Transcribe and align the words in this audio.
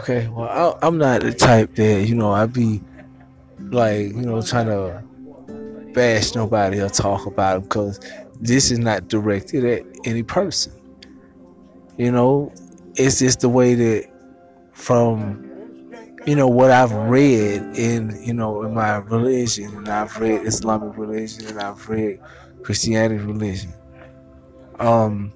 Okay, 0.00 0.28
well, 0.28 0.78
I, 0.82 0.86
am 0.86 0.96
not 0.96 1.20
the 1.20 1.34
type 1.34 1.74
that 1.74 2.08
you 2.08 2.14
know 2.14 2.32
I 2.32 2.46
be 2.46 2.80
like 3.58 4.06
you 4.06 4.22
know 4.22 4.40
trying 4.40 4.68
to 4.68 5.02
bash 5.92 6.34
nobody 6.34 6.80
or 6.80 6.88
talk 6.88 7.26
about 7.26 7.52
them 7.52 7.62
because 7.64 8.00
this 8.40 8.70
is 8.70 8.78
not 8.78 9.08
directed 9.08 9.66
at 9.66 9.82
any 10.06 10.22
person. 10.22 10.72
You 11.98 12.12
know, 12.12 12.50
it's 12.94 13.18
just 13.18 13.40
the 13.40 13.50
way 13.50 13.74
that 13.74 14.10
from 14.72 15.92
you 16.26 16.34
know 16.34 16.48
what 16.48 16.70
I've 16.70 16.92
read 16.92 17.60
in 17.76 18.18
you 18.24 18.32
know 18.32 18.62
in 18.62 18.72
my 18.72 18.96
religion, 18.96 19.66
and 19.76 19.88
I've 19.90 20.18
read 20.18 20.46
Islamic 20.46 20.96
religion, 20.96 21.46
and 21.46 21.60
I've 21.60 21.86
read 21.90 22.20
Christianity 22.62 23.22
religion. 23.22 23.74
Um, 24.78 25.34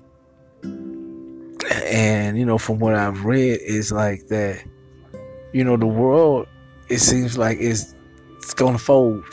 and 1.70 2.38
you 2.38 2.44
know 2.44 2.58
from 2.58 2.78
what 2.78 2.94
I've 2.94 3.24
read 3.24 3.60
is 3.60 3.92
like 3.92 4.28
that. 4.28 4.62
You 5.52 5.64
know 5.64 5.76
the 5.76 5.86
world. 5.86 6.48
It 6.88 6.98
seems 6.98 7.38
like 7.38 7.58
it's 7.60 7.94
it's 8.36 8.54
gonna 8.54 8.78
fold 8.78 9.24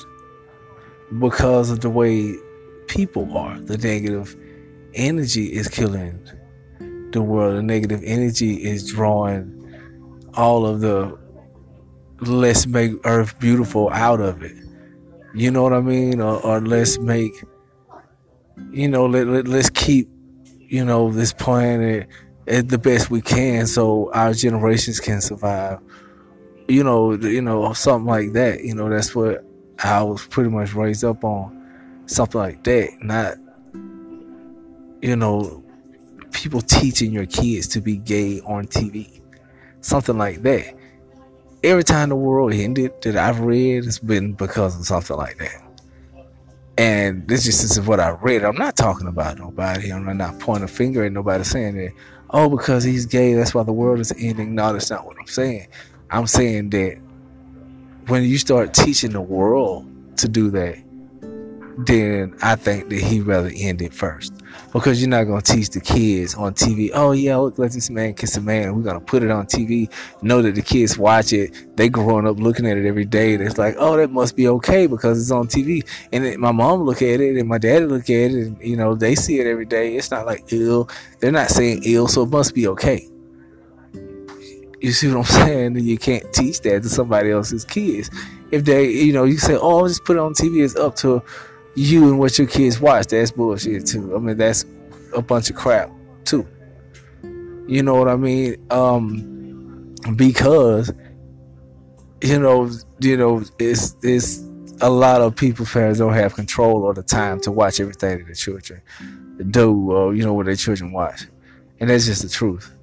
because 1.20 1.70
of 1.70 1.82
the 1.82 1.90
way 1.90 2.36
people 2.88 3.38
are. 3.38 3.60
The 3.60 3.78
negative 3.78 4.36
energy 4.94 5.54
is 5.54 5.68
killing 5.68 6.20
the 7.12 7.22
world. 7.22 7.58
The 7.58 7.64
negative 7.64 8.02
energy 8.04 8.64
is 8.64 8.92
drawing 8.92 9.58
all 10.36 10.66
of 10.66 10.80
the 10.82 11.18
let's 12.22 12.68
make 12.68 12.92
earth 13.06 13.38
beautiful 13.40 13.90
out 13.90 14.22
of 14.22 14.44
it. 14.44 14.56
You 15.34 15.50
know 15.50 15.64
what 15.64 15.74
I 15.74 15.82
mean? 15.82 16.22
Or, 16.22 16.40
or 16.46 16.62
let's 16.62 17.00
make, 17.00 17.32
you 18.72 18.88
know, 18.88 19.06
let, 19.06 19.28
let, 19.28 19.48
let's 19.48 19.70
keep, 19.70 20.10
you 20.72 20.86
know, 20.86 21.12
this 21.12 21.34
planet 21.34 22.08
the 22.46 22.78
best 22.78 23.12
we 23.12 23.22
can 23.22 23.68
so 23.68 24.12
our 24.14 24.34
generations 24.34 25.02
can 25.02 25.20
survive. 25.20 25.80
You 26.70 26.84
know, 26.84 27.14
you 27.14 27.42
know, 27.42 27.74
something 27.74 28.08
like 28.08 28.32
that. 28.34 28.64
You 28.64 28.74
know, 28.74 28.90
that's 28.90 29.14
what 29.14 29.44
I 29.84 30.02
was 30.02 30.26
pretty 30.28 30.50
much 30.50 30.74
raised 30.74 31.04
up 31.04 31.26
on. 31.26 32.04
Something 32.06 32.40
like 32.40 32.64
that. 32.64 32.90
Not, 33.02 33.36
you 35.02 35.16
know, 35.18 35.62
people 36.32 36.62
teaching 36.62 37.12
your 37.12 37.26
kids 37.26 37.68
to 37.70 37.82
be 37.82 37.98
gay 37.98 38.40
on 38.40 38.66
TV. 38.66 39.22
Something 39.82 40.18
like 40.18 40.42
that 40.44 40.74
every 41.64 41.84
time 41.84 42.10
the 42.10 42.16
world 42.16 42.54
ended 42.54 42.92
that 43.04 43.16
I've 43.16 43.40
read, 43.40 43.86
it's 43.86 44.00
been 44.00 44.34
because 44.34 44.80
of 44.80 44.86
something 44.86 45.16
like 45.16 45.38
that. 45.38 45.71
And 46.82 47.28
this 47.28 47.44
just 47.44 47.64
is 47.64 47.80
what 47.80 48.00
I 48.00 48.10
read. 48.10 48.44
I'm 48.44 48.56
not 48.56 48.76
talking 48.76 49.06
about 49.06 49.38
nobody. 49.38 49.94
I'm 49.94 50.18
not 50.18 50.40
pointing 50.40 50.64
a 50.64 50.68
finger 50.68 51.06
at 51.06 51.12
nobody 51.12 51.44
saying 51.44 51.78
that, 51.78 51.92
oh, 52.32 52.50
because 52.50 52.84
he's 52.84 53.06
gay, 53.06 53.36
that's 53.36 53.54
why 53.54 53.62
the 53.62 53.72
world 53.72 54.00
is 54.00 54.12
ending. 54.18 54.56
No, 54.56 54.74
that's 54.74 54.90
not 54.90 55.06
what 55.06 55.16
I'm 55.20 55.28
saying. 55.28 55.68
I'm 56.10 56.26
saying 56.26 56.72
that 56.72 57.00
when 58.08 58.24
you 58.24 58.40
start 58.40 58.74
teaching 58.74 59.12
the 59.12 59.22
world 59.22 59.88
to 60.18 60.28
do 60.28 60.50
that, 60.50 60.84
then 61.86 62.36
I 62.42 62.56
think 62.56 62.90
that 62.90 63.00
he 63.00 63.20
rather 63.20 63.52
end 63.56 63.84
it 63.84 63.94
first. 63.94 64.34
Because 64.74 65.02
you're 65.02 65.10
not 65.10 65.26
gonna 65.26 65.42
teach 65.42 65.70
the 65.70 65.82
kids 65.82 66.36
on 66.36 66.54
TV, 66.54 66.92
oh 66.94 67.12
yeah, 67.12 67.38
look 67.38 67.58
let 67.58 67.72
this 67.72 67.90
man 67.90 68.14
kiss 68.14 68.38
a 68.38 68.42
man, 68.42 68.76
we're 68.76 68.84
gonna 68.84 69.00
put 69.00 69.24
it 69.24 69.32
on 69.32 69.46
TV, 69.46 69.92
know 70.22 70.42
that 70.42 70.56
the 70.56 70.62
kids 70.62 70.98
watch 70.98 71.34
it, 71.34 71.76
they 71.76 71.90
growing 71.90 72.26
up 72.28 72.40
looking 72.40 72.66
at 72.66 72.78
it 72.78 72.86
every 72.86 73.06
day, 73.06 73.34
and 73.34 73.44
it's 73.44 73.58
like, 73.58 73.76
oh 73.78 73.98
that 73.98 74.12
must 74.12 74.36
be 74.36 74.48
okay 74.48 74.88
because 74.88 75.20
it's 75.20 75.32
on 75.32 75.48
TV. 75.48 75.86
And 76.14 76.26
it, 76.26 76.40
my 76.40 76.52
mom 76.52 76.84
look 76.84 77.02
at 77.02 77.20
it 77.20 77.38
and 77.38 77.48
my 77.48 77.58
daddy 77.58 77.86
look 77.86 78.04
at 78.04 78.10
it 78.10 78.34
and 78.34 78.62
you 78.62 78.76
know, 78.78 78.96
they 78.96 79.16
see 79.16 79.40
it 79.40 79.48
every 79.48 79.66
day. 79.66 79.96
It's 79.96 80.12
not 80.12 80.26
like 80.26 80.52
ill. 80.52 80.90
They're 81.20 81.32
not 81.32 81.50
saying 81.50 81.84
ill, 81.86 82.08
so 82.08 82.24
it 82.24 82.30
must 82.30 82.56
be 82.56 82.68
okay. 82.68 83.08
You 84.82 84.92
see 84.92 85.08
what 85.08 85.18
I'm 85.18 85.24
saying? 85.46 85.78
And 85.78 85.86
you 85.86 85.98
can't 85.98 86.32
teach 86.34 86.62
that 86.62 86.84
to 86.84 86.90
somebody 86.90 87.32
else's 87.32 87.64
kids. 87.64 88.10
If 88.52 88.66
they, 88.66 88.90
you 88.90 89.14
know, 89.14 89.24
you 89.24 89.38
say, 89.38 89.56
"Oh, 89.56 89.88
just 89.88 90.04
put 90.04 90.18
it 90.18 90.20
on 90.20 90.34
TV." 90.34 90.64
It's 90.64 90.76
up 90.76 90.96
to 90.98 91.24
you 91.76 92.10
and 92.10 92.20
what 92.20 92.38
your 92.38 92.48
kids 92.48 92.80
watch, 92.80 93.08
that's 93.08 93.32
bullshit 93.32 93.86
too. 93.86 94.16
I 94.16 94.20
mean, 94.20 94.38
that's 94.38 94.66
a 95.16 95.22
bunch 95.22 95.50
of 95.50 95.56
crap 95.56 95.92
too. 96.26 96.48
You 97.68 97.84
know 97.84 97.96
what 97.96 98.08
I 98.08 98.16
mean? 98.16 98.58
Um, 98.70 99.96
because 100.16 100.92
you 102.22 102.40
know, 102.40 102.70
you 103.00 103.18
know, 103.18 103.44
it's 103.60 103.96
it's 104.04 104.44
a 104.82 104.90
lot 104.90 105.22
of 105.22 105.36
people 105.36 105.66
parents 105.66 106.00
don't 106.00 106.14
have 106.14 106.34
control 106.34 106.84
or 106.84 106.94
the 106.94 107.04
time 107.04 107.40
to 107.42 107.52
watch 107.52 107.80
everything 107.80 108.20
that 108.20 108.28
the 108.28 108.36
children 108.36 108.82
do 109.50 109.92
or 109.92 110.14
you 110.14 110.24
know 110.24 110.34
what 110.34 110.46
their 110.46 110.56
children 110.56 110.92
watch, 110.92 111.28
and 111.80 111.90
that's 111.90 112.06
just 112.06 112.24
the 112.24 112.30
truth. 112.30 112.76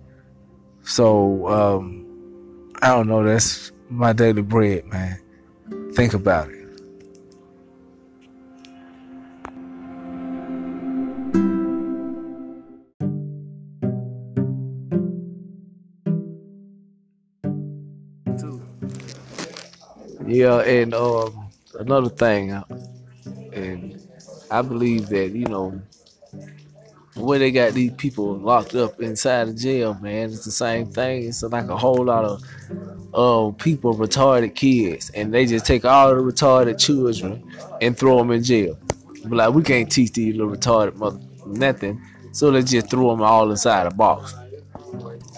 So 0.82 1.46
um, 1.48 2.72
I 2.80 2.88
don't 2.88 3.08
know. 3.08 3.22
That's 3.22 3.72
my 3.90 4.12
daily 4.12 4.42
bread, 4.42 4.86
man. 4.86 5.20
Think 5.92 6.14
about 6.14 6.50
it. 6.50 6.57
Yeah, 20.38 20.60
and 20.60 20.94
um, 20.94 21.48
another 21.80 22.10
thing, 22.10 22.52
uh, 22.52 22.62
and 23.52 24.00
I 24.48 24.62
believe 24.62 25.08
that 25.08 25.30
you 25.30 25.46
know 25.46 25.82
where 27.16 27.40
they 27.40 27.50
got 27.50 27.72
these 27.72 27.90
people 27.94 28.38
locked 28.38 28.76
up 28.76 29.00
inside 29.00 29.48
the 29.48 29.54
jail, 29.54 29.94
man, 29.94 30.30
it's 30.30 30.44
the 30.44 30.52
same 30.52 30.86
thing. 30.92 31.24
It's 31.24 31.42
like 31.42 31.66
a 31.68 31.76
whole 31.76 32.04
lot 32.04 32.24
of 32.24 32.42
uh, 33.12 33.50
people, 33.58 33.96
retarded 33.96 34.54
kids, 34.54 35.10
and 35.10 35.34
they 35.34 35.44
just 35.44 35.66
take 35.66 35.84
all 35.84 36.14
the 36.14 36.20
retarded 36.20 36.78
children 36.78 37.42
and 37.80 37.98
throw 37.98 38.18
them 38.18 38.30
in 38.30 38.44
jail. 38.44 38.78
But 39.24 39.32
like, 39.32 39.52
we 39.52 39.64
can't 39.64 39.90
teach 39.90 40.12
these 40.12 40.36
little 40.36 40.54
retarded 40.54 40.94
mother 40.94 41.18
nothing, 41.46 42.00
so 42.30 42.50
let's 42.50 42.70
just 42.70 42.88
throw 42.88 43.10
them 43.10 43.22
all 43.22 43.50
inside 43.50 43.88
a 43.88 43.90
box 43.90 44.36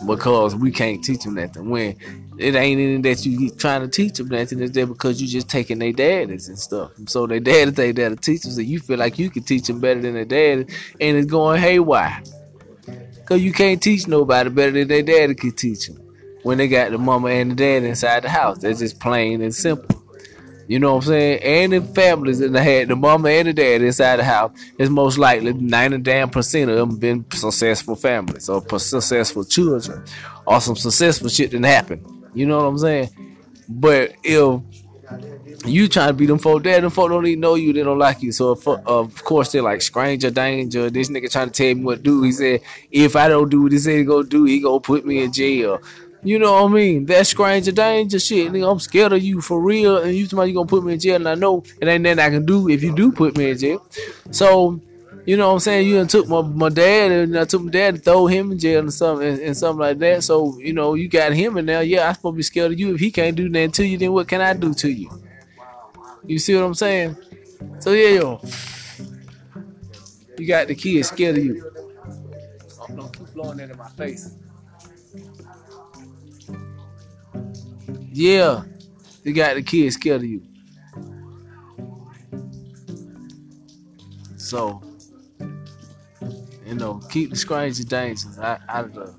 because 0.06 0.54
we 0.54 0.70
can't 0.70 1.02
teach 1.02 1.24
them 1.24 1.36
nothing. 1.36 1.70
When 1.70 1.96
it 2.40 2.54
ain't 2.54 2.80
anything 2.80 3.02
that 3.02 3.24
you 3.26 3.50
trying 3.50 3.82
to 3.82 3.88
teach 3.88 4.14
them 4.14 4.28
nothing. 4.28 4.60
It's 4.60 4.72
there 4.72 4.86
because 4.86 5.20
you 5.20 5.28
just 5.28 5.48
taking 5.48 5.78
their 5.78 5.92
daddies 5.92 6.48
and 6.48 6.58
stuff. 6.58 6.92
So 7.06 7.26
their 7.26 7.40
daddies 7.40 7.78
ain't 7.78 7.96
there 7.96 8.08
to 8.08 8.16
teach 8.16 8.42
them. 8.42 8.52
So 8.52 8.60
you 8.60 8.80
feel 8.80 8.98
like 8.98 9.18
you 9.18 9.30
can 9.30 9.42
teach 9.42 9.66
them 9.66 9.80
better 9.80 10.00
than 10.00 10.14
their 10.14 10.24
dad, 10.24 10.70
and 11.00 11.16
it's 11.16 11.30
going 11.30 11.60
haywire. 11.60 12.22
Cause 13.26 13.40
you 13.40 13.52
can't 13.52 13.80
teach 13.80 14.08
nobody 14.08 14.50
better 14.50 14.72
than 14.72 14.88
their 14.88 15.02
daddy 15.02 15.34
can 15.34 15.52
teach 15.52 15.86
them. 15.86 15.98
When 16.42 16.58
they 16.58 16.66
got 16.66 16.90
the 16.90 16.98
mama 16.98 17.28
and 17.28 17.52
the 17.52 17.54
dad 17.54 17.84
inside 17.84 18.24
the 18.24 18.28
house, 18.28 18.58
that's 18.58 18.80
just 18.80 18.98
plain 18.98 19.42
and 19.42 19.54
simple. 19.54 20.02
You 20.66 20.78
know 20.78 20.94
what 20.94 21.04
I'm 21.04 21.08
saying? 21.08 21.42
And 21.42 21.74
in 21.74 21.94
families 21.94 22.38
that 22.38 22.54
had 22.54 22.88
the 22.88 22.96
mama 22.96 23.28
and 23.28 23.48
the 23.48 23.52
dad 23.52 23.82
inside 23.82 24.16
the 24.16 24.24
house, 24.24 24.52
it's 24.78 24.90
most 24.90 25.18
likely 25.18 25.52
90 25.52 25.98
damn 25.98 26.30
percent 26.30 26.70
of 26.70 26.76
them 26.76 26.98
been 26.98 27.24
successful 27.32 27.96
families 27.96 28.48
or 28.48 28.62
successful 28.78 29.44
children 29.44 30.04
or 30.46 30.60
some 30.60 30.76
successful 30.76 31.28
shit 31.28 31.50
didn't 31.50 31.66
happen. 31.66 32.19
You 32.34 32.46
know 32.46 32.58
what 32.58 32.64
I'm 32.64 32.78
saying? 32.78 33.36
But 33.68 34.14
if 34.22 34.62
you 35.66 35.88
trying 35.88 36.08
to 36.08 36.14
be 36.14 36.26
them 36.26 36.38
folk 36.38 36.62
there, 36.62 36.80
them 36.80 36.90
folk 36.90 37.10
don't 37.10 37.26
even 37.26 37.40
know 37.40 37.54
you, 37.54 37.72
they 37.72 37.82
don't 37.82 37.98
like 37.98 38.22
you. 38.22 38.32
So 38.32 38.52
if, 38.52 38.66
of 38.66 39.24
course 39.24 39.52
they're 39.52 39.62
like 39.62 39.82
stranger 39.82 40.30
danger. 40.30 40.90
This 40.90 41.10
nigga 41.10 41.30
trying 41.30 41.50
to 41.50 41.52
tell 41.52 41.74
me 41.74 41.84
what 41.84 41.96
to 41.96 42.02
do. 42.02 42.22
He 42.22 42.32
said, 42.32 42.62
if 42.90 43.16
I 43.16 43.28
don't 43.28 43.50
do 43.50 43.62
what 43.62 43.72
he 43.72 43.78
said 43.78 43.98
he 43.98 44.04
gonna 44.04 44.24
do, 44.24 44.44
he 44.44 44.60
gonna 44.60 44.80
put 44.80 45.04
me 45.04 45.22
in 45.22 45.32
jail. 45.32 45.80
You 46.22 46.38
know 46.38 46.52
what 46.52 46.70
I 46.70 46.74
mean? 46.74 47.06
That 47.06 47.26
stranger 47.26 47.72
danger 47.72 48.18
shit. 48.18 48.52
Nigga, 48.52 48.70
I'm 48.70 48.78
scared 48.78 49.12
of 49.12 49.22
you 49.22 49.40
for 49.40 49.60
real. 49.60 49.98
And 49.98 50.14
you 50.14 50.26
somebody 50.26 50.50
you 50.50 50.54
gonna 50.54 50.66
put 50.66 50.84
me 50.84 50.92
in 50.92 51.00
jail, 51.00 51.16
and 51.16 51.28
I 51.28 51.34
know 51.34 51.64
it 51.80 51.88
ain't 51.88 52.02
nothing 52.02 52.18
I 52.18 52.28
can 52.28 52.44
do 52.44 52.68
if 52.68 52.82
you 52.82 52.94
do 52.94 53.10
put 53.10 53.36
me 53.38 53.50
in 53.50 53.58
jail. 53.58 53.86
So 54.30 54.80
you 55.26 55.36
know 55.36 55.48
what 55.48 55.54
I'm 55.54 55.60
saying? 55.60 55.88
You 55.88 55.96
done 55.96 56.08
took 56.08 56.28
my, 56.28 56.42
my 56.42 56.68
dad 56.68 57.10
and 57.10 57.38
I 57.38 57.44
took 57.44 57.62
my 57.62 57.70
dad 57.70 57.94
and 57.94 58.04
throw 58.04 58.26
him 58.26 58.52
in 58.52 58.58
jail 58.58 58.80
and 58.80 58.92
something 58.92 59.26
and, 59.26 59.40
and, 59.40 59.56
something 59.56 59.80
like 59.80 59.98
that. 59.98 60.24
So, 60.24 60.58
you 60.58 60.72
know, 60.72 60.94
you 60.94 61.08
got 61.08 61.32
him 61.32 61.56
in 61.58 61.66
there. 61.66 61.82
Yeah, 61.82 62.08
I'm 62.08 62.14
supposed 62.14 62.34
to 62.34 62.36
be 62.36 62.42
scared 62.42 62.72
of 62.72 62.80
you. 62.80 62.94
If 62.94 63.00
he 63.00 63.10
can't 63.10 63.36
do 63.36 63.48
nothing 63.48 63.72
to 63.72 63.84
you, 63.84 63.98
then 63.98 64.12
what 64.12 64.28
can 64.28 64.40
I 64.40 64.54
do 64.54 64.72
to 64.74 64.90
you? 64.90 65.10
You 66.26 66.38
see 66.38 66.54
what 66.54 66.64
I'm 66.64 66.74
saying? 66.74 67.16
So 67.80 67.92
yeah, 67.92 68.20
yo. 68.20 68.40
You 70.38 70.46
got 70.46 70.68
the 70.68 70.74
kids 70.74 71.08
scared 71.08 71.36
of 71.36 71.44
you. 71.44 71.70
Oh, 72.80 72.86
don't 72.96 73.16
keep 73.16 73.34
blowing 73.34 73.58
that 73.58 73.70
in 73.70 73.76
my 73.76 73.88
face. 73.90 74.36
Yeah. 78.12 78.64
You 79.22 79.34
got 79.34 79.54
the 79.54 79.62
kids 79.62 79.96
scared 79.96 80.22
of 80.22 80.28
you. 80.28 80.42
So 84.36 84.82
you 86.70 86.76
know, 86.76 87.00
keep 87.10 87.30
the 87.30 87.36
strange 87.36 87.80
and 87.80 87.88
dangerous 87.88 88.38
out, 88.38 88.60
out 88.68 88.84
of 88.84 88.94
the, 88.94 89.14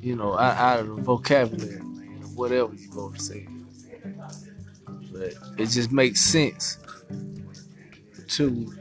you 0.00 0.14
know, 0.14 0.38
out, 0.38 0.78
of 0.78 0.86
the 0.86 1.02
vocabulary, 1.02 1.80
man, 1.80 2.22
whatever 2.36 2.72
you 2.72 2.88
to 3.10 3.20
say. 3.20 3.48
But 5.10 5.34
it 5.58 5.66
just 5.66 5.90
makes 5.90 6.20
sense 6.20 6.78
to 8.28 8.72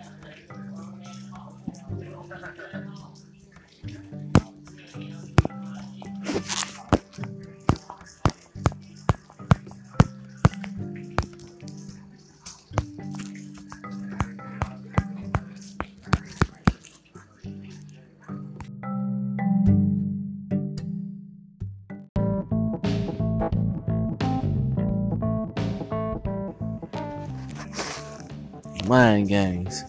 mind 29.05 29.27
games. 29.27 29.83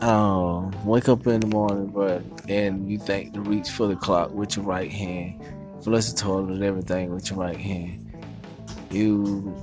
Um, 0.00 0.72
wake 0.84 1.08
up 1.08 1.26
in 1.26 1.40
the 1.40 1.46
morning, 1.46 1.86
bro, 1.86 2.20
and 2.48 2.90
you 2.90 2.98
think 2.98 3.32
to 3.34 3.40
reach 3.40 3.70
for 3.70 3.86
the 3.86 3.96
clock 3.96 4.32
with 4.32 4.56
your 4.56 4.64
right 4.64 4.90
hand, 4.90 5.40
flush 5.82 6.06
the 6.06 6.16
toilet 6.16 6.54
and 6.54 6.64
everything 6.64 7.14
with 7.14 7.30
your 7.30 7.38
right 7.38 7.56
hand. 7.56 8.12
You 8.90 9.54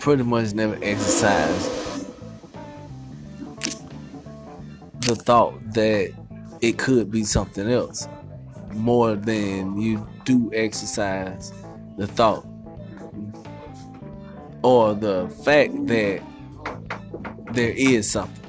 pretty 0.00 0.22
much 0.22 0.52
never 0.52 0.78
exercise 0.82 2.04
the 5.00 5.16
thought 5.16 5.54
that 5.72 6.12
it 6.60 6.78
could 6.78 7.10
be 7.10 7.24
something 7.24 7.70
else 7.70 8.08
more 8.74 9.16
than 9.16 9.80
you 9.80 10.06
do 10.24 10.50
exercise 10.52 11.52
the 11.96 12.06
thought 12.06 12.46
or 14.64 14.94
the 14.94 15.28
fact 15.44 15.86
that 15.86 16.22
there 17.52 17.72
is 17.72 18.10
something. 18.10 18.42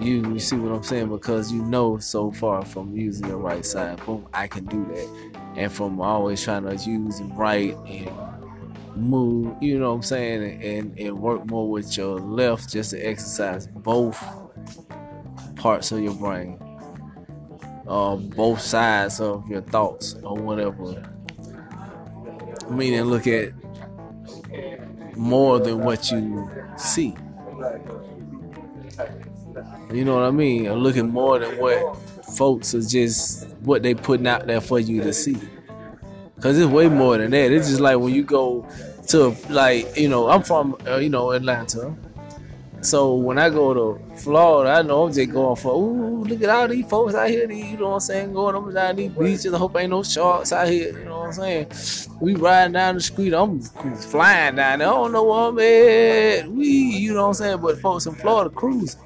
You, 0.00 0.32
you 0.32 0.40
see 0.40 0.56
what 0.56 0.72
I'm 0.72 0.82
saying? 0.82 1.08
Because 1.08 1.52
you 1.52 1.62
know 1.62 1.98
so 1.98 2.32
far 2.32 2.64
from 2.64 2.94
using 2.94 3.28
the 3.28 3.36
right 3.36 3.64
side, 3.64 4.04
boom, 4.04 4.26
I 4.34 4.48
can 4.48 4.66
do 4.66 4.84
that. 4.86 5.40
And 5.54 5.72
from 5.72 6.00
always 6.00 6.42
trying 6.42 6.64
to 6.64 6.74
use 6.74 7.22
right 7.22 7.76
and 7.86 8.10
move, 8.96 9.56
you 9.62 9.78
know 9.78 9.90
what 9.90 9.96
I'm 9.96 10.02
saying, 10.02 10.60
and, 10.60 10.98
and 10.98 11.18
work 11.18 11.46
more 11.46 11.70
with 11.70 11.96
your 11.96 12.18
left 12.18 12.68
just 12.70 12.90
to 12.90 12.98
exercise 12.98 13.68
both 13.68 14.22
parts 15.54 15.92
of 15.92 16.00
your 16.00 16.14
brain, 16.14 16.58
uh, 17.86 18.16
both 18.16 18.60
sides 18.60 19.20
of 19.20 19.48
your 19.48 19.62
thoughts 19.62 20.16
or 20.24 20.36
whatever. 20.36 21.10
Meaning, 22.68 23.02
look 23.02 23.28
at 23.28 23.52
more 25.16 25.58
than 25.58 25.80
what 25.80 26.10
you 26.10 26.50
see. 26.76 27.16
You 29.92 30.04
know 30.04 30.14
what 30.14 30.24
I 30.24 30.30
mean? 30.30 30.66
Or 30.68 30.76
looking 30.76 31.08
more 31.08 31.38
than 31.38 31.58
what 31.58 31.96
folks 32.36 32.74
are 32.74 32.82
just 32.82 33.48
what 33.60 33.82
they 33.82 33.94
putting 33.94 34.26
out 34.26 34.46
there 34.46 34.60
for 34.60 34.78
you 34.78 35.02
to 35.02 35.12
see. 35.12 35.36
Cause 36.40 36.58
it's 36.58 36.70
way 36.70 36.88
more 36.88 37.16
than 37.16 37.30
that. 37.30 37.50
It's 37.50 37.68
just 37.68 37.80
like 37.80 37.98
when 37.98 38.12
you 38.12 38.22
go 38.22 38.68
to 39.08 39.34
like 39.48 39.96
you 39.96 40.08
know 40.08 40.28
I'm 40.28 40.42
from 40.42 40.76
uh, 40.86 40.96
you 40.96 41.08
know 41.08 41.30
Atlanta, 41.30 41.94
so 42.86 43.14
when 43.14 43.38
I 43.38 43.50
go 43.50 43.74
to 43.74 44.16
Florida, 44.16 44.70
I 44.70 44.82
know 44.82 45.04
I'm 45.04 45.12
just 45.12 45.30
going 45.30 45.56
for 45.56 45.74
ooh 45.74 46.16
look 46.26 46.42
at 46.42 46.50
all 46.50 46.68
these 46.68 46.86
folks 46.86 47.14
out 47.14 47.30
here. 47.30 47.50
You 47.50 47.76
know 47.76 47.88
what 47.88 47.94
I'm 47.94 48.00
saying? 48.00 48.32
Going 48.32 48.54
up 48.54 48.72
down 48.72 48.96
these 48.96 49.10
beaches. 49.10 49.52
I 49.52 49.58
hope 49.58 49.76
ain't 49.76 49.90
no 49.90 50.02
sharks 50.02 50.52
out 50.52 50.68
here. 50.68 50.98
You 50.98 51.04
know 51.04 51.20
what 51.20 51.26
I'm 51.26 51.32
saying? 51.32 52.10
We 52.20 52.34
riding 52.34 52.72
down 52.72 52.96
the 52.96 53.00
street. 53.00 53.32
I'm 53.32 53.60
flying 53.60 54.56
down 54.56 54.80
there. 54.80 54.88
I 54.88 54.90
don't 54.90 55.12
know 55.12 55.24
where 55.24 55.40
I'm 55.40 55.58
at. 55.58 56.50
We 56.50 56.68
you 56.68 57.14
know 57.14 57.22
what 57.22 57.28
I'm 57.28 57.34
saying? 57.34 57.58
But 57.58 57.80
folks 57.80 58.06
in 58.06 58.14
Florida 58.14 58.50
cruising. 58.50 59.00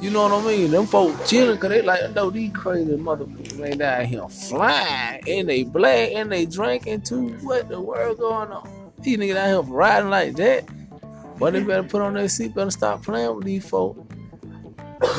You 0.00 0.10
know 0.10 0.24
what 0.24 0.32
I 0.32 0.46
mean? 0.46 0.70
Them 0.70 0.86
folks 0.86 1.30
chilling 1.30 1.54
because 1.54 1.70
they 1.70 1.82
like, 1.82 2.14
no, 2.14 2.28
these 2.28 2.52
crazy 2.52 2.92
motherfuckers 2.92 3.66
ain't 3.66 3.78
down 3.78 4.04
here 4.04 4.28
flying 4.28 5.22
and 5.26 5.48
they 5.48 5.62
black 5.62 6.10
and 6.12 6.30
they 6.30 6.44
drinking 6.44 7.02
too. 7.02 7.28
What 7.42 7.68
the 7.68 7.80
world 7.80 8.18
going 8.18 8.50
on? 8.50 8.92
These 9.00 9.18
niggas 9.18 9.36
out 9.36 9.46
here 9.46 9.74
riding 9.74 10.10
like 10.10 10.36
that. 10.36 10.68
But 11.38 11.52
they 11.52 11.62
better 11.62 11.82
put 11.82 12.02
on 12.02 12.14
their 12.14 12.24
seatbelt 12.24 12.62
and 12.62 12.72
stop 12.72 13.02
playing 13.02 13.34
with 13.34 13.44
these 13.44 13.68
folks. 13.68 14.00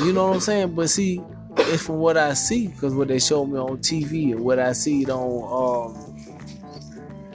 You 0.04 0.14
know 0.14 0.28
what 0.28 0.36
I'm 0.36 0.40
saying? 0.40 0.76
But 0.76 0.90
see, 0.90 1.22
it's 1.58 1.86
from 1.86 1.98
what 1.98 2.18
I 2.18 2.34
see, 2.34 2.68
because 2.68 2.94
what 2.94 3.08
they 3.08 3.20
show 3.20 3.46
me 3.46 3.60
on 3.60 3.78
TV 3.80 4.32
and 4.32 4.42
what 4.42 4.60
I 4.60 4.74
see 4.74 5.06
on, 5.06 5.96
um, 5.96 6.18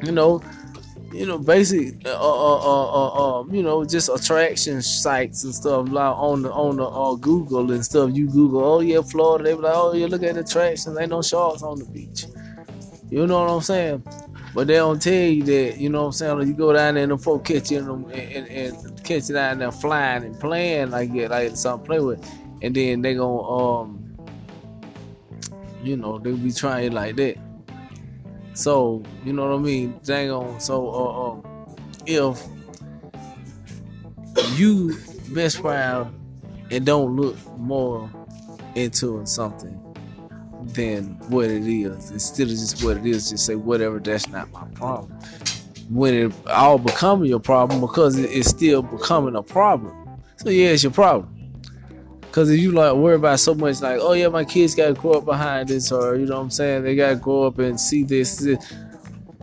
you 0.03 0.13
know, 0.13 0.43
you 1.13 1.27
know, 1.27 1.39
basic, 1.39 2.07
uh, 2.07 2.11
uh, 2.11 2.57
uh, 2.57 2.93
uh, 2.93 3.41
um, 3.41 3.55
you 3.55 3.63
know, 3.63 3.85
just 3.85 4.09
attraction 4.09 4.81
sites 4.81 5.43
and 5.45 5.55
stuff 5.55 5.89
like 5.89 6.17
on 6.17 6.43
the 6.43 6.53
on 6.53 6.77
the 6.77 6.85
uh, 6.85 7.15
Google 7.17 7.73
and 7.73 7.85
stuff. 7.85 8.11
You 8.13 8.29
Google, 8.29 8.65
oh 8.65 8.81
yeah, 8.81 9.03
Florida. 9.03 9.45
They 9.45 9.55
be 9.55 9.61
like, 9.61 9.75
oh 9.75 9.93
yeah, 9.93 10.07
look 10.07 10.23
at 10.23 10.35
the 10.35 10.41
attractions. 10.41 10.97
Ain't 10.99 11.11
no 11.11 11.21
sharks 11.21 11.63
on 11.63 11.79
the 11.81 11.85
beach. 11.87 12.27
You 13.11 13.27
know 13.27 13.41
what 13.41 13.51
I'm 13.51 13.61
saying? 13.61 14.05
But 14.53 14.67
they 14.67 14.75
don't 14.75 15.01
tell 15.01 15.13
you 15.13 15.45
that, 15.45 15.79
you 15.79 15.89
know 15.89 16.01
what 16.01 16.07
I'm 16.07 16.13
saying? 16.13 16.39
Like 16.39 16.49
you 16.49 16.55
go 16.55 16.73
down 16.73 16.95
there 16.95 17.05
and 17.05 17.13
the 17.13 17.19
folk 17.19 17.45
catch 17.45 17.71
you 17.71 17.79
and, 17.79 18.11
and, 18.13 18.49
and 18.49 19.05
catch 19.05 19.29
you 19.29 19.35
down 19.35 19.59
there 19.59 19.71
flying 19.71 20.25
and 20.25 20.39
playing 20.41 20.91
like 20.91 21.11
yeah, 21.13 21.29
like 21.29 21.57
something 21.57 21.85
to 21.85 21.87
play 21.87 22.01
with. 22.01 22.31
And 22.63 22.75
then 22.75 23.01
they 23.03 23.15
gonna 23.15 23.43
um 23.43 23.97
you 25.83 25.97
know, 25.97 26.19
they 26.19 26.33
be 26.33 26.53
trying 26.53 26.93
like 26.93 27.17
that. 27.17 27.37
So, 28.55 29.03
you 29.25 29.33
know 29.33 29.49
what 29.49 29.59
I 29.59 29.63
mean? 29.63 29.99
Dang 30.05 30.31
on. 30.31 30.61
So 30.61 30.89
uh, 30.89 31.31
um 31.31 31.43
if 32.07 32.51
you 34.59 34.97
best 35.33 35.59
friend 35.59 36.13
and 36.71 36.85
don't 36.85 37.15
look 37.15 37.37
more 37.57 38.11
into 38.75 39.25
something 39.27 39.80
than 40.69 41.05
what 41.29 41.47
it 41.47 41.67
is. 41.67 42.11
Instead 42.11 42.45
of 42.45 42.51
just 42.51 42.85
what 42.85 42.97
it 42.97 43.07
is, 43.07 43.31
just 43.31 43.47
say 43.47 43.55
whatever. 43.55 43.99
That's 43.99 44.29
not 44.29 44.51
my 44.53 44.65
problem. 44.75 45.13
When 45.89 46.15
it 46.15 46.33
all 46.49 46.79
becoming 46.79 47.29
your 47.29 47.41
problem 47.41 47.81
because 47.81 48.17
it's 48.17 48.49
still 48.49 48.83
becoming 48.83 49.37
a 49.37 49.43
problem. 49.43 49.97
So 50.37 50.51
yeah, 50.51 50.69
it's 50.69 50.83
your 50.83 50.93
problem. 50.93 51.37
Cause 52.33 52.49
if 52.49 52.61
you 52.61 52.71
like 52.71 52.95
worry 52.95 53.17
about 53.17 53.41
so 53.41 53.55
much, 53.55 53.81
like 53.81 53.99
oh 54.01 54.13
yeah, 54.13 54.29
my 54.29 54.45
kids 54.45 54.77
gotta 54.77 54.95
grow 54.95 55.15
up 55.15 55.25
behind 55.25 55.69
this, 55.69 55.91
or 55.91 56.15
you 56.15 56.27
know 56.27 56.37
what 56.37 56.43
I'm 56.43 56.51
saying, 56.51 56.85
they 56.85 56.95
gotta 56.95 57.17
grow 57.17 57.43
up 57.43 57.59
and 57.59 57.79
see 57.79 58.05
this. 58.05 58.37
this. 58.37 58.73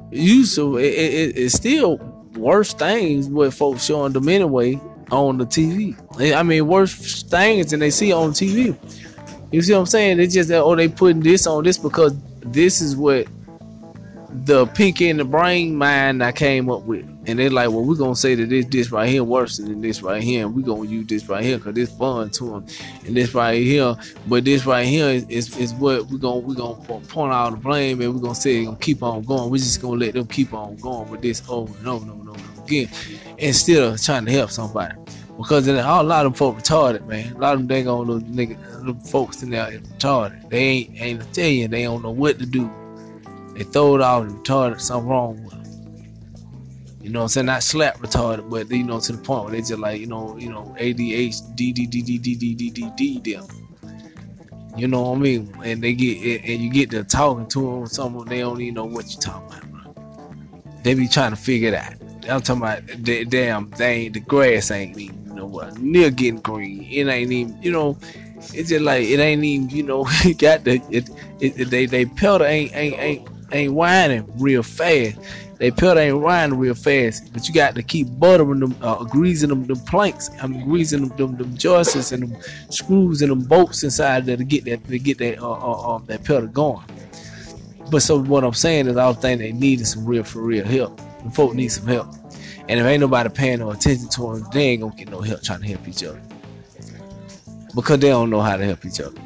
You 0.09 0.45
so 0.45 0.77
it, 0.77 0.85
it, 0.85 1.37
it's 1.37 1.53
still 1.53 1.97
worse 2.37 2.73
things 2.73 3.27
with 3.27 3.53
folks 3.53 3.83
showing 3.83 4.13
them 4.13 4.29
anyway 4.29 4.79
on 5.11 5.37
the 5.37 5.45
TV. 5.45 5.97
I 6.33 6.43
mean, 6.43 6.65
worse 6.65 7.23
things 7.23 7.71
than 7.71 7.81
they 7.81 7.89
see 7.89 8.13
on 8.13 8.31
TV. 8.31 8.75
You 9.51 9.61
see 9.61 9.73
what 9.73 9.79
I'm 9.79 9.85
saying? 9.85 10.19
It's 10.19 10.33
just 10.33 10.49
that 10.49 10.61
oh 10.61 10.75
they 10.75 10.87
putting 10.87 11.21
this 11.21 11.47
on 11.47 11.63
this 11.63 11.77
because 11.77 12.13
this 12.41 12.81
is 12.81 12.95
what 12.95 13.27
the 14.45 14.65
pinky 14.67 15.09
in 15.09 15.17
the 15.17 15.25
brain 15.25 15.75
mind 15.75 16.23
I 16.23 16.31
came 16.31 16.69
up 16.69 16.83
with. 16.83 17.05
And 17.27 17.39
they're 17.39 17.49
like, 17.49 17.69
well, 17.69 17.83
we're 17.83 17.95
gonna 17.95 18.15
say 18.15 18.35
that 18.35 18.49
this 18.49 18.65
this 18.67 18.91
right 18.91 19.09
here 19.09 19.23
worse 19.23 19.57
than 19.57 19.81
this 19.81 20.01
right 20.01 20.23
here, 20.23 20.45
and 20.45 20.55
we're 20.55 20.65
gonna 20.65 20.87
use 20.87 21.07
this 21.07 21.27
right 21.27 21.43
here 21.43 21.57
because 21.57 21.75
this 21.75 21.91
fun 21.91 22.29
to 22.31 22.45
them, 22.45 22.65
and 23.05 23.17
this 23.17 23.33
right 23.33 23.61
here. 23.61 23.95
But 24.27 24.45
this 24.45 24.65
right 24.65 24.85
here 24.85 25.09
is, 25.09 25.27
is, 25.27 25.57
is 25.57 25.73
what 25.73 26.07
we're 26.07 26.19
gonna 26.19 26.39
we're 26.39 26.55
gonna 26.55 26.75
point 27.07 27.33
out 27.33 27.51
the 27.51 27.57
blame, 27.57 28.01
and 28.01 28.13
we're 28.13 28.21
gonna 28.21 28.35
say 28.35 28.63
gonna 28.63 28.77
keep 28.77 29.03
on 29.03 29.23
going. 29.23 29.49
We're 29.49 29.57
just 29.57 29.81
gonna 29.81 29.99
let 29.99 30.13
them 30.13 30.27
keep 30.27 30.53
on 30.53 30.77
going 30.77 31.09
with 31.09 31.21
this 31.21 31.41
oh, 31.49 31.63
over 31.63 31.77
and 31.79 31.87
over 31.87 32.03
and 32.03 32.11
over, 32.11 32.19
and 32.21 32.29
over 32.29 32.63
again, 32.63 32.89
instead 33.37 33.83
of 33.83 34.01
trying 34.01 34.25
to 34.25 34.31
help 34.31 34.51
somebody. 34.51 34.95
Because 35.37 35.67
all 35.67 36.01
a 36.01 36.03
lot 36.03 36.25
of 36.25 36.33
them 36.33 36.37
folk 36.37 36.57
retarded, 36.57 37.05
man. 37.05 37.33
A 37.33 37.37
lot 37.37 37.53
of 37.53 37.59
them 37.59 37.67
dang 37.67 37.87
on 37.87 38.07
those 38.07 38.23
nigga, 38.23 38.57
them 38.83 38.99
folks 39.01 39.43
in 39.43 39.51
there 39.51 39.67
retarded. 39.67 40.49
They 40.49 40.57
ain't 40.57 41.01
ain't 41.01 41.33
tell 41.33 41.47
you 41.47 41.67
they 41.67 41.83
don't 41.83 42.01
know 42.01 42.11
what 42.11 42.39
to 42.39 42.45
do. 42.45 42.71
They 43.53 43.63
throw 43.63 43.95
it 43.95 44.01
out 44.01 44.23
and 44.23 44.43
retarded, 44.43 44.81
something 44.81 45.09
wrong 45.09 45.43
with 45.43 45.53
them. 45.53 45.63
You 47.01 47.11
know 47.11 47.19
what 47.19 47.23
I'm 47.23 47.29
saying? 47.29 47.45
Not 47.45 47.63
slap 47.63 47.99
retarded, 47.99 48.49
but 48.49 48.69
you 48.71 48.83
know, 48.83 48.99
to 48.99 49.11
the 49.11 49.17
point 49.19 49.45
where 49.45 49.53
they 49.53 49.59
just 49.59 49.77
like, 49.77 50.01
you 50.01 50.07
know, 50.07 50.37
you 50.37 50.51
know, 50.51 50.75
ADHD, 50.79 51.55
D 51.55 51.71
D 51.71 51.85
D 51.85 52.01
D 52.01 52.17
D 52.17 52.35
D 52.35 52.55
D 52.55 52.69
D 52.69 53.19
D 53.19 53.33
them. 53.35 53.45
You 54.75 54.87
know 54.87 55.03
what 55.03 55.17
I 55.17 55.19
mean? 55.19 55.53
And 55.63 55.83
they 55.83 55.93
get 55.93 56.43
and 56.43 56.61
you 56.61 56.71
get 56.71 56.89
to 56.91 57.03
talking 57.03 57.47
to 57.47 57.61
them, 57.61 57.85
some 57.85 58.25
they 58.25 58.39
don't 58.39 58.59
even 58.59 58.73
know 58.73 58.85
what 58.85 59.11
you're 59.11 59.21
talking 59.21 59.47
about, 59.47 59.71
bro. 59.71 60.73
They 60.83 60.95
be 60.95 61.07
trying 61.07 61.31
to 61.31 61.37
figure 61.37 61.69
it 61.69 61.75
out. 61.75 61.93
I'm 62.27 62.41
talking 62.41 62.61
about 62.61 63.03
damn, 63.29 63.69
they 63.71 63.93
ain't 63.93 64.13
the 64.13 64.19
grass 64.19 64.69
ain't 64.69 64.97
even 64.97 65.16
know 65.37 65.45
what 65.45 65.77
near 65.79 66.09
getting 66.09 66.41
green. 66.41 66.83
It 66.83 67.07
ain't 67.07 67.31
even 67.31 67.61
you 67.61 67.71
know. 67.71 67.97
It's 68.53 68.69
just 68.69 68.81
like 68.81 69.03
it 69.03 69.19
ain't 69.19 69.43
even 69.43 69.69
you 69.69 69.83
know. 69.83 70.03
got 70.37 70.63
the 70.63 70.81
it, 70.89 71.09
it, 71.39 71.59
it 71.59 71.69
they 71.69 71.85
they 71.85 72.05
pedal 72.05 72.45
ain't 72.45 72.75
ain't 72.75 72.99
ain't 72.99 73.29
ain't 73.51 73.73
whining 73.73 74.29
real 74.37 74.63
fast. 74.63 75.17
They 75.57 75.71
pedal 75.71 75.97
ain't 75.97 76.19
whining 76.19 76.59
real 76.59 76.75
fast, 76.75 77.33
but 77.33 77.47
you 77.47 77.53
got 77.53 77.73
to 77.75 77.83
keep 77.83 78.07
buttering 78.19 78.59
them, 78.59 78.75
uh, 78.81 79.03
greasing 79.05 79.49
them, 79.49 79.65
them 79.65 79.79
planks. 79.79 80.29
I'm 80.39 80.63
greasing 80.63 81.07
them, 81.07 81.17
them, 81.17 81.35
them 81.35 81.57
joists 81.57 82.11
and 82.11 82.23
them 82.23 82.41
screws 82.69 83.23
and 83.23 83.31
them 83.31 83.41
bolts 83.41 83.83
inside 83.83 84.27
there 84.27 84.37
to 84.37 84.43
get 84.43 84.65
that 84.65 84.87
to 84.87 84.99
get 84.99 85.17
that 85.17 85.39
uh, 85.39 85.51
uh, 85.51 85.95
uh, 85.95 85.99
that 86.05 86.23
pedal 86.23 86.47
going. 86.47 86.85
But 87.89 88.01
so 88.01 88.21
what 88.21 88.43
I'm 88.43 88.53
saying 88.53 88.87
is, 88.87 88.97
I 88.97 89.11
think 89.13 89.39
they 89.39 89.51
needed 89.51 89.87
some 89.87 90.05
real 90.05 90.23
for 90.23 90.41
real 90.41 90.65
help. 90.65 90.99
The 91.23 91.31
folk 91.31 91.55
need 91.55 91.69
some 91.69 91.87
help. 91.87 92.07
And 92.69 92.79
if 92.79 92.85
ain't 92.85 93.01
nobody 93.01 93.29
paying 93.29 93.59
no 93.59 93.71
attention 93.71 94.09
to 94.09 94.33
them, 94.33 94.47
they 94.51 94.63
ain't 94.69 94.81
gonna 94.81 94.95
get 94.95 95.09
no 95.09 95.21
help 95.21 95.41
trying 95.41 95.61
to 95.61 95.67
help 95.67 95.87
each 95.87 96.03
other. 96.03 96.21
Because 97.73 97.99
they 97.99 98.09
don't 98.09 98.29
know 98.29 98.41
how 98.41 98.57
to 98.57 98.65
help 98.65 98.85
each 98.85 98.99
other. 98.99 99.19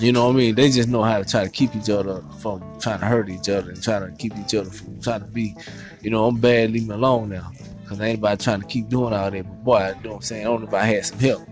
You 0.00 0.12
know 0.12 0.26
what 0.26 0.34
I 0.34 0.36
mean? 0.36 0.54
They 0.54 0.70
just 0.70 0.88
know 0.88 1.02
how 1.02 1.18
to 1.18 1.24
try 1.24 1.44
to 1.44 1.50
keep 1.50 1.74
each 1.74 1.88
other 1.88 2.22
from 2.40 2.62
trying 2.80 3.00
to 3.00 3.06
hurt 3.06 3.30
each 3.30 3.48
other 3.48 3.70
and 3.70 3.82
trying 3.82 4.10
to 4.10 4.16
keep 4.16 4.36
each 4.36 4.54
other 4.54 4.68
from 4.68 5.00
trying 5.00 5.20
to 5.20 5.26
be, 5.26 5.54
you 6.02 6.10
know, 6.10 6.26
I'm 6.26 6.38
bad, 6.38 6.72
leave 6.72 6.86
me 6.86 6.94
alone 6.94 7.30
now. 7.30 7.50
Because 7.82 8.00
ain't 8.00 8.20
nobody 8.20 8.42
trying 8.42 8.60
to 8.60 8.66
keep 8.66 8.88
doing 8.88 9.14
all 9.14 9.30
that. 9.30 9.42
But 9.42 9.64
boy, 9.64 9.78
you 9.78 10.02
know 10.02 10.10
what 10.10 10.16
I'm 10.16 10.22
saying? 10.22 10.44
Know 10.44 10.62
if 10.62 10.74
I 10.74 10.84
had 10.84 11.06
some 11.06 11.18
help. 11.18 11.48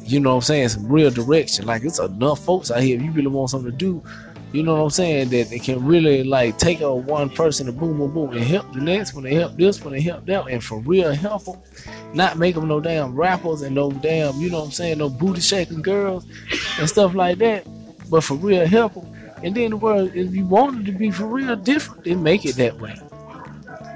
You 0.00 0.20
know 0.20 0.30
what 0.30 0.36
I'm 0.36 0.42
saying? 0.42 0.68
Some 0.68 0.86
real 0.86 1.10
direction. 1.10 1.64
Like, 1.66 1.82
it's 1.82 1.98
enough 1.98 2.44
folks 2.44 2.70
out 2.70 2.82
here. 2.82 2.96
If 2.96 3.02
you 3.02 3.10
really 3.10 3.28
want 3.28 3.50
something 3.50 3.70
to 3.70 3.76
do, 3.76 4.02
you 4.54 4.62
know 4.62 4.76
what 4.76 4.82
I'm 4.82 4.90
saying, 4.90 5.30
that 5.30 5.50
they 5.50 5.58
can 5.58 5.84
really 5.84 6.22
like 6.22 6.58
take 6.58 6.80
a 6.80 6.94
one 6.94 7.28
person 7.28 7.68
and 7.68 7.76
boom, 7.76 7.98
boom, 7.98 8.14
boom, 8.14 8.30
and 8.30 8.44
help 8.44 8.72
the 8.72 8.80
next 8.80 9.12
one, 9.12 9.24
they 9.24 9.34
help 9.34 9.56
this 9.56 9.82
one, 9.82 9.92
they 9.92 10.00
help 10.00 10.24
them, 10.26 10.46
and 10.48 10.62
for 10.62 10.78
real 10.78 11.12
help 11.12 11.44
them, 11.44 11.60
not 12.14 12.38
make 12.38 12.54
them 12.54 12.68
no 12.68 12.78
damn 12.80 13.16
rappers 13.16 13.62
and 13.62 13.74
no 13.74 13.90
damn, 13.90 14.40
you 14.40 14.50
know 14.50 14.60
what 14.60 14.66
I'm 14.66 14.70
saying, 14.70 14.98
no 14.98 15.10
booty 15.10 15.40
shaking 15.40 15.82
girls 15.82 16.24
and 16.78 16.88
stuff 16.88 17.14
like 17.14 17.38
that, 17.38 17.66
but 18.08 18.22
for 18.22 18.34
real 18.34 18.64
help 18.64 18.94
them. 18.94 19.12
And 19.42 19.56
then 19.56 19.70
the 19.70 19.76
world, 19.76 20.12
if 20.14 20.32
you 20.32 20.46
wanted 20.46 20.86
to 20.86 20.92
be 20.92 21.10
for 21.10 21.26
real 21.26 21.56
different, 21.56 22.04
then 22.04 22.22
make 22.22 22.44
it 22.44 22.54
that 22.54 22.78
way. 22.78 22.94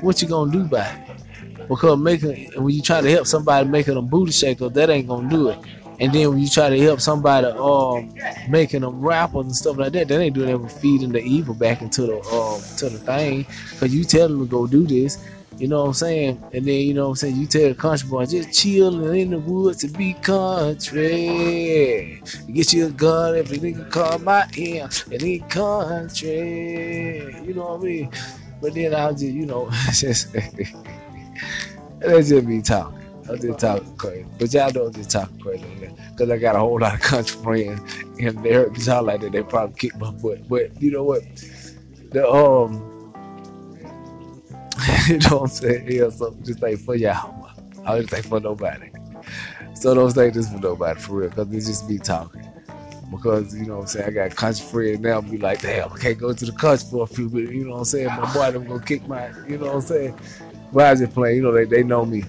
What 0.00 0.20
you 0.20 0.26
gonna 0.26 0.50
do 0.50 0.64
by 0.64 0.84
it? 0.86 1.68
Because 1.68 1.98
making 1.98 2.50
when 2.60 2.74
you 2.74 2.82
try 2.82 3.00
to 3.00 3.10
help 3.10 3.28
somebody 3.28 3.68
making 3.68 3.96
a 3.96 4.02
booty 4.02 4.32
shaker, 4.32 4.68
that 4.70 4.90
ain't 4.90 5.06
gonna 5.06 5.28
do 5.28 5.50
it. 5.50 5.58
And 6.00 6.12
then 6.12 6.30
when 6.30 6.38
you 6.38 6.48
try 6.48 6.68
to 6.70 6.80
help 6.80 7.00
somebody 7.00 7.46
um 7.48 8.14
making 8.48 8.82
them 8.82 9.00
rappers 9.00 9.46
and 9.46 9.56
stuff 9.56 9.78
like 9.78 9.92
that, 9.92 10.08
they 10.08 10.16
ain't 10.16 10.34
doing 10.34 10.50
ever 10.50 10.68
feeding 10.68 11.12
the 11.12 11.20
evil 11.20 11.54
back 11.54 11.82
into 11.82 12.02
the 12.02 12.18
um 12.18 12.60
to 12.76 12.88
the 12.88 12.98
thing. 12.98 13.46
Cause 13.78 13.92
you 13.92 14.04
tell 14.04 14.28
them 14.28 14.40
to 14.40 14.46
go 14.46 14.66
do 14.66 14.86
this, 14.86 15.18
you 15.58 15.66
know 15.66 15.80
what 15.80 15.88
I'm 15.88 15.94
saying? 15.94 16.42
And 16.52 16.64
then 16.64 16.80
you 16.82 16.94
know 16.94 17.04
what 17.04 17.10
I'm 17.10 17.16
saying, 17.16 17.36
you 17.36 17.46
tell 17.46 17.68
the 17.68 17.74
country 17.74 18.08
boy 18.08 18.26
just 18.26 18.52
chilling 18.52 19.20
in 19.20 19.30
the 19.30 19.40
woods 19.40 19.78
to 19.78 19.88
be 19.88 20.14
country. 20.14 21.02
Get 22.52 22.72
you 22.72 22.86
a 22.86 22.90
gun 22.90 23.34
if 23.34 23.50
a 23.50 23.56
nigga 23.56 23.90
come 23.90 24.28
out 24.28 24.54
here 24.54 24.88
and 25.10 25.20
he 25.20 25.40
country. 25.40 27.24
You 27.44 27.54
know 27.54 27.74
what 27.74 27.80
I 27.80 27.84
mean? 27.84 28.12
But 28.60 28.74
then 28.74 28.94
I'll 28.94 29.12
just, 29.12 29.24
you 29.24 29.46
know, 29.46 29.68
just 29.92 30.32
let's 32.00 32.28
just 32.28 32.46
be 32.46 32.62
talking. 32.62 33.07
I'm 33.28 33.40
just 33.40 33.58
talking 33.58 33.96
crazy. 33.96 34.26
But 34.38 34.52
y'all 34.52 34.70
don't 34.70 34.92
do 34.92 34.98
just 35.00 35.10
talking 35.10 35.38
crazy 35.38 35.90
because 36.10 36.30
I 36.30 36.38
got 36.38 36.56
a 36.56 36.60
whole 36.60 36.80
lot 36.80 36.94
of 36.94 37.00
country 37.00 37.42
friends 37.42 37.80
and 38.18 38.42
they 38.42 38.52
heard 38.52 38.72
me 38.72 38.78
talk 38.78 39.04
like 39.04 39.20
that, 39.20 39.32
they 39.32 39.42
probably 39.42 39.76
kick 39.76 39.96
my 39.98 40.10
butt. 40.10 40.48
But 40.48 40.80
you 40.80 40.90
know 40.90 41.04
what? 41.04 41.22
The 42.10 42.28
um 42.28 42.94
you 45.08 45.18
know 45.18 45.38
what 45.38 45.42
I'm 45.42 45.48
saying? 45.48 45.90
Yeah, 45.90 46.08
so 46.10 46.36
just 46.44 46.62
ain't 46.62 46.80
for 46.80 46.94
y'all. 46.94 47.50
I 47.84 48.00
just 48.00 48.14
ain't 48.14 48.26
for 48.26 48.40
nobody. 48.40 48.90
So 49.74 49.94
don't 49.94 50.10
say 50.10 50.30
this 50.30 50.50
for 50.50 50.58
nobody 50.58 51.00
for 51.00 51.16
real, 51.16 51.28
because 51.30 51.52
it's 51.52 51.66
just 51.66 51.88
me 51.88 51.98
talking. 51.98 52.44
Because, 53.10 53.56
you 53.56 53.64
know 53.64 53.76
what 53.76 53.82
I'm 53.82 53.86
saying, 53.86 54.06
I 54.08 54.10
got 54.10 54.36
country 54.36 54.64
friends 54.66 55.00
now 55.00 55.20
be 55.20 55.38
like, 55.38 55.62
damn, 55.62 55.92
I 55.92 55.98
can't 55.98 56.18
go 56.18 56.32
to 56.32 56.44
the 56.44 56.52
country 56.52 56.86
for 56.90 57.04
a 57.04 57.06
few 57.06 57.28
minutes, 57.28 57.52
you 57.52 57.64
know 57.64 57.72
what 57.72 57.78
I'm 57.78 57.84
saying? 57.86 58.06
My 58.08 58.32
boy 58.32 58.50
them 58.50 58.66
gonna 58.66 58.84
kick 58.84 59.06
my 59.08 59.30
you 59.48 59.56
know 59.56 59.66
what 59.66 59.74
I'm 59.76 59.80
saying? 59.80 60.18
Why 60.70 60.92
is 60.92 61.00
just 61.00 61.14
playing, 61.14 61.36
you 61.36 61.42
know, 61.42 61.52
they, 61.52 61.64
they 61.64 61.82
know 61.82 62.04
me 62.04 62.24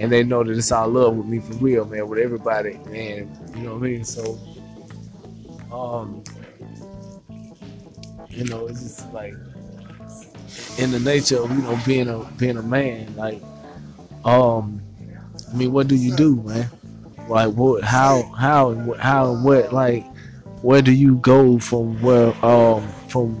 and 0.00 0.10
they 0.10 0.24
know 0.24 0.42
that 0.42 0.56
it's 0.56 0.72
all 0.72 0.88
love 0.88 1.14
with 1.14 1.26
me 1.26 1.38
for 1.38 1.54
real, 1.54 1.84
man, 1.84 2.08
with 2.08 2.18
everybody, 2.18 2.78
man. 2.88 3.30
You 3.54 3.62
know 3.62 3.74
what 3.74 3.84
I 3.84 3.90
mean? 3.90 4.04
So, 4.04 4.38
um, 5.70 6.24
you 8.30 8.44
know, 8.44 8.66
it's 8.66 8.82
just 8.82 9.12
like 9.12 9.34
in 10.78 10.90
the 10.90 11.00
nature 11.00 11.42
of 11.42 11.50
you 11.50 11.62
know 11.62 11.78
being 11.86 12.08
a 12.08 12.24
being 12.38 12.56
a 12.56 12.62
man, 12.62 13.14
like, 13.14 13.42
um, 14.24 14.80
I 15.52 15.56
mean, 15.56 15.72
what 15.72 15.86
do 15.86 15.94
you 15.94 16.16
do, 16.16 16.36
man? 16.36 16.70
Like, 17.28 17.54
what, 17.54 17.84
how, 17.84 18.22
how, 18.36 18.74
how, 18.94 19.34
what, 19.34 19.72
like, 19.72 20.04
where 20.62 20.82
do 20.82 20.90
you 20.90 21.16
go 21.16 21.60
from 21.60 22.00
where, 22.02 22.34
um, 22.44 22.88
from, 23.08 23.40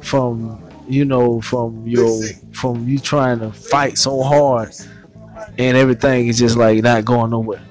from, 0.00 0.68
you 0.88 1.04
know, 1.04 1.40
from 1.40 1.86
your, 1.86 2.24
from 2.52 2.88
you 2.88 2.98
trying 2.98 3.38
to 3.38 3.52
fight 3.52 3.98
so 3.98 4.20
hard 4.20 4.74
and 5.58 5.76
everything 5.76 6.28
is 6.28 6.38
just 6.38 6.56
like 6.56 6.82
not 6.82 7.04
going 7.04 7.30
nowhere. 7.30 7.62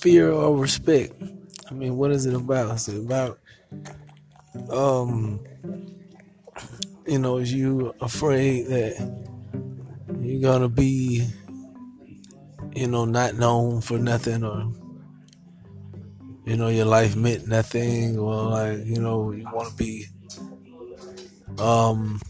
Fear 0.00 0.30
or 0.30 0.56
respect? 0.56 1.12
I 1.68 1.74
mean, 1.74 1.96
what 1.96 2.12
is 2.12 2.24
it 2.24 2.34
about? 2.34 2.76
Is 2.76 2.88
it 2.88 3.04
about, 3.04 3.38
um, 4.70 5.40
you 7.06 7.18
know, 7.18 7.38
is 7.38 7.52
you 7.52 7.92
afraid 8.00 8.68
that 8.68 9.27
you're 10.38 10.52
gonna 10.52 10.68
be, 10.68 11.26
you 12.72 12.86
know, 12.86 13.04
not 13.04 13.34
known 13.34 13.80
for 13.80 13.98
nothing 13.98 14.44
or 14.44 14.72
you 16.46 16.56
know 16.56 16.68
your 16.68 16.84
life 16.84 17.16
meant 17.16 17.48
nothing 17.48 18.16
or 18.16 18.44
like 18.44 18.86
you 18.86 19.00
know 19.00 19.32
you 19.32 19.44
want 19.52 19.68
to 19.68 19.74
be 19.74 20.06
um 21.58 22.20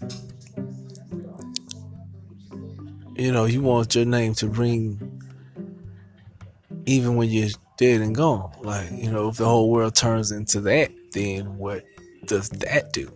you 3.14 3.30
know 3.30 3.44
you 3.44 3.60
want 3.60 3.94
your 3.94 4.06
name 4.06 4.32
to 4.32 4.48
ring 4.48 4.98
even 6.86 7.14
when 7.16 7.28
you're 7.28 7.50
dead 7.76 8.00
and 8.00 8.14
gone. 8.16 8.50
Like 8.62 8.90
you 8.90 9.10
know 9.10 9.28
if 9.28 9.36
the 9.36 9.44
whole 9.44 9.70
world 9.70 9.94
turns 9.94 10.32
into 10.32 10.62
that 10.62 10.90
then 11.12 11.58
what 11.58 11.84
does 12.24 12.48
that 12.48 12.94
do? 12.94 13.12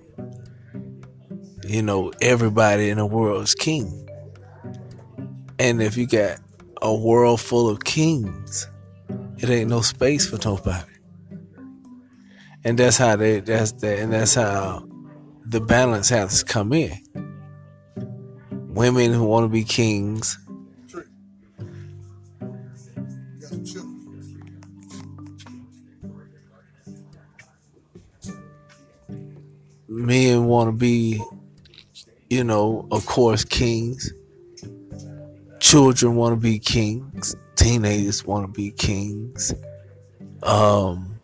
You 1.66 1.80
know 1.80 2.12
everybody 2.20 2.90
in 2.90 2.98
the 2.98 3.06
world 3.06 3.42
is 3.44 3.54
king 3.54 4.01
and 5.62 5.80
if 5.80 5.96
you 5.96 6.08
got 6.08 6.40
a 6.82 6.92
world 6.92 7.40
full 7.40 7.68
of 7.68 7.84
kings, 7.84 8.66
it 9.38 9.48
ain't 9.48 9.70
no 9.70 9.80
space 9.80 10.28
for 10.28 10.36
nobody. 10.44 10.90
And 12.64 12.76
that's 12.76 12.96
how 12.96 13.14
they 13.14 13.38
that's 13.38 13.70
that 13.74 14.00
and 14.00 14.12
that's 14.12 14.34
how 14.34 14.84
the 15.46 15.60
balance 15.60 16.08
has 16.08 16.40
to 16.40 16.44
come 16.44 16.72
in. 16.72 16.98
Women 18.50 19.12
who 19.12 19.22
want 19.22 19.44
to 19.44 19.48
be 19.48 19.62
kings. 19.62 20.36
Men 29.86 30.46
want 30.46 30.68
to 30.68 30.72
be, 30.72 31.22
you 32.28 32.42
know, 32.42 32.88
of 32.90 33.06
course, 33.06 33.44
kings 33.44 34.12
children 35.72 36.16
want 36.16 36.34
to 36.34 36.36
be 36.38 36.58
kings, 36.58 37.34
teenagers 37.56 38.26
want 38.26 38.44
to 38.44 38.52
be 38.52 38.70
kings, 38.72 39.54
um, 40.42 41.18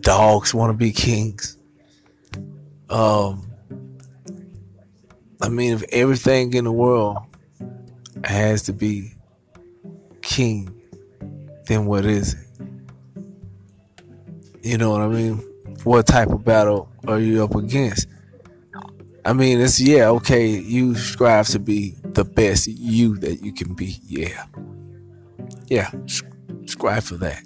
dogs 0.00 0.52
want 0.52 0.72
to 0.72 0.76
be 0.76 0.90
kings. 0.90 1.56
Um, 2.90 3.48
I 5.40 5.48
mean, 5.48 5.74
if 5.74 5.84
everything 5.92 6.52
in 6.54 6.64
the 6.64 6.72
world 6.72 7.18
has 8.24 8.62
to 8.62 8.72
be 8.72 9.12
king, 10.22 10.74
then 11.66 11.86
what 11.86 12.04
is 12.04 12.34
it? 12.34 12.66
You 14.60 14.76
know 14.76 14.90
what 14.90 15.02
I 15.02 15.06
mean? 15.06 15.36
What 15.84 16.08
type 16.08 16.30
of 16.30 16.44
battle 16.44 16.90
are 17.06 17.20
you 17.20 17.44
up 17.44 17.54
against? 17.54 18.08
I 19.24 19.32
mean, 19.32 19.60
it's 19.60 19.80
yeah, 19.80 20.08
okay. 20.10 20.46
You 20.48 20.94
strive 20.94 21.46
to 21.48 21.58
be 21.58 21.96
the 22.02 22.24
best 22.24 22.66
you 22.66 23.16
that 23.18 23.42
you 23.42 23.52
can 23.52 23.74
be. 23.74 23.98
Yeah, 24.02 24.46
yeah. 25.66 25.90
Strive 26.66 27.04
for 27.04 27.16
that 27.16 27.42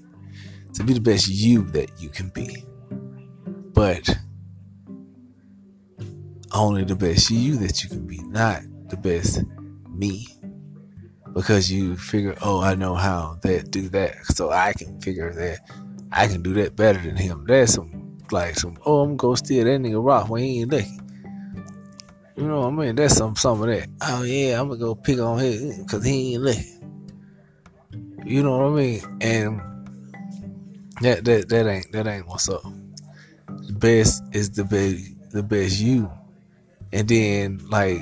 to 0.75 0.85
be 0.85 0.93
the 0.93 1.01
best 1.01 1.29
you 1.29 1.63
that 1.71 1.91
you 1.99 2.09
can 2.09 2.29
be. 2.31 2.65
But 3.73 4.09
only 6.53 6.85
the 6.85 6.97
best 6.97 7.31
you 7.31 7.57
that 7.57 7.83
you 7.83 7.91
can 7.91 8.07
be, 8.07 8.19
not 8.25 8.63
the 8.89 8.97
best 8.97 9.43
me. 9.91 10.27
Because 11.33 11.71
you 11.71 11.97
figure, 11.97 12.35
oh, 12.41 12.63
I 12.63 12.75
know 12.75 12.95
how 12.95 13.39
that 13.43 13.71
do 13.71 13.89
that, 13.91 14.25
so 14.27 14.51
I 14.51 14.73
can 14.73 14.99
figure 15.01 15.33
that 15.35 15.59
I 16.13 16.29
can 16.29 16.43
do 16.43 16.55
that 16.55 16.77
better 16.77 16.99
than 16.99 17.17
him. 17.17 17.45
That's 17.47 17.75
some 17.75 18.19
like 18.31 18.59
some. 18.59 18.79
Oh, 18.87 19.03
I'm 19.03 19.17
gonna 19.17 19.37
steal 19.37 19.65
that 19.65 19.81
nigga 19.81 20.03
rock 20.03 20.31
when 20.31 20.43
he 20.43 20.61
ain't 20.61 20.71
looking. 20.71 21.06
You 22.37 22.47
know 22.47 22.61
what 22.61 22.67
I 22.69 22.71
mean? 22.71 22.97
That's 22.97 23.17
some 23.17 23.35
some 23.35 23.63
of 23.63 23.69
that. 23.69 23.89
Oh 24.03 24.23
yeah, 24.23 24.61
I'm 24.61 24.69
gonna 24.69 24.79
go 24.79 24.95
pick 24.95 25.19
on 25.19 25.39
him 25.39 25.83
because 25.83 26.05
he 26.05 26.35
ain't 26.35 26.43
licking. 26.43 27.13
You 28.27 28.43
know 28.43 28.59
what 28.59 28.73
I 28.73 28.83
mean? 28.83 29.19
And 29.23 29.61
that 31.01 31.25
that 31.25 31.49
that 31.49 31.67
ain't 31.67 31.93
that 31.93 32.07
ain't 32.07 32.27
what's 32.27 32.49
up. 32.49 32.63
The 33.47 33.73
best 33.73 34.23
is 34.33 34.51
the 34.51 34.65
best 34.65 35.33
the 35.33 35.43
best 35.43 35.81
you. 35.81 36.11
And 36.93 37.09
then 37.09 37.61
like 37.69 38.01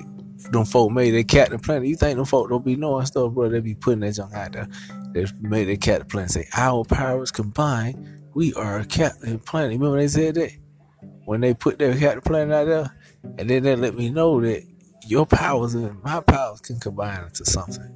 them 0.51 0.65
folk 0.65 0.91
made 0.91 1.13
their 1.13 1.25
Captain 1.25 1.59
Planet. 1.59 1.89
You 1.89 1.97
think 1.97 2.17
them 2.17 2.27
folk 2.27 2.49
don't 2.49 2.65
be 2.65 2.77
knowing 2.77 3.07
stuff, 3.07 3.33
bro? 3.33 3.49
They 3.49 3.61
be 3.61 3.75
putting 3.75 4.01
that 4.01 4.15
junk 4.15 4.35
out 4.35 4.53
there. 4.53 4.69
They 5.13 5.27
made 5.41 5.69
their 5.69 5.77
Captain 5.77 6.09
Planet 6.09 6.31
say, 6.31 6.49
Our 6.57 6.85
powers 6.85 7.31
combined, 7.31 8.23
we 8.35 8.53
are 8.55 8.81
a 8.81 8.85
Captain 8.85 9.39
Planet. 9.39 9.79
Remember 9.79 9.99
they 9.99 10.09
said 10.09 10.35
that? 10.35 10.53
When 11.25 11.41
they 11.41 11.55
put 11.55 11.79
their 11.79 11.97
Captain 11.97 12.21
Planet 12.21 12.55
out 12.55 12.67
there? 12.67 12.97
And 13.39 13.51
then 13.51 13.63
they 13.63 13.77
let 13.77 13.95
me 13.95 14.11
know 14.11 14.41
that 14.41 14.63
your 15.07 15.27
powers 15.27 15.75
and 15.75 16.03
my 16.03 16.21
powers 16.21 16.61
can 16.61 16.79
combine 16.81 17.25
into 17.25 17.45
something 17.45 17.95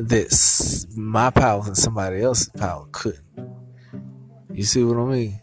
that 0.00 0.86
my 0.96 1.28
powers 1.28 1.66
and 1.66 1.76
somebody 1.76 2.22
else's 2.22 2.48
power 2.48 2.86
couldn't. 2.90 3.22
You 4.52 4.62
see 4.62 4.82
what 4.82 4.96
I 4.96 5.04
mean? 5.04 5.40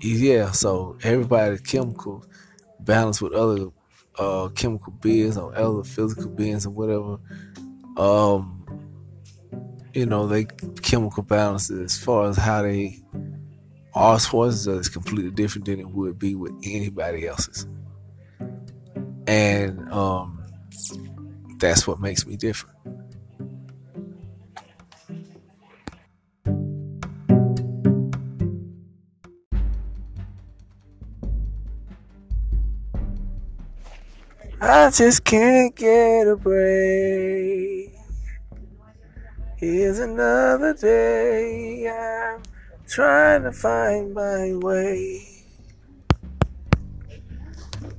Yeah, 0.00 0.50
so 0.52 0.96
everybody 1.02 1.58
chemical 1.58 2.24
balance 2.80 3.20
with 3.20 3.34
other 3.34 3.68
uh, 4.18 4.48
chemical 4.48 4.92
beings 4.94 5.36
or 5.36 5.54
other 5.54 5.84
physical 5.84 6.28
beings 6.28 6.64
or 6.66 6.70
whatever. 6.70 7.18
Um, 7.98 8.64
you 9.92 10.06
know, 10.06 10.26
they 10.26 10.46
chemical 10.80 11.22
balance 11.22 11.70
as 11.70 11.98
far 11.98 12.28
as 12.28 12.36
how 12.36 12.62
they 12.62 12.98
our 13.94 14.18
choices 14.18 14.66
is 14.66 14.88
completely 14.88 15.30
different 15.30 15.66
than 15.66 15.80
it 15.80 15.88
would 15.88 16.18
be 16.18 16.34
with 16.34 16.52
anybody 16.64 17.26
else's. 17.26 17.66
And 19.26 19.92
um, 19.92 20.42
that's 21.58 21.86
what 21.86 22.00
makes 22.00 22.26
me 22.26 22.36
different. 22.36 22.76
I 34.62 34.90
just 34.90 35.24
can't 35.24 35.74
get 35.74 36.28
a 36.28 36.36
break. 36.36 37.94
Here's 39.56 39.98
another 39.98 40.74
day. 40.74 41.88
I'm 41.88 42.42
trying 42.90 43.44
to 43.44 43.52
find 43.52 44.12
my 44.12 44.52
way. 44.54 45.24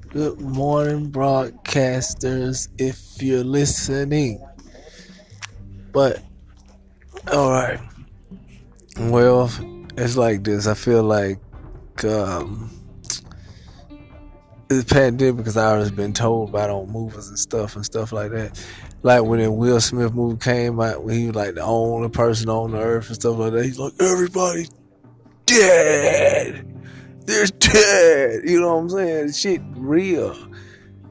Good 0.10 0.42
morning, 0.42 1.10
broadcasters, 1.10 2.68
if 2.78 3.24
you're 3.24 3.46
listening. 3.46 4.46
But, 5.94 6.22
alright. 7.30 7.80
Well, 8.98 9.50
it's 9.96 10.18
like 10.18 10.44
this. 10.44 10.68
I 10.68 10.74
feel 10.74 11.04
like 11.04 11.40
um, 12.04 12.70
the 14.68 14.84
pandemic 14.84 15.38
because 15.38 15.56
I 15.56 15.72
always 15.72 15.92
been 15.92 16.12
told 16.12 16.50
about 16.50 16.70
on 16.70 16.92
movies 16.92 17.30
and 17.30 17.40
stuff 17.40 17.78
and 17.78 17.86
stuff 17.86 18.12
like 18.12 18.32
that. 18.32 18.62
Like 19.04 19.24
when 19.24 19.40
the 19.40 19.50
Will 19.50 19.80
Smith 19.80 20.14
movie 20.14 20.38
came 20.38 20.82
out, 20.82 21.02
when 21.02 21.18
he 21.18 21.28
was 21.28 21.36
like 21.36 21.56
the 21.56 21.64
only 21.64 22.10
person 22.10 22.50
on 22.50 22.72
the 22.72 22.80
earth 22.80 23.08
and 23.08 23.16
stuff 23.16 23.38
like 23.38 23.54
that. 23.54 23.64
He's 23.64 23.80
like, 23.80 23.94
everybody 24.02 24.68
dead. 25.46 26.68
They're 27.26 27.46
dead. 27.46 28.50
You 28.50 28.62
know 28.62 28.76
what 28.76 28.82
I'm 28.82 28.90
saying? 28.90 29.32
Shit 29.34 29.62
real. 29.76 30.36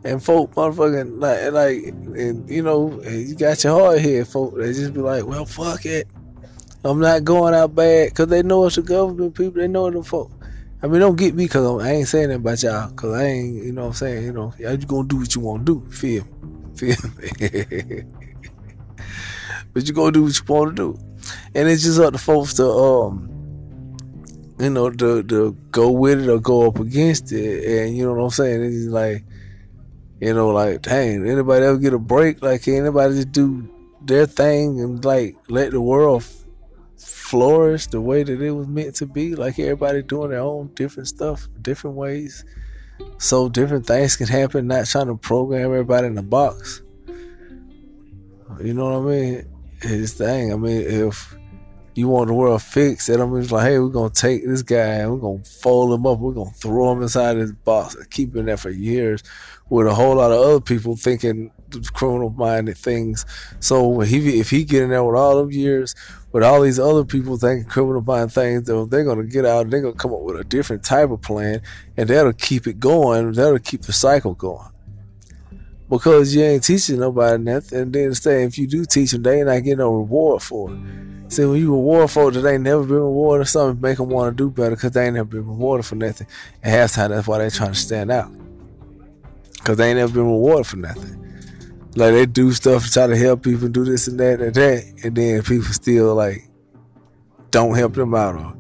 And 0.03 0.23
folk 0.23 0.55
motherfucking 0.55 1.21
like 1.21 1.53
like 1.53 1.95
and 2.19 2.49
you 2.49 2.63
know, 2.63 3.03
you 3.03 3.35
got 3.35 3.63
your 3.63 3.79
heart 3.79 4.01
here, 4.01 4.25
folk. 4.25 4.57
They 4.57 4.73
just 4.73 4.95
be 4.95 5.01
like, 5.01 5.27
Well 5.27 5.45
fuck 5.45 5.85
it. 5.85 6.09
I'm 6.83 6.99
not 6.99 7.25
going 7.25 7.55
out 7.55 7.75
bad 7.75 8.09
because 8.09 8.29
they 8.29 8.43
know 8.43 8.65
it's 8.67 8.77
the 8.77 8.83
government 8.83 9.35
people, 9.35 9.61
they 9.61 9.69
know 9.69 9.91
the 9.91 10.03
folk. 10.03 10.31
I 10.83 10.87
mean, 10.87 11.01
don't 11.01 11.17
get 11.17 11.35
me 11.35 11.45
because 11.45 11.83
I 11.83 11.93
ain't 11.93 12.09
saying 12.09 12.31
that 12.31 12.37
about 12.37 12.63
y'all 12.63 12.89
because 12.89 13.15
I 13.15 13.25
ain't, 13.25 13.65
you 13.65 13.73
know 13.73 13.83
what 13.83 13.89
I'm 13.89 13.95
saying? 13.95 14.25
You 14.25 14.33
know, 14.33 14.55
y'all 14.59 14.77
just 14.77 14.89
gonna 14.89 15.07
do 15.07 15.19
what 15.19 15.35
you 15.35 15.43
wanna 15.43 15.65
do. 15.65 15.87
Feel 15.91 16.25
me? 16.25 16.75
Feel 16.75 16.97
me? 17.19 18.05
but 19.75 19.87
you 19.87 19.93
gonna 19.93 20.13
do 20.13 20.23
what 20.23 20.39
you 20.39 20.45
wanna 20.49 20.73
do. 20.73 20.99
And 21.55 21.69
it's 21.69 21.83
just 21.83 22.01
up 22.01 22.15
to 22.15 22.19
folks 22.19 22.55
to, 22.55 22.67
um, 22.67 23.40
you 24.61 24.71
know, 24.71 24.91
to, 24.91 25.23
to 25.23 25.53
go 25.71 25.91
with 25.91 26.21
it 26.21 26.29
or 26.29 26.39
go 26.39 26.69
up 26.69 26.79
against 26.79 27.33
it. 27.33 27.65
And 27.65 27.97
you 27.97 28.05
know 28.05 28.15
what 28.15 28.25
I'm 28.25 28.31
saying? 28.31 28.63
It's 28.63 28.87
like, 28.87 29.25
you 30.21 30.35
know, 30.35 30.51
like, 30.51 30.83
dang, 30.83 31.27
anybody 31.27 31.65
ever 31.65 31.79
get 31.79 31.95
a 31.95 31.99
break? 31.99 32.43
Like, 32.43 32.63
can 32.63 32.75
anybody 32.75 33.15
just 33.15 33.33
do 33.33 33.69
their 34.03 34.27
thing 34.27 34.81
and 34.81 35.05
like 35.05 35.37
let 35.49 35.73
the 35.73 35.81
world 35.81 36.25
flourish 37.31 37.87
the 37.87 38.01
way 38.01 38.23
that 38.23 38.41
it 38.41 38.51
was 38.51 38.67
meant 38.67 38.95
to 38.97 39.07
be. 39.07 39.35
Like 39.35 39.59
everybody 39.59 40.03
doing 40.03 40.31
their 40.31 40.41
own 40.41 40.69
different 40.75 41.09
stuff, 41.09 41.49
different 41.63 41.97
ways. 41.97 42.45
So 43.19 43.49
different 43.49 43.87
things 43.87 44.17
can 44.17 44.27
happen, 44.27 44.67
not 44.67 44.87
trying 44.87 45.07
to 45.07 45.17
program 45.17 45.67
everybody 45.67 46.09
in 46.09 46.19
a 46.19 46.23
box. 46.23 46.83
You 48.63 48.75
know 48.75 49.01
what 49.01 49.11
I 49.11 49.15
mean? 49.15 49.49
It's 49.83 50.13
thing. 50.15 50.53
I 50.53 50.57
mean, 50.57 50.83
if 50.83 51.35
you 51.95 52.09
want 52.09 52.29
the 52.29 52.35
world 52.35 52.63
fixed, 52.63 53.09
and 53.09 53.23
I'm 53.23 53.39
just 53.41 53.53
like, 53.53 53.67
hey, 53.67 53.79
we're 53.79 53.89
gonna 53.89 54.11
take 54.11 54.47
this 54.47 54.63
guy 54.63 55.07
we're 55.09 55.19
gonna 55.19 55.45
fold 55.45 55.93
him 55.93 56.07
up, 56.07 56.19
we're 56.19 56.33
gonna 56.33 56.51
throw 56.51 56.93
him 56.93 57.03
inside 57.03 57.35
this 57.35 57.53
box 57.53 57.95
and 57.95 58.11
keep 58.11 58.35
him 58.35 58.47
there 58.47 58.57
for 58.57 58.71
years 58.71 59.23
with 59.69 59.87
a 59.87 59.95
whole 59.95 60.17
lot 60.17 60.33
of 60.33 60.41
other 60.41 60.61
people 60.61 60.97
thinking 60.97 61.51
criminal 61.95 62.31
minded 62.31 62.77
things. 62.77 63.25
So 63.61 64.01
he 64.01 64.41
if 64.41 64.51
he 64.51 64.65
get 64.65 64.83
in 64.83 64.91
there 64.91 65.05
with 65.05 65.17
all 65.17 65.39
them 65.39 65.53
years, 65.53 65.95
with 66.33 66.43
all 66.43 66.61
these 66.61 66.79
other 66.79 67.05
people 67.05 67.37
thinking 67.39 67.69
criminal 67.69 68.03
minded 68.03 68.33
things, 68.33 68.65
though, 68.65 68.85
they're 68.85 69.05
gonna 69.05 69.25
get 69.25 69.45
out. 69.45 69.71
They're 69.71 69.81
gonna 69.81 69.95
come 69.95 70.13
up 70.13 70.21
with 70.21 70.41
a 70.41 70.45
different 70.45 70.85
type 70.85 71.11
of 71.11 71.23
plan, 71.23 71.63
and 71.97 72.09
that'll 72.09 72.33
keep 72.33 72.67
it 72.67 72.81
going. 72.81 73.33
That'll 73.33 73.59
keep 73.59 73.83
the 73.83 73.93
cycle 73.93 74.35
going. 74.35 74.69
Because 75.91 76.35
you 76.35 76.45
ain't 76.45 76.63
teaching 76.63 77.01
nobody 77.01 77.43
nothing, 77.43 77.81
and 77.81 77.93
then 77.93 78.15
say 78.15 78.45
if 78.45 78.57
you 78.57 78.69
do 78.69 78.85
teach 78.85 79.11
them, 79.11 79.23
they 79.23 79.39
ain't 79.39 79.49
not 79.49 79.59
getting 79.65 79.79
no 79.79 79.93
reward 79.93 80.41
for 80.41 80.73
it. 80.73 80.79
See, 81.33 81.45
when 81.45 81.59
you 81.59 81.73
reward 81.73 82.11
folks 82.11 82.37
that 82.37 82.49
ain't 82.49 82.63
never 82.63 82.83
been 82.85 82.95
rewarded 82.95 83.43
or 83.43 83.49
something, 83.49 83.81
make 83.81 83.99
them 83.99 84.09
want 84.09 84.37
to 84.37 84.45
do 84.45 84.51
better 84.51 84.77
because 84.77 84.93
they 84.93 85.07
ain't 85.07 85.15
never 85.15 85.29
been 85.29 85.47
rewarded 85.47 85.85
for 85.85 85.97
nothing. 85.97 86.29
At 86.63 86.91
halftime, 86.91 87.09
that's 87.09 87.27
why 87.27 87.39
they 87.39 87.51
trying 87.51 87.73
to 87.73 87.79
stand 87.79 88.11
out. 88.11 88.31
Because 89.55 89.77
they 89.77 89.91
ain't 89.91 89.99
never 89.99 90.13
been 90.13 90.27
rewarded 90.27 90.67
for 90.67 90.77
nothing. 90.77 91.21
Like 91.97 92.13
they 92.13 92.27
do 92.27 92.53
stuff 92.53 92.85
to 92.85 92.93
try 92.93 93.07
to 93.09 93.17
help 93.17 93.43
people 93.43 93.69
do 93.69 93.85
this 93.85 94.07
and 94.07 94.19
that 94.21 94.41
and 94.41 94.55
that, 94.55 94.85
and 95.05 95.17
then 95.17 95.43
people 95.43 95.73
still 95.73 96.15
like 96.15 96.49
don't 97.51 97.75
help 97.77 97.95
them 97.95 98.15
out 98.15 98.37
or 98.37 98.57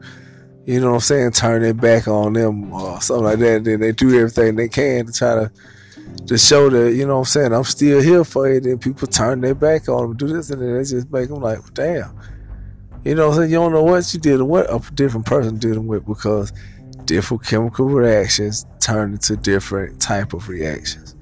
you 0.64 0.80
know 0.80 0.88
what 0.88 0.94
I'm 0.94 1.00
saying, 1.00 1.30
turn 1.32 1.62
their 1.62 1.74
back 1.74 2.06
on 2.06 2.32
them 2.32 2.72
or 2.72 3.00
something 3.00 3.24
like 3.24 3.38
that. 3.38 3.56
And 3.56 3.66
then 3.66 3.80
they 3.80 3.92
do 3.92 4.16
everything 4.16 4.56
they 4.56 4.68
can 4.68 5.06
to 5.06 5.12
try 5.12 5.34
to 5.34 5.52
to 6.26 6.38
show 6.38 6.70
that, 6.70 6.94
you 6.94 7.06
know 7.06 7.14
what 7.14 7.20
I'm 7.20 7.24
saying, 7.24 7.52
I'm 7.52 7.64
still 7.64 8.00
here 8.00 8.24
for 8.24 8.52
you. 8.52 8.60
Then 8.60 8.78
people 8.78 9.08
turn 9.08 9.40
their 9.40 9.54
back 9.54 9.88
on 9.88 10.02
them, 10.02 10.16
do 10.16 10.28
this, 10.28 10.50
and 10.50 10.62
then 10.62 10.74
they 10.74 10.84
just 10.84 11.10
make 11.10 11.28
them 11.28 11.40
like, 11.40 11.58
damn. 11.74 12.16
You 13.04 13.14
know 13.14 13.28
what 13.28 13.34
I'm 13.34 13.40
saying? 13.40 13.50
You 13.50 13.56
don't 13.56 13.72
know 13.72 13.82
what 13.82 14.12
you 14.14 14.20
did 14.20 14.34
and 14.34 14.48
what 14.48 14.72
a 14.72 14.80
different 14.92 15.26
person 15.26 15.58
dealing 15.58 15.86
with 15.86 16.06
because 16.06 16.52
different 17.04 17.44
chemical 17.44 17.86
reactions 17.86 18.66
turn 18.78 19.12
into 19.12 19.36
different 19.36 20.00
type 20.00 20.32
of 20.32 20.48
reactions. 20.48 21.16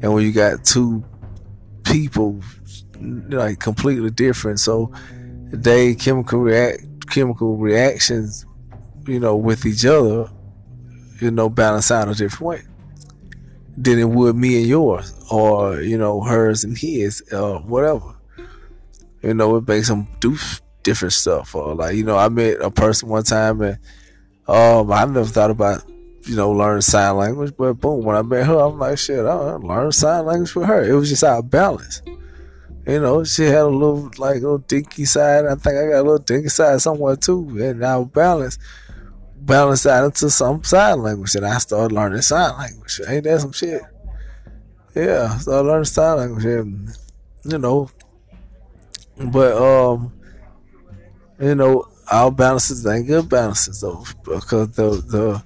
And 0.00 0.14
when 0.14 0.24
you 0.24 0.32
got 0.32 0.64
two 0.64 1.04
people 1.84 2.40
like 3.02 3.58
completely 3.58 4.10
different. 4.10 4.60
So 4.60 4.92
they 5.52 5.94
chemical 5.94 6.40
react 6.40 7.10
chemical 7.10 7.56
reactions, 7.56 8.46
you 9.06 9.20
know, 9.20 9.36
with 9.36 9.66
each 9.66 9.84
other, 9.84 10.30
you 11.20 11.30
know, 11.30 11.48
balance 11.48 11.90
out 11.90 12.08
a 12.08 12.14
different 12.14 12.42
way 12.42 12.62
than 13.76 13.98
it 13.98 14.08
would 14.08 14.36
me 14.36 14.58
and 14.58 14.66
yours, 14.66 15.14
or 15.30 15.80
you 15.80 15.98
know, 15.98 16.22
hers 16.22 16.64
and 16.64 16.76
his, 16.76 17.22
or 17.32 17.60
whatever. 17.60 18.14
You 19.22 19.34
know, 19.34 19.56
it 19.56 19.68
makes 19.68 19.88
them 19.88 20.08
do 20.20 20.36
different 20.82 21.12
stuff. 21.12 21.54
Or 21.54 21.74
like, 21.74 21.94
you 21.94 22.04
know, 22.04 22.16
I 22.16 22.28
met 22.28 22.60
a 22.60 22.70
person 22.70 23.08
one 23.08 23.22
time 23.22 23.60
and 23.60 23.78
um, 24.48 24.90
I 24.90 25.04
never 25.04 25.24
thought 25.24 25.50
about 25.50 25.84
you 26.26 26.36
know, 26.36 26.52
learn 26.52 26.82
sign 26.82 27.16
language. 27.16 27.54
But 27.56 27.74
boom, 27.74 28.04
when 28.04 28.16
I 28.16 28.22
met 28.22 28.46
her, 28.46 28.58
I'm 28.58 28.78
like, 28.78 28.98
shit, 28.98 29.24
I 29.24 29.34
learned 29.34 29.94
sign 29.94 30.26
language 30.26 30.54
with 30.54 30.66
her. 30.66 30.82
It 30.82 30.94
was 30.94 31.08
just 31.08 31.24
out 31.24 31.40
of 31.40 31.50
balance. 31.50 32.02
You 32.86 33.00
know, 33.00 33.22
she 33.22 33.44
had 33.44 33.62
a 33.62 33.66
little 33.66 34.10
like 34.18 34.36
little 34.36 34.58
dinky 34.58 35.04
side. 35.04 35.46
I 35.46 35.54
think 35.54 35.76
I 35.76 35.88
got 35.88 36.00
a 36.00 36.02
little 36.02 36.18
dinky 36.18 36.48
side 36.48 36.80
somewhere 36.80 37.16
too. 37.16 37.48
And 37.60 37.84
our 37.84 38.04
balance 38.04 38.58
balanced 39.44 39.86
out 39.86 40.04
into 40.04 40.30
some 40.30 40.62
sign 40.64 41.02
language. 41.02 41.34
And 41.34 41.46
I 41.46 41.58
started 41.58 41.94
learning 41.94 42.22
sign 42.22 42.56
language. 42.56 43.00
Ain't 43.06 43.24
that 43.24 43.40
some 43.40 43.52
shit? 43.52 43.82
Yeah, 44.94 45.28
I 45.30 45.38
started 45.38 45.68
learning 45.68 45.84
sign 45.84 46.16
language. 46.18 46.44
And, 46.44 46.88
you 47.44 47.58
know, 47.58 47.90
but, 49.18 49.56
um, 49.56 50.12
you 51.40 51.54
know, 51.54 51.88
our 52.10 52.30
balances 52.30 52.86
ain't 52.86 53.06
good 53.06 53.28
balances 53.28 53.80
though, 53.80 54.04
because 54.24 54.70
the, 54.72 54.90
the, 54.90 55.44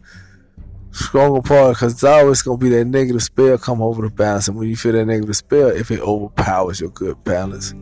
stronger 0.96 1.42
part 1.42 1.76
because 1.76 1.92
it's 1.92 2.04
always 2.04 2.42
to 2.42 2.56
be 2.56 2.70
that 2.70 2.86
negative 2.86 3.22
spell 3.22 3.58
come 3.58 3.82
over 3.82 4.02
the 4.02 4.10
balance. 4.10 4.48
And 4.48 4.56
when 4.56 4.68
you 4.68 4.76
feel 4.76 4.92
that 4.92 5.04
negative 5.04 5.36
spell, 5.36 5.68
if 5.68 5.90
it 5.90 6.00
overpowers 6.00 6.80
your 6.80 6.90
good 6.90 7.22
balance, 7.22 7.74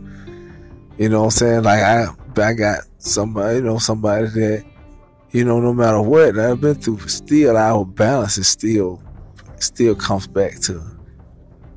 you 0.98 1.09
know 1.09 1.20
what 1.20 1.24
I'm 1.27 1.31
saying? 1.31 1.62
Like 1.62 1.81
I, 1.81 2.07
I 2.37 2.53
got 2.55 2.81
somebody, 2.98 3.57
you 3.57 3.62
know, 3.62 3.79
somebody 3.79 4.27
that, 4.27 4.64
you 5.35 5.44
know, 5.44 5.61
no 5.61 5.75
matter 5.75 6.01
what 6.01 6.38
I've 6.38 6.61
been 6.61 6.77
through, 6.77 7.01
still 7.09 7.57
our 7.57 7.85
balance 7.85 8.38
is 8.38 8.49
still, 8.49 9.03
still 9.57 9.94
comes 9.94 10.27
back 10.27 10.61
to, 10.62 10.83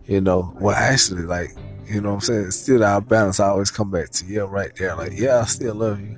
you 0.06 0.22
know, 0.22 0.56
well, 0.60 0.76
actually, 0.76 1.24
like, 1.24 1.50
you 1.86 2.00
know 2.00 2.10
what 2.10 2.16
I'm 2.16 2.22
saying? 2.22 2.52
Still 2.52 2.84
our 2.84 3.02
balance 3.02 3.40
I 3.40 3.50
always 3.50 3.72
come 3.72 3.92
back 3.92 4.12
to, 4.12 4.26
yeah, 4.26 4.42
right 4.42 4.74
there. 4.76 4.96
Like, 4.96 5.14
yeah, 5.16 5.40
I 5.40 5.46
still 5.46 5.76
love 5.76 6.00
you. 6.00 6.18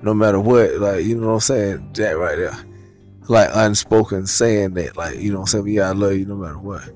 No 0.00 0.14
matter 0.14 0.40
what, 0.40 0.76
like, 0.76 1.04
you 1.04 1.20
know 1.20 1.26
what 1.26 1.34
I'm 1.34 1.40
saying? 1.40 1.92
That 1.94 2.12
right 2.12 2.36
there 2.36 2.56
like 3.28 3.50
unspoken 3.54 4.26
saying 4.26 4.74
that, 4.74 4.96
like, 4.96 5.18
you 5.18 5.32
know 5.32 5.40
what 5.40 5.54
I'm 5.54 5.64
saying? 5.64 5.74
Yeah, 5.74 5.88
I 5.88 5.92
love 5.92 6.14
you 6.14 6.26
no 6.26 6.36
matter 6.36 6.58
what. 6.58 6.88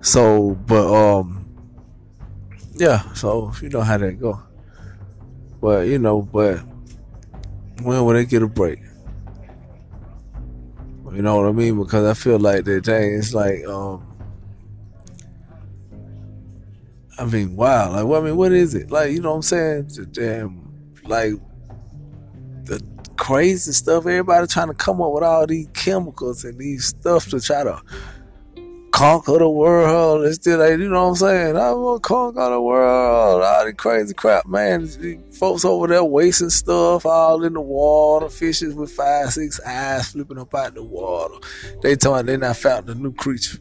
So, 0.00 0.54
but, 0.66 0.86
um, 0.86 1.48
yeah, 2.74 3.12
so 3.14 3.52
you 3.60 3.68
know 3.68 3.80
how 3.80 3.98
that 3.98 4.20
go. 4.20 4.40
But, 5.60 5.88
you 5.88 5.98
know, 5.98 6.22
but 6.22 6.60
When 7.82 8.04
will 8.04 8.14
they 8.14 8.24
get 8.24 8.42
a 8.42 8.48
break? 8.48 8.80
You 11.12 11.22
know 11.22 11.36
what 11.36 11.48
I 11.48 11.52
mean? 11.52 11.78
Because 11.78 12.04
I 12.04 12.14
feel 12.14 12.38
like 12.38 12.64
that 12.64 12.84
thing 12.84 13.12
is 13.12 13.34
like, 13.34 13.64
um, 13.66 14.04
I 17.18 17.24
mean, 17.24 17.56
wow. 17.56 17.90
Like, 17.92 18.04
well, 18.04 18.20
I 18.20 18.24
mean, 18.24 18.36
what 18.36 18.52
is 18.52 18.74
it? 18.74 18.90
Like, 18.90 19.12
you 19.12 19.20
know 19.20 19.30
what 19.30 19.36
I'm 19.36 19.42
saying? 19.42 19.88
The 19.88 20.06
Damn, 20.06 20.70
like 21.04 21.32
the 22.64 22.80
crazy 23.16 23.72
stuff. 23.72 24.06
Everybody 24.06 24.46
trying 24.46 24.68
to 24.68 24.74
come 24.74 25.00
up 25.00 25.12
with 25.12 25.24
all 25.24 25.46
these 25.46 25.68
chemicals 25.74 26.44
and 26.44 26.58
these 26.58 26.86
stuff 26.86 27.28
to 27.30 27.40
try 27.40 27.64
to 27.64 27.80
conquer 28.98 29.38
the 29.38 29.48
world. 29.48 30.24
It's 30.24 30.36
still 30.36 30.58
like, 30.58 30.70
you 30.72 30.88
know 30.88 31.04
what 31.04 31.10
I'm 31.10 31.14
saying? 31.14 31.56
I 31.56 31.70
want 31.72 32.02
to 32.02 32.08
conquer 32.08 32.50
the 32.50 32.60
world. 32.60 33.42
All 33.42 33.64
the 33.64 33.72
crazy 33.72 34.12
crap, 34.12 34.46
man. 34.46 34.88
Folks 35.30 35.64
over 35.64 35.86
there 35.86 36.02
wasting 36.02 36.50
stuff 36.50 37.06
all 37.06 37.44
in 37.44 37.52
the 37.52 37.60
water. 37.60 38.28
Fishes 38.28 38.74
with 38.74 38.90
five, 38.90 39.32
six 39.32 39.60
eyes 39.60 40.08
flipping 40.10 40.38
up 40.38 40.52
out 40.52 40.74
the 40.74 40.82
water. 40.82 41.34
They 41.80 41.94
told 41.94 42.26
me 42.26 42.32
they 42.32 42.36
not 42.38 42.56
found 42.56 42.86
the 42.86 42.96
new 42.96 43.12
creature. 43.12 43.58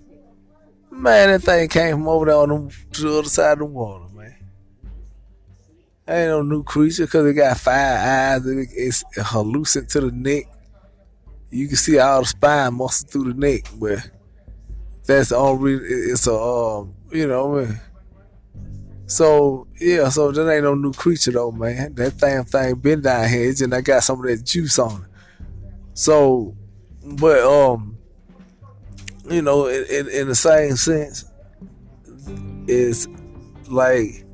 Man, 0.89 1.29
that 1.29 1.43
thing 1.43 1.67
came 1.67 1.97
from 1.97 2.07
over 2.07 2.25
there 2.25 2.35
on 2.35 2.49
the, 2.49 2.75
the 2.99 3.19
other 3.19 3.29
side 3.29 3.53
of 3.53 3.59
the 3.59 3.65
water, 3.65 4.05
man. 4.15 4.35
Ain't 6.07 6.29
no 6.29 6.41
new 6.41 6.63
creature 6.63 7.05
because 7.05 7.27
it 7.27 7.35
got 7.35 7.59
five 7.59 7.99
eyes 7.99 8.45
and 8.47 8.67
it's 8.71 9.03
hallucinant 9.15 9.91
to 9.91 10.01
the 10.01 10.11
neck. 10.11 10.45
You 11.51 11.67
can 11.67 11.77
see 11.77 11.99
all 11.99 12.21
the 12.21 12.27
spine 12.27 12.73
muscle 12.73 13.07
through 13.07 13.33
the 13.33 13.39
neck, 13.39 13.69
but 13.75 13.99
that's 15.07 15.31
all. 15.31 15.55
reason 15.55 15.87
it's 15.89 16.27
a 16.27 16.33
um, 16.33 16.93
you 17.11 17.27
know, 17.27 17.55
man. 17.55 17.79
So 19.07 19.67
yeah, 19.79 20.09
so 20.09 20.31
that 20.31 20.53
ain't 20.53 20.63
no 20.63 20.75
new 20.75 20.93
creature 20.93 21.31
though, 21.31 21.51
man. 21.51 21.95
That 21.95 22.17
damn 22.17 22.43
thing 22.43 22.75
been 22.75 23.01
down 23.01 23.29
here, 23.29 23.53
and 23.61 23.73
I 23.73 23.81
got 23.81 24.03
some 24.03 24.19
of 24.19 24.25
that 24.27 24.45
juice 24.45 24.77
on 24.77 25.01
it. 25.01 25.09
So, 25.93 26.55
but 27.03 27.39
um, 27.39 27.97
you 29.29 29.41
know, 29.41 29.67
in, 29.67 29.85
in, 29.85 30.09
in 30.09 30.27
the 30.27 30.35
same 30.35 30.75
sense, 30.75 31.25
is 32.67 33.07
like 33.69 34.25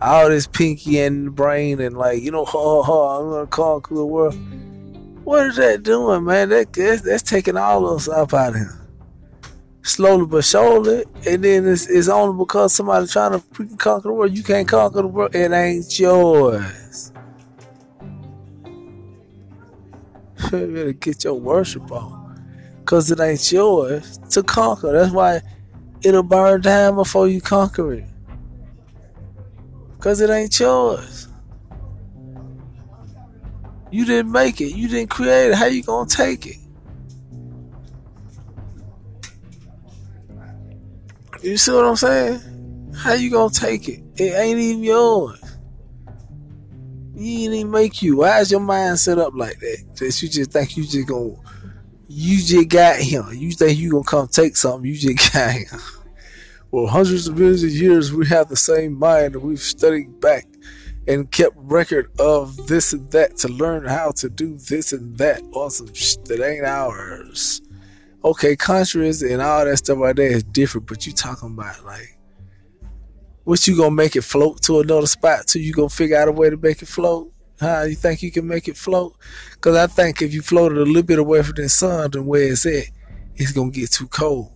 all 0.00 0.30
this 0.30 0.46
pinky 0.46 1.00
and 1.00 1.34
brain 1.34 1.80
and 1.80 1.96
like 1.96 2.22
you 2.22 2.30
know, 2.30 2.44
ha 2.46 2.82
ha, 2.82 3.20
I'm 3.20 3.30
gonna 3.30 3.46
conquer 3.46 3.94
the 3.94 4.06
world. 4.06 4.34
What 5.24 5.46
is 5.48 5.56
that 5.56 5.82
doing, 5.82 6.24
man? 6.24 6.48
That 6.48 6.72
that's, 6.72 7.02
that's 7.02 7.22
taking 7.22 7.58
all 7.58 7.86
of 7.86 7.96
us 7.96 8.08
up 8.08 8.32
out 8.32 8.50
of 8.50 8.56
here 8.56 8.83
slowly 9.84 10.26
but 10.26 10.44
surely, 10.44 11.04
and 11.26 11.44
then 11.44 11.68
it's, 11.68 11.86
it's 11.86 12.08
only 12.08 12.36
because 12.36 12.74
somebody 12.74 13.06
trying 13.06 13.32
to 13.32 13.38
freaking 13.38 13.78
conquer 13.78 14.08
the 14.08 14.14
world. 14.14 14.36
You 14.36 14.42
can't 14.42 14.66
conquer 14.66 15.02
the 15.02 15.08
world. 15.08 15.34
It 15.34 15.52
ain't 15.52 15.98
yours. 15.98 17.12
you 20.52 20.66
better 20.66 20.92
get 20.92 21.22
your 21.22 21.34
worship 21.34 21.92
on. 21.92 22.22
Cause 22.84 23.10
it 23.10 23.20
ain't 23.20 23.50
yours 23.52 24.18
to 24.30 24.42
conquer. 24.42 24.92
That's 24.92 25.12
why 25.12 25.40
it'll 26.02 26.22
burn 26.22 26.60
down 26.60 26.96
before 26.96 27.28
you 27.28 27.40
conquer 27.40 27.94
it. 27.94 28.04
Cause 30.00 30.20
it 30.20 30.28
ain't 30.28 30.58
yours. 30.58 31.28
You 33.90 34.04
didn't 34.04 34.32
make 34.32 34.60
it. 34.60 34.74
You 34.74 34.88
didn't 34.88 35.08
create 35.08 35.50
it. 35.50 35.54
How 35.54 35.66
you 35.66 35.82
gonna 35.82 36.08
take 36.08 36.46
it? 36.46 36.56
You 41.44 41.58
see 41.58 41.72
what 41.72 41.84
I'm 41.84 41.94
saying? 41.94 42.40
How 42.96 43.12
you 43.12 43.30
gonna 43.30 43.52
take 43.52 43.86
it? 43.86 44.02
It 44.16 44.32
ain't 44.32 44.58
even 44.58 44.82
yours. 44.82 45.38
You 47.14 47.44
ain't 47.44 47.52
even 47.52 47.70
make 47.70 48.00
you. 48.00 48.16
Why 48.16 48.40
is 48.40 48.50
your 48.50 48.60
mind 48.60 48.98
set 48.98 49.18
up 49.18 49.34
like 49.34 49.58
that? 49.58 49.84
You 50.00 50.28
just 50.30 50.52
think 50.52 50.74
you 50.78 50.84
just 50.84 51.06
gonna, 51.06 51.34
you 52.08 52.38
just 52.38 52.68
got 52.68 52.98
him. 52.98 53.26
You 53.34 53.50
think 53.52 53.78
you 53.78 53.90
gonna 53.90 54.04
come 54.04 54.26
take 54.26 54.56
something? 54.56 54.90
You 54.90 54.96
just 54.96 55.32
got 55.34 55.50
him. 55.50 55.80
Well, 56.70 56.86
hundreds 56.86 57.28
of 57.28 57.36
millions 57.36 57.62
of 57.62 57.72
years, 57.72 58.10
we 58.10 58.26
have 58.28 58.48
the 58.48 58.56
same 58.56 58.98
mind, 58.98 59.36
we've 59.36 59.60
studied 59.60 60.18
back 60.22 60.46
and 61.06 61.30
kept 61.30 61.56
record 61.58 62.10
of 62.18 62.56
this 62.68 62.94
and 62.94 63.10
that 63.10 63.36
to 63.36 63.48
learn 63.48 63.84
how 63.84 64.12
to 64.12 64.30
do 64.30 64.56
this 64.56 64.94
and 64.94 65.18
that 65.18 65.42
on 65.52 65.70
some 65.70 65.92
shit 65.92 66.24
that 66.24 66.42
ain't 66.42 66.64
ours 66.64 67.60
okay, 68.24 68.56
conscious 68.56 69.22
and 69.22 69.42
all 69.42 69.64
that 69.64 69.76
stuff 69.76 69.98
like 69.98 70.16
that 70.16 70.32
is 70.32 70.42
different, 70.42 70.86
but 70.86 71.06
you 71.06 71.12
talking 71.12 71.52
about 71.52 71.84
like 71.84 72.18
what 73.44 73.66
you 73.68 73.76
gonna 73.76 73.90
make 73.90 74.16
it 74.16 74.22
float 74.22 74.62
to 74.62 74.80
another 74.80 75.06
spot 75.06 75.46
till 75.46 75.60
you 75.60 75.72
gonna 75.72 75.90
figure 75.90 76.16
out 76.16 76.28
a 76.28 76.32
way 76.32 76.48
to 76.48 76.56
make 76.56 76.80
it 76.80 76.88
float? 76.88 77.30
Huh? 77.60 77.84
You 77.88 77.94
think 77.94 78.22
you 78.22 78.32
can 78.32 78.48
make 78.48 78.66
it 78.66 78.76
float? 78.76 79.14
Cause 79.60 79.76
I 79.76 79.86
think 79.86 80.22
if 80.22 80.32
you 80.32 80.40
floated 80.40 80.78
a 80.78 80.84
little 80.84 81.02
bit 81.02 81.18
away 81.18 81.42
from 81.42 81.56
the 81.56 81.68
sun 81.68 82.10
than 82.10 82.26
where 82.26 82.50
it's 82.52 82.64
at, 82.66 82.84
it's 83.36 83.52
gonna 83.52 83.70
get 83.70 83.92
too 83.92 84.08
cold. 84.08 84.52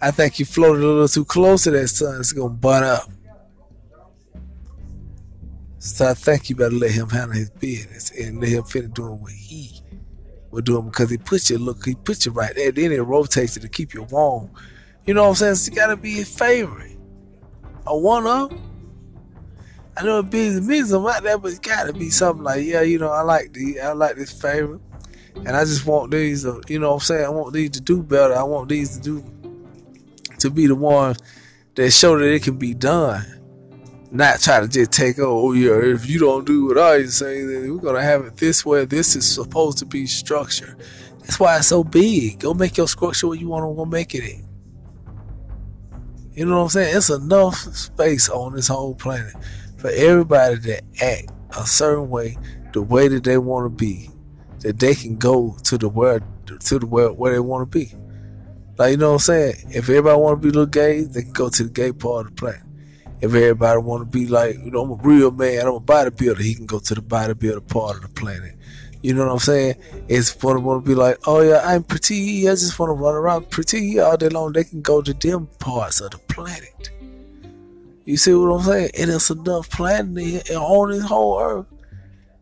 I 0.00 0.10
think 0.10 0.38
you 0.38 0.44
floated 0.44 0.82
a 0.82 0.86
little 0.86 1.08
too 1.08 1.24
close 1.24 1.64
to 1.64 1.70
that 1.70 1.88
sun, 1.88 2.20
it's 2.20 2.32
gonna 2.32 2.50
burn 2.50 2.82
up. 2.82 3.08
So 5.78 6.10
I 6.10 6.14
think 6.14 6.50
you 6.50 6.56
better 6.56 6.74
let 6.74 6.90
him 6.90 7.08
handle 7.08 7.36
his 7.36 7.50
business 7.50 8.10
and 8.10 8.40
let 8.40 8.48
him 8.48 8.64
finish 8.64 8.90
doing 8.90 9.20
what 9.20 9.32
he 9.32 9.80
will 10.56 10.62
do 10.62 10.74
them 10.74 10.86
because 10.86 11.10
he 11.10 11.18
puts 11.18 11.50
you 11.50 11.58
look, 11.58 11.84
he 11.84 11.94
puts 11.94 12.24
you 12.24 12.32
right 12.32 12.54
there. 12.54 12.72
Then 12.72 12.90
it 12.90 13.00
rotates 13.00 13.56
it 13.58 13.60
to 13.60 13.68
keep 13.68 13.92
you 13.92 14.04
warm. 14.04 14.50
You 15.04 15.12
know 15.12 15.24
what 15.24 15.40
I'm 15.42 15.54
saying? 15.54 15.70
You 15.70 15.76
gotta 15.76 15.96
be 15.96 16.12
his 16.14 16.34
favorite. 16.34 16.98
A 17.86 17.96
one 17.96 18.26
up. 18.26 18.52
I 19.98 20.02
know 20.02 20.20
it 20.20 20.30
be 20.30 20.58
me 20.60 20.82
some 20.82 21.06
out 21.06 21.22
there, 21.22 21.38
but 21.38 21.48
it's 21.48 21.58
gotta 21.58 21.92
be 21.92 22.08
something 22.08 22.42
like, 22.42 22.64
yeah, 22.64 22.80
you 22.80 22.98
know, 22.98 23.10
I 23.10 23.20
like 23.20 23.52
the 23.52 23.80
I 23.80 23.92
like 23.92 24.16
this 24.16 24.32
favorite. 24.32 24.80
And 25.36 25.50
I 25.50 25.64
just 25.64 25.84
want 25.84 26.10
these, 26.10 26.44
you 26.68 26.78
know 26.78 26.88
what 26.88 26.94
I'm 26.94 27.00
saying? 27.00 27.26
I 27.26 27.28
want 27.28 27.52
these 27.52 27.70
to 27.70 27.80
do 27.82 28.02
better. 28.02 28.34
I 28.34 28.42
want 28.42 28.70
these 28.70 28.96
to 28.96 29.02
do, 29.02 29.24
to 30.38 30.48
be 30.48 30.66
the 30.66 30.74
ones 30.74 31.18
that 31.74 31.90
show 31.90 32.18
that 32.18 32.32
it 32.32 32.42
can 32.42 32.56
be 32.56 32.72
done 32.72 33.22
not 34.10 34.40
try 34.40 34.60
to 34.60 34.68
just 34.68 34.92
take 34.92 35.18
over. 35.18 35.48
Oh 35.48 35.52
yeah, 35.52 35.94
if 35.94 36.08
you 36.08 36.18
don't 36.18 36.46
do 36.46 36.66
what 36.66 36.78
I 36.78 37.04
say, 37.06 37.44
then 37.44 37.72
we're 37.72 37.80
gonna 37.80 38.02
have 38.02 38.24
it 38.24 38.36
this 38.36 38.64
way. 38.64 38.84
This 38.84 39.16
is 39.16 39.28
supposed 39.28 39.78
to 39.78 39.86
be 39.86 40.06
structure. 40.06 40.76
That's 41.20 41.40
why 41.40 41.56
it's 41.58 41.68
so 41.68 41.82
big. 41.82 42.40
Go 42.40 42.54
make 42.54 42.76
your 42.76 42.88
structure 42.88 43.26
what 43.26 43.40
you 43.40 43.48
want 43.48 43.64
to 43.64 43.74
go 43.74 43.84
make 43.84 44.14
it 44.14 44.24
in. 44.24 44.44
You 46.32 46.46
know 46.46 46.58
what 46.58 46.62
I'm 46.64 46.68
saying? 46.68 46.96
It's 46.96 47.10
enough 47.10 47.54
space 47.54 48.28
on 48.28 48.54
this 48.54 48.68
whole 48.68 48.94
planet 48.94 49.34
for 49.78 49.90
everybody 49.90 50.58
to 50.60 50.82
act 51.02 51.30
a 51.56 51.66
certain 51.66 52.10
way, 52.10 52.36
the 52.72 52.82
way 52.82 53.08
that 53.08 53.24
they 53.24 53.38
want 53.38 53.64
to 53.64 53.70
be, 53.70 54.10
that 54.60 54.78
they 54.78 54.94
can 54.94 55.16
go 55.16 55.56
to 55.64 55.78
the 55.78 55.88
world 55.88 56.22
to 56.46 56.78
the 56.78 56.86
world 56.86 57.18
where 57.18 57.32
they 57.32 57.40
want 57.40 57.70
to 57.70 57.78
be. 57.78 57.92
Like 58.78 58.92
you 58.92 58.96
know 58.98 59.08
what 59.08 59.14
I'm 59.14 59.18
saying? 59.20 59.54
If 59.70 59.88
everybody 59.88 60.20
want 60.20 60.42
to 60.42 60.46
be 60.46 60.52
little 60.52 60.66
gay, 60.66 61.02
they 61.02 61.22
can 61.22 61.32
go 61.32 61.48
to 61.48 61.64
the 61.64 61.70
gay 61.70 61.92
part 61.92 62.26
of 62.26 62.36
the 62.36 62.40
planet 62.40 62.65
if 63.20 63.34
everybody 63.34 63.80
want 63.80 64.02
to 64.02 64.18
be 64.18 64.26
like, 64.26 64.56
you 64.56 64.70
know, 64.70 64.82
I'm 64.82 64.90
a 64.92 65.02
real 65.02 65.30
man, 65.30 65.66
I'm 65.66 65.74
a 65.74 65.80
bodybuilder, 65.80 66.40
he 66.40 66.54
can 66.54 66.66
go 66.66 66.78
to 66.78 66.94
the 66.94 67.00
bodybuilder 67.00 67.68
part 67.68 67.96
of 67.96 68.02
the 68.02 68.08
planet. 68.08 68.54
You 69.02 69.14
know 69.14 69.26
what 69.26 69.32
I'm 69.32 69.38
saying? 69.38 69.76
It's 70.08 70.30
for 70.32 70.54
them 70.54 70.64
want 70.64 70.84
to 70.84 70.88
be 70.88 70.94
like, 70.94 71.18
oh 71.26 71.40
yeah, 71.40 71.62
I'm 71.64 71.84
pretty. 71.84 72.48
I 72.48 72.52
just 72.52 72.78
want 72.78 72.90
to 72.90 72.94
run 72.94 73.14
around 73.14 73.50
pretty 73.50 74.00
all 74.00 74.16
day 74.16 74.28
long. 74.28 74.52
They 74.52 74.64
can 74.64 74.82
go 74.82 75.00
to 75.00 75.12
them 75.12 75.48
parts 75.60 76.00
of 76.00 76.10
the 76.10 76.18
planet. 76.18 76.90
You 78.04 78.16
see 78.16 78.34
what 78.34 78.52
I'm 78.52 78.62
saying? 78.62 78.90
And 78.98 79.10
it's 79.10 79.30
enough 79.30 79.70
planet 79.70 80.50
on 80.50 80.90
this 80.90 81.04
whole 81.04 81.40
earth 81.40 81.66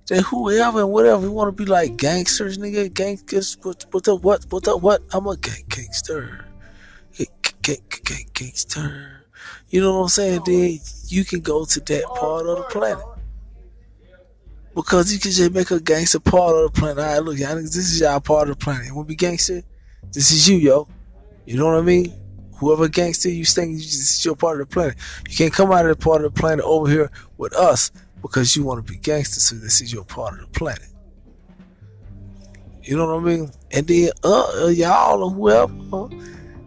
that 0.07 0.23
whoever 0.23 0.81
and 0.81 0.91
whatever 0.91 1.31
want 1.31 1.55
to 1.55 1.65
be 1.65 1.69
like 1.69 1.97
gangsters, 1.97 2.59
nigga, 2.59 2.93
gangsters. 2.93 3.57
What, 3.63 3.85
what 3.91 4.09
up? 4.09 4.23
What? 4.23 4.45
What 4.51 4.69
up? 4.69 4.81
What? 4.81 5.03
I'm 5.13 5.27
a 5.27 5.37
gang 5.37 5.65
gangster. 5.69 6.47
Gang, 7.17 7.27
gang, 7.63 7.77
gang, 8.05 8.27
gangster. 8.33 9.14
You 9.75 9.81
know 9.81 9.97
what 9.97 10.03
I'm 10.03 10.09
saying? 10.09 10.43
Then 10.47 10.79
you 11.09 11.25
can 11.25 11.41
go 11.41 11.65
to 11.65 11.81
that 11.81 12.05
part 12.05 12.47
of 12.47 12.59
the 12.59 12.63
planet. 12.71 13.05
Because 14.73 15.13
you 15.13 15.19
can 15.19 15.33
just 15.33 15.53
make 15.53 15.73
a 15.73 15.81
gangster 15.81 16.21
part 16.21 16.55
of 16.55 16.73
the 16.73 16.81
planet. 16.81 16.99
All 17.01 17.05
right, 17.05 17.19
look, 17.19 17.37
y'all, 17.37 17.57
this 17.57 17.75
is 17.75 18.01
y'all 18.01 18.21
part 18.21 18.49
of 18.49 18.57
the 18.57 18.65
planet. 18.65 18.87
To 18.87 19.03
be 19.03 19.17
gangster? 19.17 19.65
This 20.13 20.31
is 20.31 20.49
you, 20.49 20.59
yo. 20.59 20.87
You 21.45 21.57
know 21.57 21.67
what 21.67 21.79
I 21.79 21.81
mean? 21.81 22.13
Whoever 22.59 22.87
gangster 22.87 23.29
you 23.29 23.45
think 23.45 23.79
this 23.79 23.95
is 23.97 24.25
your 24.25 24.37
part 24.37 24.61
of 24.61 24.69
the 24.69 24.73
planet. 24.73 24.95
You 25.29 25.37
can't 25.37 25.53
come 25.53 25.73
out 25.73 25.87
of 25.87 25.99
the 25.99 26.05
part 26.05 26.25
of 26.25 26.33
the 26.33 26.41
planet 26.41 26.65
over 26.65 26.89
here 26.89 27.11
with 27.37 27.53
us 27.57 27.91
because 28.23 28.55
you 28.55 28.63
want 28.63 28.87
to 28.87 28.93
be 28.93 28.97
gangster, 28.97 29.41
so 29.41 29.57
this 29.57 29.81
is 29.81 29.93
your 29.93 30.05
part 30.05 30.35
of 30.35 30.41
the 30.53 30.57
planet. 30.57 30.87
You 32.81 32.97
know 32.97 33.13
what 33.13 33.25
I 33.25 33.25
mean? 33.25 33.51
And 33.73 33.89
then 33.89 34.11
uh, 34.23 34.67
uh 34.67 34.69
y'all 34.69 35.25
or 35.25 35.31
whoever, 35.31 36.15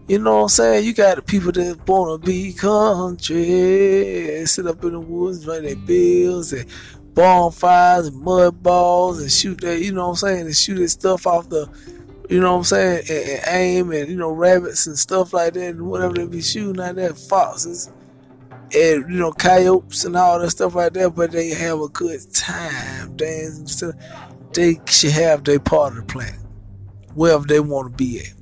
you 0.08 0.20
know 0.20 0.38
what 0.38 0.43
I'm 0.43 0.50
saying? 0.50 0.86
You 0.86 0.93
got 0.93 1.17
the 1.17 1.22
people 1.22 1.52
that 1.52 1.86
wanna 1.88 2.17
be 2.17 2.54
country, 2.54 4.46
sit 4.46 4.67
up 4.67 4.84
in 4.84 4.93
the 4.93 5.00
woods, 5.00 5.46
write 5.46 5.63
their 5.63 5.76
bills 5.76 6.54
and 6.54 6.65
bonfires 7.13 8.08
and 8.08 8.22
mud 8.22 8.63
balls 8.63 9.20
and 9.20 9.32
shoot 9.32 9.60
that, 9.62 9.82
you 9.82 9.91
know 9.91 10.10
what 10.10 10.10
I'm 10.10 10.15
saying, 10.15 10.46
and 10.46 10.56
shoot 10.56 10.76
that 10.76 10.89
stuff 10.89 11.28
off 11.28 11.50
the, 11.50 11.70
you 12.30 12.39
know 12.39 12.54
what 12.54 12.60
I'm 12.60 12.63
saying, 12.65 13.04
and, 13.10 13.30
and 13.30 13.43
aim 13.48 13.91
and, 13.91 14.10
you 14.10 14.15
know, 14.15 14.32
rabbits 14.32 14.88
and 14.88 14.98
stuff 14.98 15.34
like 15.34 15.54
that 15.54 15.70
and 15.70 15.88
whatever 15.88 16.13
they 16.13 16.26
be 16.26 16.41
shooting 16.41 16.82
out 16.82 16.96
there, 16.96 17.13
foxes 17.13 17.91
and, 18.74 19.10
you 19.10 19.20
know, 19.20 19.32
coyotes 19.32 20.06
and 20.06 20.15
all 20.15 20.39
that 20.39 20.52
stuff 20.52 20.76
like 20.76 20.93
that, 20.93 21.15
but 21.15 21.32
they 21.32 21.50
have 21.50 21.80
a 21.80 21.89
good 21.89 22.20
time 22.34 23.15
dancing. 23.15 23.93
they 24.54 24.80
should 24.86 25.12
have 25.12 25.43
their 25.43 25.60
part 25.60 25.98
of 25.98 26.08
the 26.08 26.13
planet, 26.13 26.39
wherever 27.13 27.46
they 27.46 27.60
want 27.60 27.91
to 27.91 27.98
be 27.98 28.20
at. 28.20 28.37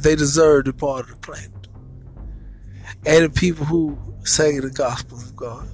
They 0.00 0.14
deserve 0.14 0.66
the 0.66 0.72
part 0.72 1.04
of 1.04 1.10
the 1.10 1.16
planet. 1.16 1.68
And 3.06 3.24
the 3.24 3.30
people 3.30 3.64
who 3.64 3.98
say 4.24 4.58
the 4.58 4.70
gospel 4.70 5.18
of 5.18 5.34
God, 5.34 5.68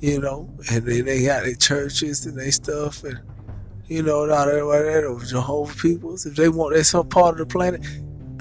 you 0.00 0.20
know, 0.20 0.48
and 0.70 0.84
they, 0.84 1.00
they 1.00 1.24
got 1.24 1.44
their 1.44 1.54
churches 1.54 2.26
and 2.26 2.38
their 2.38 2.52
stuff, 2.52 3.04
and 3.04 3.20
you 3.86 4.02
know, 4.02 4.24
not 4.24 4.48
everybody 4.48 4.84
there, 4.84 5.18
Jehovah 5.18 5.74
peoples, 5.74 6.26
if 6.26 6.34
they 6.34 6.48
want 6.48 6.74
their 6.74 6.84
some 6.84 7.08
part 7.08 7.32
of 7.32 7.38
the 7.38 7.46
planet, 7.46 7.84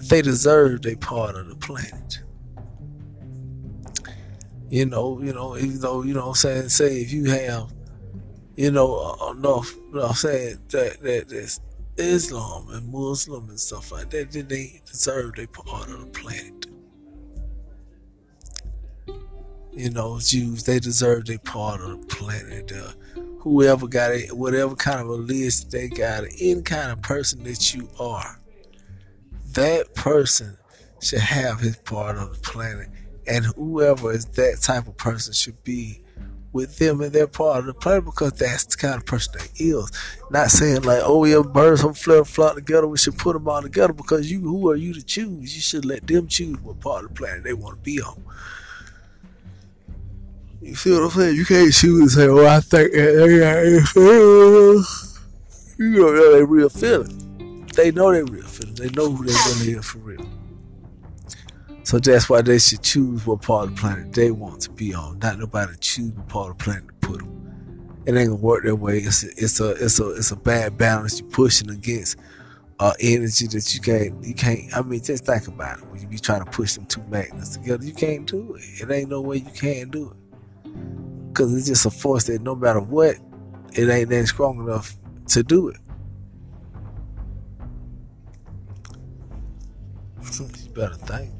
they 0.09 0.21
deserve 0.21 0.81
their 0.81 0.95
part 0.97 1.35
of 1.35 1.47
the 1.47 1.55
planet. 1.55 2.19
You 4.69 4.85
know, 4.85 5.21
you 5.21 5.33
know, 5.33 5.57
even 5.57 5.79
though, 5.79 6.03
you 6.03 6.13
know 6.13 6.29
I'm 6.29 6.35
saying, 6.35 6.69
say 6.69 7.01
if 7.01 7.11
you 7.11 7.25
have, 7.25 7.73
you 8.55 8.71
know, 8.71 9.15
enough, 9.35 9.75
you 9.75 9.95
know 9.95 10.07
I'm 10.07 10.13
saying, 10.13 10.59
that, 10.69 11.01
that 11.01 11.29
there's 11.29 11.59
Islam 12.01 12.69
and 12.69 12.91
Muslim 12.91 13.49
and 13.49 13.59
stuff 13.59 13.91
like 13.91 14.09
that, 14.09 14.31
then 14.31 14.47
they 14.47 14.81
deserve 14.85 15.35
their 15.35 15.47
part 15.47 15.89
of 15.89 15.99
the 15.99 16.05
planet. 16.07 16.65
You 19.71 19.89
know, 19.89 20.19
Jews, 20.19 20.63
they 20.63 20.79
deserve 20.79 21.25
their 21.25 21.39
part 21.39 21.81
of 21.81 22.01
the 22.01 22.07
planet. 22.07 22.71
Uh, 22.71 22.91
whoever 23.39 23.87
got 23.87 24.11
it, 24.11 24.35
whatever 24.35 24.75
kind 24.75 24.99
of 24.99 25.07
a 25.07 25.13
list 25.13 25.71
they 25.71 25.87
got, 25.87 26.23
any 26.39 26.61
kind 26.61 26.91
of 26.91 27.01
person 27.01 27.43
that 27.43 27.73
you 27.73 27.89
are, 27.99 28.39
that 29.53 29.93
person 29.95 30.57
should 31.01 31.19
have 31.19 31.59
his 31.59 31.77
part 31.77 32.17
of 32.17 32.33
the 32.33 32.41
planet. 32.41 32.89
And 33.27 33.45
whoever 33.45 34.11
is 34.11 34.25
that 34.25 34.59
type 34.61 34.87
of 34.87 34.97
person 34.97 35.33
should 35.33 35.63
be 35.63 36.03
with 36.53 36.77
them 36.77 37.01
and 37.01 37.13
their 37.13 37.27
part 37.27 37.59
of 37.59 37.65
the 37.65 37.73
planet 37.73 38.05
because 38.05 38.33
that's 38.33 38.65
the 38.65 38.77
kind 38.77 38.95
of 38.95 39.05
person 39.05 39.33
they 39.37 39.63
is. 39.63 39.91
Not 40.29 40.51
saying 40.51 40.81
like, 40.81 41.01
oh 41.03 41.23
yeah, 41.25 41.41
birds 41.41 41.83
will 41.83 41.93
flip 41.93 42.27
flop 42.27 42.55
together. 42.55 42.87
We 42.87 42.97
should 42.97 43.17
put 43.17 43.33
them 43.33 43.47
all 43.47 43.61
together 43.61 43.93
because 43.93 44.31
you, 44.31 44.41
who 44.41 44.69
are 44.69 44.75
you 44.75 44.93
to 44.93 45.03
choose? 45.03 45.55
You 45.55 45.61
should 45.61 45.85
let 45.85 46.07
them 46.07 46.27
choose 46.27 46.59
what 46.61 46.79
part 46.79 47.05
of 47.05 47.09
the 47.11 47.15
planet 47.15 47.43
they 47.43 47.53
want 47.53 47.77
to 47.77 47.81
be 47.81 48.01
on. 48.01 48.21
You 50.61 50.75
feel 50.75 51.01
what 51.01 51.05
I'm 51.05 51.19
saying? 51.19 51.35
You 51.37 51.45
can't 51.45 51.73
choose 51.73 52.01
and 52.01 52.11
say, 52.11 52.27
"Oh, 52.27 52.45
I 52.45 52.59
think 52.59 52.93
they 52.93 52.99
You 55.79 55.89
know 55.99 56.31
they 56.33 56.43
real 56.43 56.69
feeling. 56.69 57.65
They 57.75 57.91
know 57.91 58.11
they 58.11 58.21
real 58.21 58.45
feeling. 58.45 58.75
They 58.75 58.89
know 58.89 59.11
who 59.11 59.25
they 59.25 59.33
really 59.33 59.79
is 59.79 59.85
for 59.85 59.97
real. 59.99 60.40
So 61.83 61.99
that's 61.99 62.29
why 62.29 62.41
they 62.41 62.59
should 62.59 62.83
choose 62.83 63.25
what 63.25 63.41
part 63.41 63.69
of 63.69 63.75
the 63.75 63.81
planet 63.81 64.13
they 64.13 64.31
want 64.31 64.61
to 64.61 64.69
be 64.71 64.93
on. 64.93 65.19
Not 65.19 65.39
nobody 65.39 65.73
choose 65.79 66.13
what 66.13 66.27
part 66.27 66.51
of 66.51 66.57
the 66.57 66.63
planet 66.63 66.87
to 66.87 67.07
put 67.07 67.19
them. 67.19 68.01
It 68.05 68.15
ain't 68.15 68.29
gonna 68.29 68.41
work 68.41 68.63
that 68.65 68.75
way. 68.75 68.99
It's 68.99 69.23
a, 69.23 69.29
it's 69.37 69.59
a 69.59 69.69
it's 69.71 69.99
a 69.99 70.09
it's 70.11 70.31
a 70.31 70.35
bad 70.35 70.77
balance 70.77 71.19
you're 71.19 71.29
pushing 71.29 71.69
against 71.69 72.17
uh, 72.79 72.93
energy 72.99 73.47
that 73.47 73.73
you 73.73 73.81
can't 73.81 74.23
you 74.23 74.33
can't. 74.33 74.75
I 74.75 74.81
mean, 74.81 75.03
just 75.03 75.25
think 75.25 75.47
about 75.47 75.79
it. 75.79 75.87
When 75.87 76.01
you 76.01 76.07
be 76.07 76.17
trying 76.17 76.43
to 76.43 76.49
push 76.49 76.73
them 76.75 76.85
two 76.85 77.03
magnets 77.09 77.57
together, 77.57 77.83
you 77.83 77.93
can't 77.93 78.25
do 78.25 78.55
it. 78.55 78.63
It 78.81 78.91
ain't 78.91 79.09
no 79.09 79.21
way 79.21 79.37
you 79.37 79.51
can 79.51 79.89
do 79.89 80.11
it. 80.11 81.27
Because 81.27 81.55
it's 81.55 81.67
just 81.67 81.85
a 81.85 81.91
force 81.91 82.25
that 82.25 82.41
no 82.41 82.55
matter 82.55 82.79
what, 82.79 83.17
it 83.73 83.89
ain't 83.89 84.09
that 84.09 84.27
strong 84.27 84.59
enough 84.59 84.95
to 85.27 85.43
do 85.43 85.69
it. 85.69 85.77
you 90.39 90.73
better 90.73 90.95
think. 90.95 91.31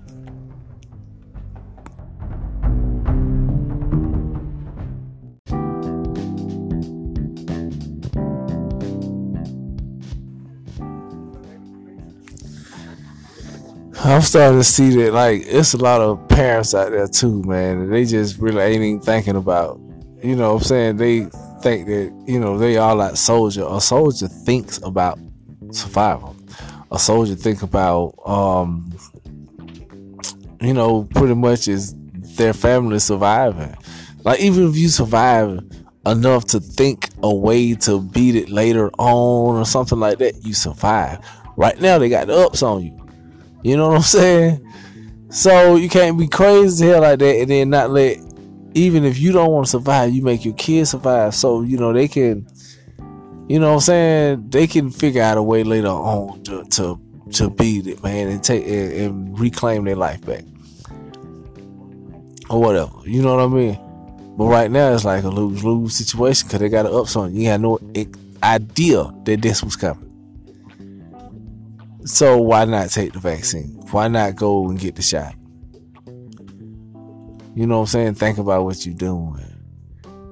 I'm 14.04 14.24
starting 14.24 14.58
to 14.58 14.64
see 14.64 14.90
that 14.96 15.14
like 15.14 15.44
it's 15.46 15.76
a 15.76 15.78
lot 15.78 16.02
of 16.02 16.28
parents 16.28 16.74
out 16.74 16.90
there 16.92 17.08
too, 17.08 17.44
man. 17.44 17.92
They 17.92 18.06
just 18.06 18.40
really 18.40 18.60
ain't 18.60 18.84
even 18.84 19.00
thinking 19.00 19.36
about, 19.36 19.80
you 20.24 20.36
know, 20.36 20.54
what 20.54 20.64
I'm 20.64 20.68
saying 20.68 20.98
they 20.98 21.26
think 21.62 21.86
that 21.86 22.12
you 22.26 22.40
know 22.40 22.58
they 22.58 22.78
are 22.78 22.96
like 22.96 23.16
soldier. 23.16 23.64
A 23.70 23.80
soldier 23.80 24.28
thinks 24.28 24.80
about 24.82 25.20
survival. 25.72 26.36
A 26.92 26.98
soldier 26.98 27.36
think 27.36 27.62
about, 27.62 28.16
um, 28.26 28.92
you 30.60 30.74
know, 30.74 31.04
pretty 31.14 31.36
much 31.36 31.68
is 31.68 31.94
their 32.38 32.54
family 32.54 32.98
surviving. 32.98 33.76
Like 34.24 34.40
even 34.40 34.68
if 34.68 34.76
you 34.76 34.90
survive 34.90 35.60
enough 36.08 36.46
to 36.46 36.60
think 36.60 37.10
a 37.22 37.34
way 37.34 37.76
to 37.76 38.02
beat 38.02 38.36
it 38.36 38.50
later 38.50 38.90
on 38.98 39.58
or 39.58 39.66
something 39.66 40.00
like 40.00 40.18
that, 40.18 40.44
you 40.44 40.56
survive. 40.56 41.20
Right 41.56 41.80
now 41.80 42.00
they 42.00 42.10
got 42.10 42.26
the 42.26 42.34
ups 42.34 42.64
on 42.64 42.84
you. 42.84 43.01
You 43.64 43.78
know 43.78 43.90
what 43.90 43.98
I'm 43.98 44.02
saying? 44.02 44.68
So 45.30 45.76
you 45.76 45.90
can't 45.90 46.18
be 46.18 46.28
crazy 46.28 46.88
hell 46.88 47.02
like 47.02 47.20
that 47.20 47.36
and 47.38 47.50
then 47.50 47.70
not 47.70 47.90
let 47.90 48.18
even 48.74 49.04
if 49.04 49.20
you 49.20 49.32
don't 49.32 49.52
want 49.52 49.66
to 49.66 49.72
survive, 49.72 50.12
you 50.12 50.22
make 50.22 50.46
your 50.46 50.54
kids 50.54 50.92
survive. 50.92 51.36
So, 51.36 51.62
you 51.62 51.78
know, 51.78 51.94
they 51.94 52.08
can 52.08 52.48
you 53.48 53.60
know 53.60 53.68
what 53.68 53.74
I'm 53.74 53.80
saying, 53.82 54.50
they 54.50 54.66
can 54.66 54.90
figure 54.90 55.22
out 55.22 55.38
a 55.38 55.44
way 55.44 55.64
later 55.64 55.90
on 55.90 56.42
to 56.44 56.64
to, 56.64 57.00
to 57.34 57.50
beat 57.50 57.88
it, 57.88 58.02
man, 58.02 58.30
and 58.30 58.44
take 58.44 58.66
and, 58.66 58.92
and 58.94 59.40
reclaim 59.40 59.84
their 59.84 59.96
life 59.96 60.26
back. 60.26 60.44
Or 62.50 62.62
whatever. 62.62 62.92
You 63.06 63.22
know 63.22 63.36
what 63.36 63.44
I 63.44 63.48
mean? 63.48 63.80
But 64.38 64.46
right 64.46 64.72
now 64.72 64.94
it's 64.94 65.06
like 65.06 65.24
a 65.24 65.30
lose 65.30 65.64
lose 65.64 65.96
situation 65.96 66.48
because 66.48 66.62
they 66.62 66.70
got 66.70 66.86
an 66.86 66.94
ups 66.94 67.16
on 67.16 67.34
you. 67.34 67.42
You 67.42 67.48
got 67.50 67.62
no 67.62 67.80
idea 68.42 69.12
that 69.26 69.42
this 69.42 69.64
was 69.64 69.76
coming. 69.76 70.11
So 72.12 72.42
why 72.42 72.66
not 72.66 72.90
take 72.90 73.14
the 73.14 73.20
vaccine? 73.20 73.70
Why 73.92 74.10
not 74.10 74.36
go 74.36 74.70
and 74.70 74.78
get 74.78 74.98
the 74.98 75.02
shot? 75.02 75.34
You 77.56 77.66
know 77.66 77.78
what 77.78 77.84
I'm 77.84 77.88
saying? 77.88 78.16
Think 78.16 78.38
about 78.38 78.66
what 78.66 78.86
you're 78.86 78.94
doing. 78.94 79.42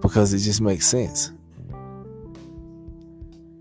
Because 0.01 0.33
it 0.33 0.39
just 0.39 0.59
makes 0.59 0.85
sense. 0.85 1.31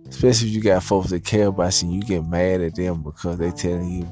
Especially 0.09 0.49
if 0.49 0.55
you 0.55 0.61
got 0.61 0.83
folks 0.83 1.11
that 1.11 1.25
care 1.25 1.47
about 1.47 1.81
you, 1.81 1.93
you 1.93 2.03
get 2.03 2.27
mad 2.27 2.61
at 2.61 2.75
them 2.75 3.05
because 3.05 3.39
they 3.39 3.53
telling 3.53 3.89
you, 3.89 4.09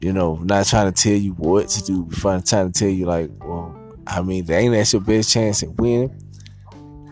you 0.00 0.14
know, 0.14 0.36
not 0.36 0.64
trying 0.64 0.90
to 0.90 1.02
tell 1.02 1.18
you 1.18 1.32
what 1.32 1.68
to 1.68 1.84
do, 1.84 2.06
but 2.06 2.46
trying 2.46 2.72
to 2.72 2.78
tell 2.78 2.88
you 2.88 3.04
like, 3.04 3.30
well, 3.44 3.78
I 4.06 4.22
mean, 4.22 4.46
they 4.46 4.56
ain't 4.56 4.72
that's 4.72 4.94
your 4.94 5.02
best 5.02 5.30
chance 5.30 5.62
at 5.62 5.68
winning. 5.74 6.18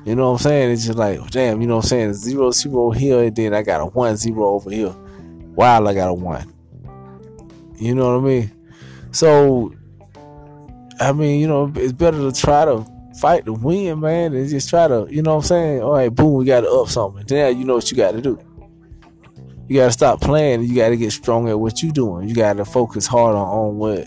You 0.06 0.14
know 0.14 0.32
what 0.32 0.40
I'm 0.40 0.44
saying? 0.44 0.70
It's 0.70 0.86
just 0.86 0.98
like, 0.98 1.30
damn, 1.30 1.60
you 1.60 1.66
know 1.66 1.76
what 1.76 1.84
I'm 1.84 1.88
saying? 1.88 2.14
Zero 2.14 2.52
zero 2.52 2.90
here, 2.90 3.22
and 3.22 3.36
then 3.36 3.52
I 3.52 3.62
got 3.62 3.82
a 3.82 3.84
one 3.84 4.16
zero 4.16 4.46
over 4.46 4.70
here. 4.70 4.94
Wow, 5.54 5.86
I 5.86 5.94
got 5.94 6.08
a 6.08 6.14
one. 6.14 6.52
You 7.76 7.94
know 7.94 8.18
what 8.18 8.24
I 8.24 8.28
mean? 8.28 8.68
So, 9.12 9.74
I 11.00 11.12
mean, 11.12 11.40
you 11.40 11.46
know, 11.46 11.72
it's 11.76 11.92
better 11.92 12.18
to 12.18 12.32
try 12.32 12.64
to 12.64 12.86
fight 13.20 13.44
to 13.46 13.52
win, 13.52 14.00
man, 14.00 14.34
and 14.34 14.48
just 14.48 14.68
try 14.68 14.88
to, 14.88 15.06
you 15.08 15.22
know 15.22 15.36
what 15.36 15.44
I'm 15.44 15.48
saying? 15.48 15.82
All 15.82 15.92
right, 15.92 16.12
boom, 16.12 16.34
we 16.34 16.44
got 16.44 16.62
to 16.62 16.70
up 16.70 16.88
something. 16.88 17.24
Then 17.26 17.58
you 17.58 17.64
know 17.64 17.76
what 17.76 17.90
you 17.90 17.96
got 17.96 18.12
to 18.12 18.20
do. 18.20 18.38
You 19.68 19.76
got 19.76 19.86
to 19.86 19.92
stop 19.92 20.20
playing. 20.20 20.62
You 20.64 20.74
got 20.74 20.90
to 20.90 20.96
get 20.96 21.12
strong 21.12 21.48
at 21.48 21.58
what 21.58 21.82
you're 21.82 21.92
doing. 21.92 22.28
You 22.28 22.34
got 22.34 22.56
to 22.56 22.64
focus 22.64 23.06
hard 23.06 23.34
on, 23.34 23.46
on 23.46 23.76
what 23.76 24.06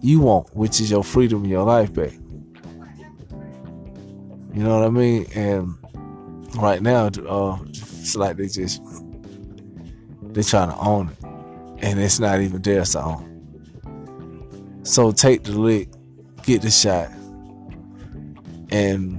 you 0.00 0.20
want, 0.20 0.54
which 0.54 0.80
is 0.80 0.90
your 0.90 1.02
freedom 1.02 1.44
your 1.44 1.64
life 1.64 1.92
back. 1.92 2.12
You 4.54 4.62
know 4.62 4.78
what 4.78 4.86
I 4.86 4.90
mean? 4.90 5.26
And 5.34 5.74
right 6.56 6.82
now, 6.82 7.06
uh, 7.06 7.58
it's 7.64 8.14
like 8.14 8.36
they 8.36 8.48
just 8.48 8.82
they're 10.32 10.42
trying 10.42 10.70
to 10.70 10.78
own 10.78 11.08
it. 11.08 11.24
And 11.84 12.00
it's 12.00 12.20
not 12.20 12.40
even 12.40 12.62
their 12.62 12.84
song. 12.84 13.28
So 14.84 15.12
take 15.12 15.44
the 15.44 15.52
lick, 15.52 15.88
get 16.42 16.62
the 16.62 16.70
shot, 16.70 17.10
and 18.70 19.18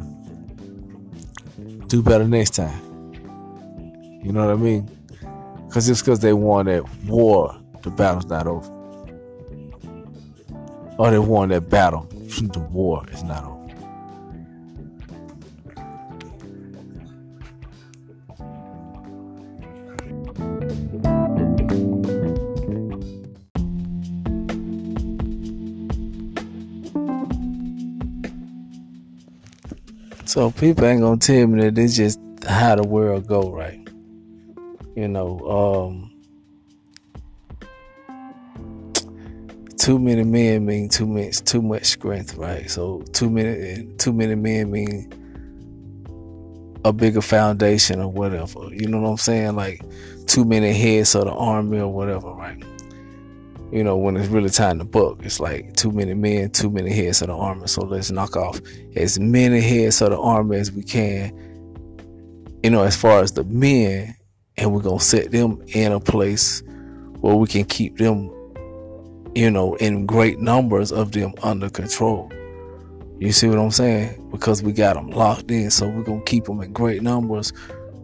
do 1.88 2.02
better 2.02 2.28
next 2.28 2.52
time. 2.52 2.80
You 4.24 4.32
know 4.32 4.46
what 4.48 4.54
I 4.54 4.58
mean? 4.58 4.90
Because 5.68 5.90
it's 5.90 6.02
because 6.02 6.20
they 6.20 6.34
won 6.34 6.66
that 6.66 6.84
war, 7.06 7.56
the 7.82 7.90
battle's 7.90 8.26
not 8.26 8.48
over. 8.48 8.70
Or 10.98 11.12
they 11.12 11.20
won 11.20 11.50
that 11.50 11.70
battle, 11.70 12.08
the 12.12 12.60
war 12.72 13.06
is 13.12 13.24
not 13.24 13.44
over. 13.44 13.53
So 30.34 30.50
people 30.50 30.86
ain't 30.86 31.02
gonna 31.02 31.18
tell 31.18 31.46
me 31.46 31.62
that 31.62 31.78
it's 31.78 31.96
just 31.96 32.20
how 32.44 32.74
the 32.74 32.82
world 32.82 33.28
go, 33.28 33.52
right? 33.52 33.88
You 34.96 35.08
know, 35.08 35.40
um, 35.48 36.12
too 39.78 40.00
many 40.00 40.24
men 40.24 40.66
mean 40.66 40.90
too 40.90 41.06
much 41.06 41.44
too 41.44 41.62
much 41.62 41.86
strength, 41.86 42.34
right? 42.34 42.68
So 42.68 43.04
too 43.14 43.30
many 43.30 43.86
too 44.00 44.12
many 44.12 44.34
men 44.34 44.72
mean 44.72 45.14
a 46.84 46.92
bigger 46.92 47.22
foundation 47.22 48.02
or 48.02 48.12
whatever. 48.12 48.70
You 48.72 48.88
know 48.88 49.02
what 49.02 49.10
I'm 49.10 49.18
saying? 49.18 49.56
Like 49.56 49.84
too 50.26 50.46
many 50.46 50.74
heads 50.74 51.14
of 51.14 51.26
the 51.26 51.32
army 51.32 51.78
or 51.78 51.90
whatever, 51.90 52.32
right? 52.32 52.60
You 53.74 53.84
know, 53.84 53.98
when 53.98 54.16
it's 54.18 54.28
really 54.28 54.52
time 54.52 54.78
to 54.78 54.86
book, 54.86 55.22
it's 55.24 55.40
like 55.40 55.76
too 55.76 55.92
many 55.92 56.14
men, 56.14 56.52
too 56.52 56.70
many 56.70 56.94
heads 56.94 57.24
of 57.24 57.30
the 57.30 57.36
army. 57.36 57.66
So 57.66 57.82
let's 57.82 58.12
knock 58.12 58.36
off 58.38 58.62
as 58.96 59.20
many 59.20 59.62
heads 59.62 60.00
of 60.00 60.12
the 60.12 60.20
army 60.20 60.58
as 60.58 60.72
we 60.72 60.84
can. 60.84 61.36
You 62.64 62.70
know, 62.70 62.84
as 62.84 62.96
far 62.96 63.22
as 63.22 63.32
the 63.32 63.44
men, 63.46 64.16
and 64.58 64.72
we're 64.72 64.84
gonna 64.84 65.00
set 65.00 65.32
them 65.32 65.60
in 65.70 65.92
a 65.92 66.00
place 66.00 66.62
where 67.22 67.34
we 67.34 67.48
can 67.48 67.66
keep 67.66 67.98
them, 67.98 68.30
you 69.34 69.50
know, 69.50 69.74
in 69.78 70.06
great 70.06 70.40
numbers 70.40 70.92
of 70.92 71.12
them 71.12 71.34
under 71.42 71.68
control. 71.68 72.32
You 73.18 73.32
see 73.32 73.48
what 73.48 73.58
I'm 73.58 73.72
saying? 73.72 74.30
Because 74.30 74.62
we 74.62 74.72
got 74.72 74.98
them 74.98 75.10
locked 75.10 75.50
in, 75.50 75.72
so 75.72 75.90
we're 75.90 76.04
gonna 76.04 76.22
keep 76.26 76.46
them 76.46 76.62
in 76.62 76.74
great 76.74 77.02
numbers 77.02 77.52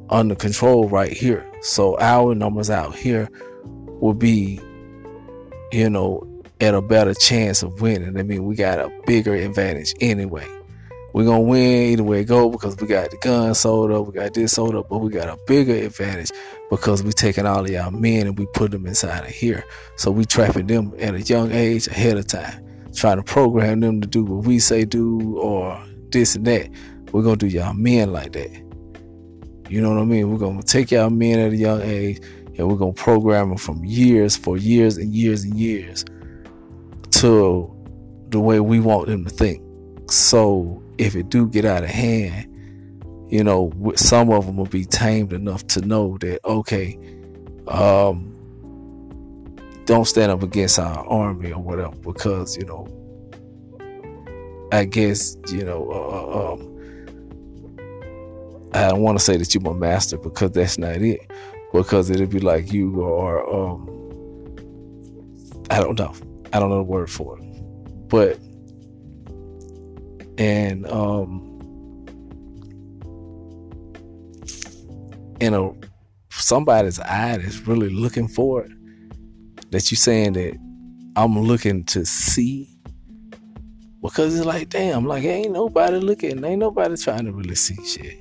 under 0.10 0.34
control 0.34 0.90
right 0.90 1.12
here. 1.12 1.46
So 1.62 1.96
our 2.00 2.34
numbers 2.34 2.72
out 2.72 2.96
here 2.96 3.30
will 4.02 4.16
be, 4.16 4.60
you 5.72 5.90
know, 5.90 6.26
at 6.62 6.74
a 6.74 6.82
better 6.82 7.14
chance 7.14 7.64
of 7.64 7.82
winning. 7.82 8.18
I 8.18 8.24
mean, 8.24 8.46
we 8.46 8.56
got 8.56 8.80
a 8.80 8.92
bigger 9.06 9.34
advantage 9.34 9.94
anyway. 10.02 10.48
We're 11.14 11.26
gonna 11.26 11.42
win 11.42 11.92
either 11.92 12.04
way 12.04 12.22
it 12.22 12.26
go 12.26 12.50
because 12.50 12.78
we 12.78 12.88
got 12.88 13.10
the 13.10 13.18
gun 13.18 13.56
sold 13.56 13.92
up, 13.92 14.06
we 14.06 14.14
got 14.14 14.34
this 14.34 14.54
sold 14.54 14.76
up, 14.76 14.90
but 14.90 15.00
we 15.00 15.10
got 15.10 15.28
a 15.28 15.38
bigger 15.48 15.74
advantage 15.74 16.32
because 16.70 17.02
we 17.02 17.12
taking 17.12 17.48
all 17.48 17.62
of 17.62 17.70
y'all 17.70 17.90
men 17.90 18.28
and 18.28 18.38
we 18.38 18.46
put 18.54 18.70
them 18.72 18.86
inside 18.86 19.24
of 19.24 19.32
here. 19.32 19.64
So 19.96 20.12
we 20.12 20.26
trapping 20.26 20.68
them 20.68 20.94
at 21.00 21.16
a 21.16 21.22
young 21.22 21.52
age 21.52 21.88
ahead 21.88 22.18
of 22.18 22.28
time 22.28 22.66
trying 22.94 23.18
to 23.18 23.24
program 23.24 23.80
them 23.80 24.02
to 24.02 24.08
do 24.08 24.24
what 24.24 24.46
we 24.46 24.60
say 24.60 24.86
do 24.86 25.38
or 25.40 25.82
this 26.10 26.36
and 26.36 26.46
that. 26.46 26.70
We're 27.12 27.24
gonna 27.24 27.38
do 27.38 27.48
y'all 27.48 27.74
men 27.74 28.12
like 28.12 28.34
that. 28.34 28.52
You 29.70 29.82
know 29.82 29.92
what 29.92 30.02
I 30.02 30.06
mean? 30.06 30.32
We're 30.32 30.38
gonna 30.38 30.64
take 30.64 30.92
y'all 30.92 31.10
men 31.10 31.40
at 31.40 31.54
a 31.54 31.56
young 31.56 31.82
age 31.82 32.22
and 32.60 32.68
we're 32.68 32.76
gonna 32.76 32.94
program 32.94 33.50
them 33.50 33.58
from 33.58 33.84
years 33.84 34.36
for 34.36 34.58
years 34.58 34.98
and 34.98 35.14
years 35.14 35.44
and 35.44 35.56
years 35.56 36.06
to 37.12 37.76
the 38.30 38.40
way 38.40 38.60
we 38.60 38.80
want 38.80 39.08
them 39.08 39.24
to 39.24 39.32
think. 39.32 39.64
So 40.12 40.84
if 40.98 41.16
it 41.16 41.30
do 41.30 41.48
get 41.48 41.66
out 41.66 41.84
of 41.84 41.90
hand, 41.90 42.46
you 43.32 43.44
know, 43.44 43.72
some 43.96 44.30
of 44.30 44.46
them 44.46 44.58
will 44.58 44.66
be 44.66 44.86
tamed 44.86 45.34
enough 45.34 45.66
to 45.68 45.82
know 45.82 46.18
that 46.20 46.44
okay, 46.46 47.00
um, 47.68 48.30
don't 49.90 50.06
stand 50.06 50.32
up 50.32 50.44
against 50.44 50.78
our 50.78 51.04
army 51.08 51.52
or 51.52 51.64
whatever 51.64 51.96
because 51.96 52.56
you 52.56 52.64
know 52.64 52.88
i 54.72 54.86
guess 54.86 55.36
you 55.52 55.66
know 55.66 55.90
uh, 55.90 55.98
uh 55.98 56.54
um, 56.54 56.62
i 58.76 58.88
don't 58.88 59.02
want 59.02 59.18
to 59.18 59.24
say 59.24 59.36
that 59.36 59.52
you're 59.52 59.64
my 59.64 59.74
master 59.74 60.16
because 60.16 60.52
that's 60.52 60.78
not 60.78 60.98
it 60.98 61.20
because 61.74 62.10
it'd 62.10 62.30
be 62.30 62.40
like 62.40 62.74
you 62.74 63.04
are 63.04 63.48
um 63.54 63.88
i 65.70 65.80
don't 65.80 65.98
know. 66.00 66.14
I 66.52 66.60
don't 66.60 66.70
know 66.70 66.78
the 66.78 66.84
word 66.84 67.10
for 67.10 67.38
it. 67.38 67.44
But 68.10 68.40
and 70.38 70.88
um 70.88 71.46
in 75.40 75.54
a 75.54 75.72
somebody's 76.32 77.00
eye 77.00 77.38
that's 77.38 77.60
really 77.68 77.90
looking 77.90 78.28
for 78.28 78.64
it 78.64 78.72
that 79.72 79.92
you 79.92 79.98
saying 79.98 80.34
that 80.34 80.58
I'm 81.16 81.38
looking 81.40 81.84
to 81.86 82.06
see 82.06 82.76
because 84.02 84.36
it's 84.36 84.46
like 84.46 84.70
damn 84.70 85.06
like 85.06 85.24
ain't 85.24 85.52
nobody 85.52 85.98
looking 85.98 86.44
ain't 86.44 86.60
nobody 86.60 86.96
trying 86.98 87.26
to 87.26 87.32
really 87.32 87.56
see 87.56 87.76
shit. 87.86 88.18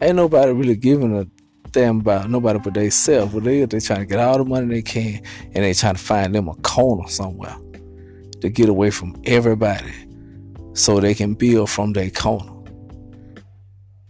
Ain't 0.00 0.16
nobody 0.16 0.52
really 0.52 0.76
giving 0.76 1.16
a 1.16 1.26
damn 1.72 2.00
about 2.00 2.30
nobody 2.30 2.58
but 2.58 2.74
they 2.74 2.90
self 2.90 3.32
but 3.32 3.44
they 3.44 3.64
they 3.64 3.80
trying 3.80 4.00
to 4.00 4.06
get 4.06 4.18
all 4.18 4.38
the 4.38 4.44
money 4.44 4.66
they 4.66 4.82
can 4.82 5.22
and 5.54 5.64
they 5.64 5.74
trying 5.74 5.94
to 5.94 6.00
find 6.00 6.34
them 6.34 6.48
a 6.48 6.54
corner 6.56 7.08
somewhere 7.08 7.56
to 8.40 8.48
get 8.48 8.68
away 8.68 8.90
from 8.90 9.20
everybody 9.24 9.92
so 10.74 11.00
they 11.00 11.14
can 11.14 11.34
build 11.34 11.68
from 11.68 11.92
their 11.92 12.10
corner 12.10 12.58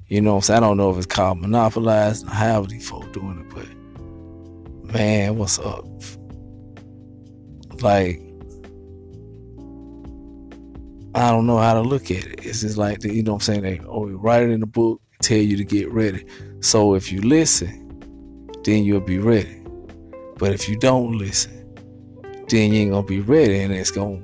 you 0.09 0.23
know 0.23 0.33
what 0.33 0.37
I'm 0.37 0.43
saying? 0.43 0.57
I 0.63 0.67
don't 0.67 0.79
know 0.79 0.91
if 0.91 0.97
it's 0.97 1.07
called 1.07 1.41
monopolized 1.41 2.27
or 2.27 2.31
how 2.31 2.63
these 2.63 2.89
folks 2.89 3.09
doing 3.09 3.41
it, 3.41 3.55
but 3.55 4.95
man, 4.95 5.37
what's 5.37 5.59
up? 5.59 5.85
Like, 7.83 8.23
I 11.15 11.31
don't 11.31 11.47
know 11.47 11.59
how 11.59 11.75
to 11.75 11.83
look 11.83 12.11
at 12.11 12.25
it. 12.25 12.47
It's 12.47 12.63
just 12.63 12.79
like, 12.79 13.05
you 13.05 13.23
know 13.23 13.35
what 13.35 13.49
I'm 13.49 13.61
saying? 13.61 13.63
They, 13.63 13.81
oh, 13.87 14.07
write 14.07 14.45
it 14.45 14.51
in 14.51 14.61
the 14.61 14.67
book, 14.67 15.03
tell 15.21 15.37
you 15.37 15.59
to 15.59 15.65
get 15.65 15.93
ready. 15.93 16.25
So 16.61 16.95
if 16.95 17.13
you 17.13 17.21
listen, 17.21 17.85
then 18.65 18.85
you'll 18.85 19.01
be 19.01 19.19
ready. 19.19 19.63
But 20.37 20.53
if 20.53 20.69
you 20.69 20.77
don't 20.77 21.19
listen, 21.19 21.55
then 22.49 22.73
you 22.73 22.81
ain't 22.81 22.93
gonna 22.93 23.07
be 23.07 23.21
ready, 23.21 23.61
and 23.61 23.73
it's 23.73 23.91
gonna 23.91 24.17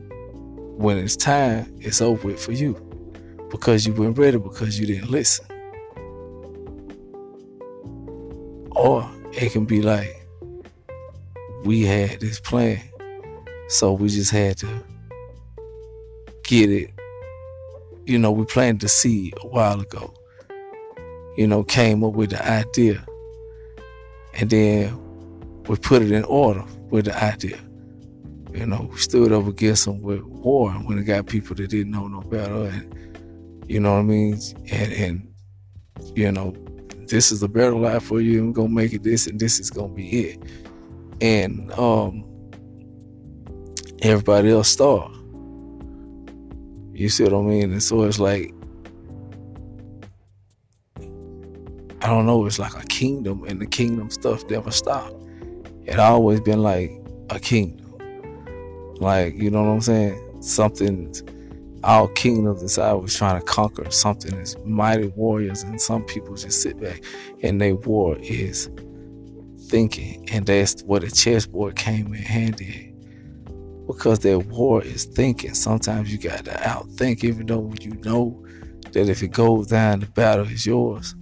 when 0.77 0.99
it's 0.99 1.17
time, 1.17 1.73
it's 1.81 2.01
over 2.01 2.29
with 2.29 2.43
for 2.43 2.53
you 2.53 2.75
because 3.51 3.87
you 3.87 3.93
weren't 3.95 4.19
ready 4.19 4.39
because 4.39 4.79
you 4.79 4.87
didn't 4.87 5.11
listen. 5.11 5.47
Or 8.73 9.09
it 9.33 9.53
can 9.53 9.65
be 9.65 9.83
like 9.83 10.27
we 11.65 11.83
had 11.83 12.21
this 12.21 12.41
plan 12.41 12.81
so 13.69 13.93
we 13.93 14.09
just 14.09 14.31
had 14.31 14.59
to 14.59 14.69
get 16.43 16.71
it. 16.71 16.91
You 18.07 18.19
know, 18.19 18.31
we 18.31 18.45
planted 18.45 18.83
the 18.83 18.89
seed 18.89 19.35
a 19.41 19.47
while 19.47 19.81
ago. 19.81 20.13
You 21.37 21.47
know, 21.47 21.65
came 21.65 22.05
up 22.05 22.15
with 22.15 22.31
the 22.31 22.47
idea. 22.47 23.05
And 24.35 24.51
then 24.51 24.99
we 25.65 25.77
put 25.77 26.03
it 26.03 26.13
in 26.13 26.25
order 26.25 26.65
with 26.91 27.07
the 27.07 27.23
idea. 27.23 27.59
You 28.53 28.67
know, 28.67 28.89
we 28.91 28.99
stood 28.99 29.33
up 29.33 29.47
against 29.47 29.85
them 29.85 30.01
with 30.01 30.23
war 30.23 30.71
when 30.71 30.99
it 30.99 31.05
got 31.05 31.27
people 31.27 31.57
that 31.57 31.71
didn't 31.71 31.93
know 31.93 32.07
no 32.07 32.21
better. 32.21 32.67
And, 32.67 33.25
you 33.67 33.81
know 33.81 33.95
what 33.95 34.01
I 34.01 34.03
mean? 34.03 34.39
And, 34.71 34.93
and 34.93 35.35
you 36.15 36.31
know, 36.31 36.55
this 37.09 37.33
is 37.33 37.43
a 37.43 37.49
better 37.49 37.75
life 37.75 38.05
for 38.05 38.21
you. 38.21 38.41
I'm 38.41 38.53
going 38.53 38.69
to 38.69 38.75
make 38.75 38.93
it 38.93 39.03
this 39.03 39.27
and 39.27 39.41
this 39.41 39.59
is 39.59 39.71
going 39.71 39.91
to 39.91 39.95
be 39.95 40.29
it. 40.29 40.43
And, 41.21 41.73
um, 41.73 42.25
everybody 44.03 44.51
else 44.51 44.69
starve. 44.69 45.11
You 46.93 47.09
see 47.09 47.25
what 47.25 47.35
I 47.35 47.41
mean? 47.41 47.73
And 47.73 47.83
so 47.83 48.05
it's 48.05 48.21
like, 48.21 48.54
I 52.05 52.09
don't 52.09 52.27
know, 52.27 52.45
it's 52.45 52.59
like 52.59 52.75
a 52.75 52.87
kingdom, 52.87 53.45
and 53.45 53.59
the 53.59 53.65
kingdom 53.67 54.11
stuff 54.11 54.45
never 54.51 54.71
stopped. 54.71 55.15
It 55.87 55.99
always 55.99 56.39
been 56.39 56.63
like 56.63 56.93
a 57.31 57.41
kingdom. 57.41 57.95
Like, 59.01 59.37
you 59.37 59.51
know 59.51 59.63
what 59.63 59.71
I'm 59.71 59.81
saying? 59.81 60.43
Something, 60.43 61.15
our 61.83 62.09
kingdoms 62.09 62.61
inside 62.61 62.93
was 62.93 63.17
trying 63.17 63.41
to 63.41 63.47
conquer 63.47 63.91
something 63.91 64.35
as 64.35 64.55
mighty 64.67 65.07
warriors, 65.17 65.63
and 65.63 65.81
some 65.81 66.05
people 66.05 66.35
just 66.35 66.61
sit 66.61 66.79
back 66.79 67.03
and 67.43 67.59
they 67.59 67.73
war 67.73 68.19
is 68.19 68.69
thinking. 69.69 70.29
And 70.31 70.45
that's 70.45 70.83
where 70.83 71.01
the 71.01 71.11
chessboard 71.11 71.77
came 71.77 72.13
in 72.13 72.23
handy 72.23 72.95
because 73.87 74.19
that 74.19 74.41
war 74.41 74.83
is 74.83 75.07
thinking. 75.07 75.55
Sometimes 75.55 76.13
you 76.13 76.19
got 76.19 76.45
to 76.45 76.51
outthink, 76.51 77.25
even 77.25 77.47
though 77.47 77.73
you 77.81 77.93
know 78.05 78.45
that 78.93 79.09
if 79.09 79.23
it 79.23 79.29
goes 79.29 79.69
down, 79.69 80.01
the 80.01 80.07
battle 80.07 80.45
is 80.45 80.67
yours. 80.67 81.15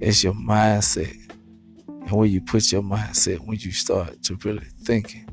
It's 0.00 0.22
your 0.22 0.34
mindset. 0.34 1.16
And 1.88 2.12
where 2.12 2.26
you 2.26 2.40
put 2.40 2.70
your 2.70 2.82
mindset 2.82 3.40
when 3.40 3.58
you 3.58 3.72
start 3.72 4.22
to 4.24 4.38
really 4.44 4.66
thinking. 4.82 5.28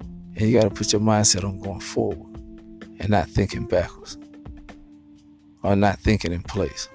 And 0.00 0.40
you 0.40 0.58
got 0.58 0.68
to 0.68 0.70
put 0.70 0.92
your 0.92 1.00
mindset 1.00 1.44
on 1.44 1.58
going 1.58 1.80
forward 1.80 2.36
and 3.00 3.10
not 3.10 3.28
thinking 3.28 3.66
backwards 3.66 4.16
or 5.62 5.76
not 5.76 5.98
thinking 5.98 6.32
in 6.32 6.42
place. 6.42 6.88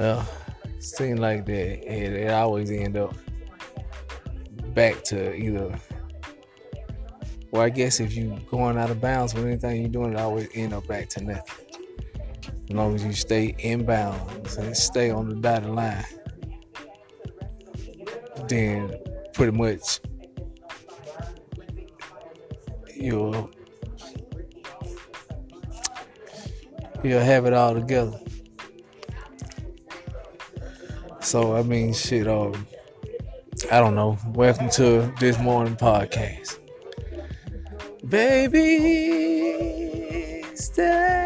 Well, 0.00 0.26
seems 0.78 1.20
like 1.20 1.44
that 1.44 1.52
it, 1.52 2.12
it 2.14 2.30
always 2.30 2.70
end 2.70 2.96
up 2.96 3.14
back 4.72 5.04
to 5.04 5.34
either. 5.34 5.78
Well, 7.50 7.60
I 7.60 7.68
guess 7.68 8.00
if 8.00 8.16
you 8.16 8.38
going 8.50 8.78
out 8.78 8.88
of 8.88 8.98
bounds 8.98 9.34
with 9.34 9.44
anything 9.44 9.82
you're 9.82 9.90
doing, 9.90 10.14
it 10.14 10.18
always 10.18 10.48
end 10.54 10.72
up 10.72 10.86
back 10.86 11.10
to 11.10 11.22
nothing. 11.22 11.66
As 12.70 12.74
long 12.74 12.94
as 12.94 13.04
you 13.04 13.12
stay 13.12 13.54
in 13.58 13.84
bounds 13.84 14.56
and 14.56 14.74
stay 14.74 15.10
on 15.10 15.28
the 15.28 15.34
dotted 15.34 15.68
line, 15.68 16.02
then 18.48 18.90
pretty 19.34 19.54
much 19.54 20.00
you'll 22.94 23.50
he'll 27.02 27.20
have 27.20 27.44
it 27.44 27.52
all 27.52 27.74
together. 27.74 28.18
So 31.22 31.54
I 31.54 31.62
mean, 31.62 31.92
shit. 31.92 32.26
Um, 32.26 32.66
I 33.70 33.78
don't 33.78 33.94
know. 33.94 34.18
Welcome 34.28 34.70
to 34.70 35.12
this 35.20 35.38
morning 35.38 35.76
podcast, 35.76 36.58
baby. 38.08 39.76
Stay. 40.54 41.20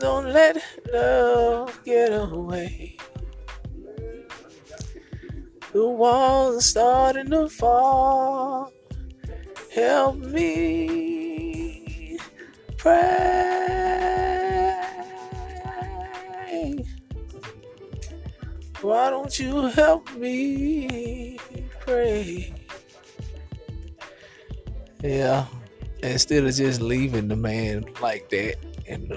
Don't 0.00 0.32
let 0.32 0.62
love 0.92 1.80
get 1.84 2.12
away. 2.12 2.98
The 5.72 5.88
walls 5.88 6.56
are 6.56 6.60
starting 6.60 7.30
to 7.30 7.48
fall. 7.48 8.70
Help 9.72 10.16
me 10.16 11.13
pray. 12.84 13.24
Why 18.82 19.08
don't 19.08 19.38
you 19.38 19.68
help 19.68 20.14
me 20.16 21.38
pray? 21.80 22.52
Yeah, 25.02 25.46
instead 26.02 26.44
of 26.44 26.54
just 26.54 26.82
leaving 26.82 27.28
the 27.28 27.36
man 27.36 27.86
like 28.02 28.28
that 28.28 28.56
and 28.86 29.10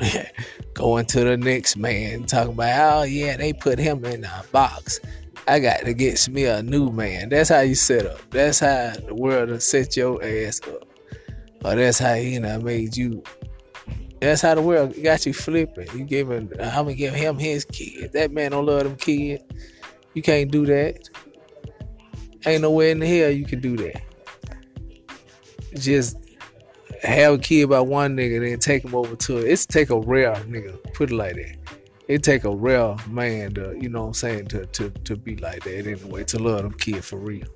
going 0.74 1.06
to 1.08 1.26
the 1.26 1.36
next 1.36 1.76
man, 1.76 2.24
talking 2.24 2.54
about, 2.54 3.02
oh 3.02 3.04
yeah, 3.04 3.36
they 3.36 3.52
put 3.52 3.80
him 3.80 4.06
in 4.06 4.24
a 4.24 4.44
box. 4.54 5.02
I 5.50 5.60
got 5.60 5.82
to 5.82 5.94
get 5.94 6.30
me 6.30 6.46
a 6.46 6.64
new 6.64 6.90
man. 6.90 7.28
That's 7.30 7.50
how 7.50 7.60
you 7.62 7.76
set 7.76 8.06
up. 8.06 8.20
That's 8.30 8.62
how 8.62 8.94
the 9.06 9.14
world 9.14 9.50
will 9.50 9.60
set 9.60 9.98
your 9.98 10.24
ass 10.24 10.62
up. 10.66 10.86
Or 11.66 11.76
that's 11.76 12.00
how 12.00 12.14
you 12.14 12.40
know 12.40 12.60
made 12.60 12.96
you. 12.96 13.24
That's 14.20 14.42
how 14.42 14.56
the 14.56 14.62
world 14.62 14.96
got 15.04 15.26
you 15.26 15.34
flipping. 15.34 15.88
You 15.96 16.04
giving. 16.04 16.52
I'm 16.60 16.86
gonna 16.86 16.96
give 16.96 17.14
him 17.14 17.38
his 17.38 17.66
kid. 17.66 18.14
That 18.14 18.32
man 18.32 18.52
don't 18.52 18.66
love 18.66 18.84
them 18.84 18.96
kids. 18.96 19.44
You 20.14 20.22
can't 20.22 20.52
do 20.52 20.66
that. 20.66 21.10
Ain't 22.46 22.62
nowhere 22.62 22.90
in 22.90 23.00
the 23.00 23.08
hell 23.08 23.30
you 23.30 23.46
can 23.46 23.60
do 23.60 23.78
that. 23.78 24.02
Just 25.76 26.18
have 27.04 27.34
a 27.34 27.38
kid 27.38 27.70
by 27.70 27.80
one 27.80 28.18
nigga, 28.18 28.42
then 28.42 28.60
take 28.60 28.84
him 28.84 28.96
over 28.96 29.16
to 29.16 29.38
it. 29.38 29.52
It's 29.52 29.66
take 29.66 29.92
a 29.92 30.00
rare 30.00 30.34
nigga. 30.36 30.82
Put 30.94 31.12
it 31.12 31.16
like 31.16 31.36
that 31.36 31.58
it 32.08 32.24
take 32.24 32.46
a 32.46 32.56
real 32.56 33.00
man 33.10 33.54
to, 33.56 33.78
you 33.80 33.90
know 33.90 34.02
what 34.02 34.08
I'm 34.08 34.14
saying, 34.14 34.48
to 34.48 34.66
to 34.66 34.90
to 34.90 35.16
be 35.16 35.36
like 35.36 35.64
that 35.64 35.88
anyway, 35.88 36.24
to 36.26 36.40
love 36.40 36.62
them 36.62 36.74
kids 36.74 37.10
for 37.10 37.18
real. 37.18 37.48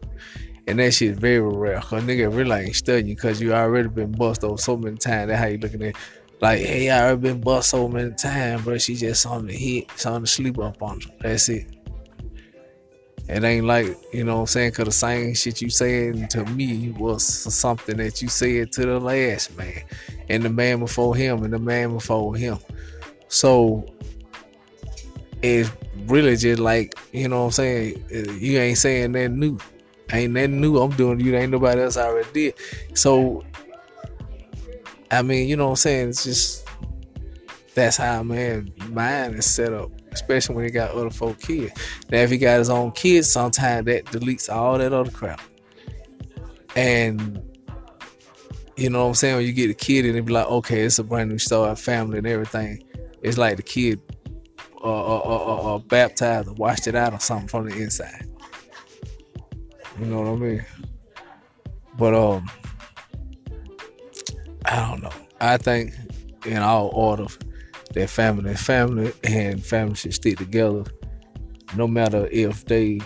And 0.68 0.80
that 0.80 0.94
shit 0.94 1.16
very 1.16 1.40
rare. 1.40 1.80
Cause 1.80 2.04
nigga 2.04 2.34
really 2.34 2.66
ain't 2.66 2.76
studying 2.76 3.16
cause 3.16 3.42
you 3.42 3.54
already 3.54 3.88
been 3.88 4.12
bust 4.12 4.44
over 4.44 4.58
so 4.58 4.78
many 4.78 4.98
times. 4.98 5.30
That's 5.30 5.40
how 5.40 5.48
you 5.48 5.58
looking 5.58 5.84
at 5.84 5.96
like, 6.42 6.60
hey, 6.60 6.90
I 6.90 7.04
already 7.04 7.22
been 7.22 7.42
bust 7.42 7.70
so 7.70 7.88
many 7.88 8.12
times, 8.16 8.64
bro. 8.64 8.78
She 8.80 8.96
just 8.96 9.26
on 9.26 9.46
the 9.46 9.54
hit, 9.54 10.06
on 10.06 10.22
the 10.22 10.28
sleep 10.28 10.58
up 10.58 10.82
on. 10.82 11.00
That's 11.20 11.50
it. 11.50 11.68
It 13.30 13.44
ain't 13.44 13.66
like, 13.66 13.96
you 14.12 14.24
know 14.24 14.36
what 14.36 14.42
I'm 14.42 14.48
saying, 14.48 14.72
cause 14.74 14.86
the 14.86 14.92
same 14.92 15.34
shit 15.36 15.62
you 15.62 15.70
saying 15.70 16.28
to 16.30 16.44
me 16.46 16.90
was 16.98 17.26
something 17.26 17.96
that 17.98 18.22
you 18.22 18.28
said 18.28 18.72
to 18.74 18.86
the 18.86 19.00
last 19.00 19.56
man. 19.56 19.84
And 20.30 20.44
the 20.44 20.50
man 20.50 20.80
before 20.80 21.16
him 21.16 21.44
and 21.44 21.54
the 21.54 21.60
man 21.60 21.94
before 21.94 22.36
him. 22.36 22.58
So 23.28 23.86
it's 25.42 25.72
really 26.08 26.36
just 26.36 26.60
like, 26.60 26.96
you 27.14 27.30
know 27.30 27.42
what 27.42 27.46
I'm 27.46 27.52
saying? 27.52 28.04
You 28.10 28.60
ain't 28.60 28.78
saying 28.80 29.12
that 29.14 29.30
new. 29.30 29.60
Ain't 30.12 30.34
that 30.34 30.50
new 30.50 30.78
I'm 30.78 30.92
doing 30.92 31.22
you 31.22 31.34
ain't 31.38 31.52
nobody 31.52 31.82
else 31.82 31.96
already 31.96 32.28
did. 32.34 32.56
So 32.98 33.46
I 35.12 35.22
mean, 35.22 35.50
you 35.50 35.58
know 35.58 35.66
what 35.66 35.72
I'm 35.72 35.76
saying? 35.78 36.10
It's 36.10 36.24
just 36.24 36.68
that's 37.76 37.98
how 37.98 38.24
man 38.24 38.72
mind 38.90 39.36
is 39.36 39.46
set 39.46 39.74
up, 39.74 39.92
especially 40.12 40.56
when 40.56 40.66
he 40.66 40.72
got 40.72 40.92
other 40.92 41.10
folk 41.10 41.40
kids. 41.40 41.74
Now 42.10 42.20
if 42.20 42.30
he 42.30 42.38
got 42.38 42.60
his 42.60 42.70
own 42.70 42.92
kids, 42.92 43.30
sometimes 43.30 43.86
that 43.86 44.06
deletes 44.06 44.54
all 44.54 44.78
that 44.78 44.94
other 44.94 45.12
crap. 45.12 45.42
And 46.76 47.42
you 48.78 48.90
know 48.90 49.04
what 49.04 49.10
I'm 49.10 49.16
saying? 49.16 49.36
When 49.36 49.46
you 49.46 49.54
get 49.54 49.70
a 49.70 49.74
kid 49.74 50.06
and 50.06 50.18
it 50.18 50.26
be 50.26 50.34
like, 50.34 50.48
okay, 50.48 50.82
it's 50.82 51.00
a 51.00 51.04
brand 51.04 51.30
new 51.30 51.38
start, 51.38 51.78
family 51.78 52.18
and 52.18 52.28
everything. 52.28 52.84
It's 53.22 53.38
like 53.38 53.58
the 53.58 53.64
kid 53.64 54.02
or, 54.78 54.92
or, 54.92 55.26
or, 55.26 55.60
or 55.62 55.80
baptized 55.80 56.48
or 56.48 56.54
washed 56.54 56.88
it 56.88 56.96
out 56.96 57.14
or 57.14 57.20
something 57.20 57.48
from 57.48 57.70
the 57.70 57.78
inside. 57.78 58.28
You 60.00 60.06
know 60.06 60.22
what 60.22 60.30
I 60.30 60.36
mean? 60.36 60.66
But 61.98 62.16
um, 62.16 62.50
I 64.66 64.90
don't 64.90 65.04
know. 65.04 65.12
I 65.40 65.58
think 65.58 65.94
in 66.46 66.58
all 66.58 66.90
order 66.94 67.28
that 67.94 68.10
family 68.10 68.52
and 68.52 68.60
family 68.60 69.14
and 69.24 69.64
family 69.64 69.96
should 69.96 70.14
stick 70.14 70.38
together, 70.38 70.84
no 71.76 71.88
matter 71.88 72.28
if 72.32 72.66
they 72.66 73.00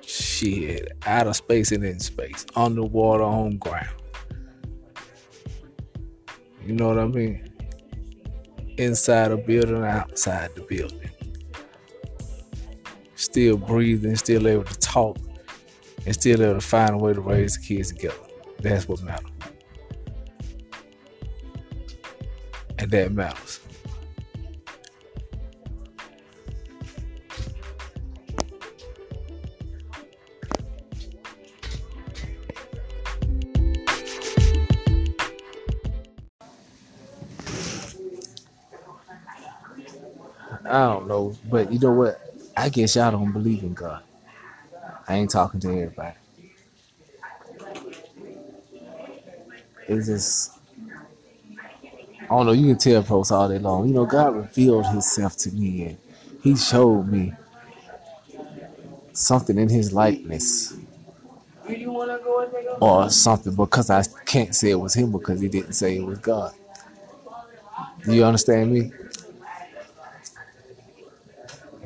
shit 0.00 0.90
out 1.06 1.26
of 1.26 1.36
space 1.36 1.72
and 1.72 1.84
in 1.84 2.00
space, 2.00 2.44
underwater, 2.56 3.22
on 3.22 3.58
ground. 3.58 3.88
You 6.66 6.74
know 6.74 6.88
what 6.88 6.98
I 6.98 7.06
mean? 7.06 7.50
inside 8.80 9.30
a 9.30 9.36
building 9.36 9.84
outside 9.84 10.50
the 10.54 10.62
building. 10.62 11.10
Still 13.14 13.58
breathing, 13.58 14.16
still 14.16 14.48
able 14.48 14.64
to 14.64 14.78
talk, 14.78 15.18
and 16.06 16.14
still 16.14 16.42
able 16.42 16.54
to 16.54 16.60
find 16.60 16.90
a 16.90 16.96
way 16.96 17.12
to 17.12 17.20
raise 17.20 17.56
the 17.56 17.62
kids 17.62 17.92
together. 17.92 18.16
That's 18.60 18.88
what 18.88 19.02
matters. 19.02 19.39
And 22.80 22.90
that 22.92 23.12
matters. 23.12 23.60
I 40.64 40.86
don't 40.86 41.06
know, 41.06 41.36
but 41.50 41.70
you 41.70 41.78
know 41.78 41.92
what? 41.92 42.18
I 42.56 42.70
guess 42.70 42.96
y'all 42.96 43.10
don't 43.10 43.32
believe 43.32 43.62
in 43.62 43.74
God. 43.74 44.02
I 45.06 45.16
ain't 45.16 45.30
talking 45.30 45.60
to 45.60 45.68
everybody. 45.68 46.16
It's 49.86 50.06
just, 50.06 50.59
I 52.30 52.34
don't 52.34 52.46
know. 52.46 52.52
You 52.52 52.66
can 52.68 52.78
tell 52.78 53.02
folks 53.02 53.32
all 53.32 53.48
day 53.48 53.58
long. 53.58 53.88
You 53.88 53.94
know, 53.94 54.06
God 54.06 54.36
revealed 54.36 54.86
Himself 54.86 55.36
to 55.38 55.50
me, 55.50 55.84
and 55.86 55.98
He 56.42 56.56
showed 56.56 57.08
me 57.08 57.32
something 59.12 59.58
in 59.58 59.68
His 59.68 59.92
likeness, 59.92 60.74
or 62.80 63.10
something 63.10 63.56
because 63.56 63.90
I 63.90 64.04
can't 64.26 64.54
say 64.54 64.70
it 64.70 64.76
was 64.76 64.94
Him 64.94 65.10
because 65.10 65.40
He 65.40 65.48
didn't 65.48 65.72
say 65.72 65.96
it 65.96 66.04
was 66.06 66.20
God. 66.20 66.54
Do 68.04 68.14
you 68.14 68.24
understand 68.24 68.72
me? 68.72 68.92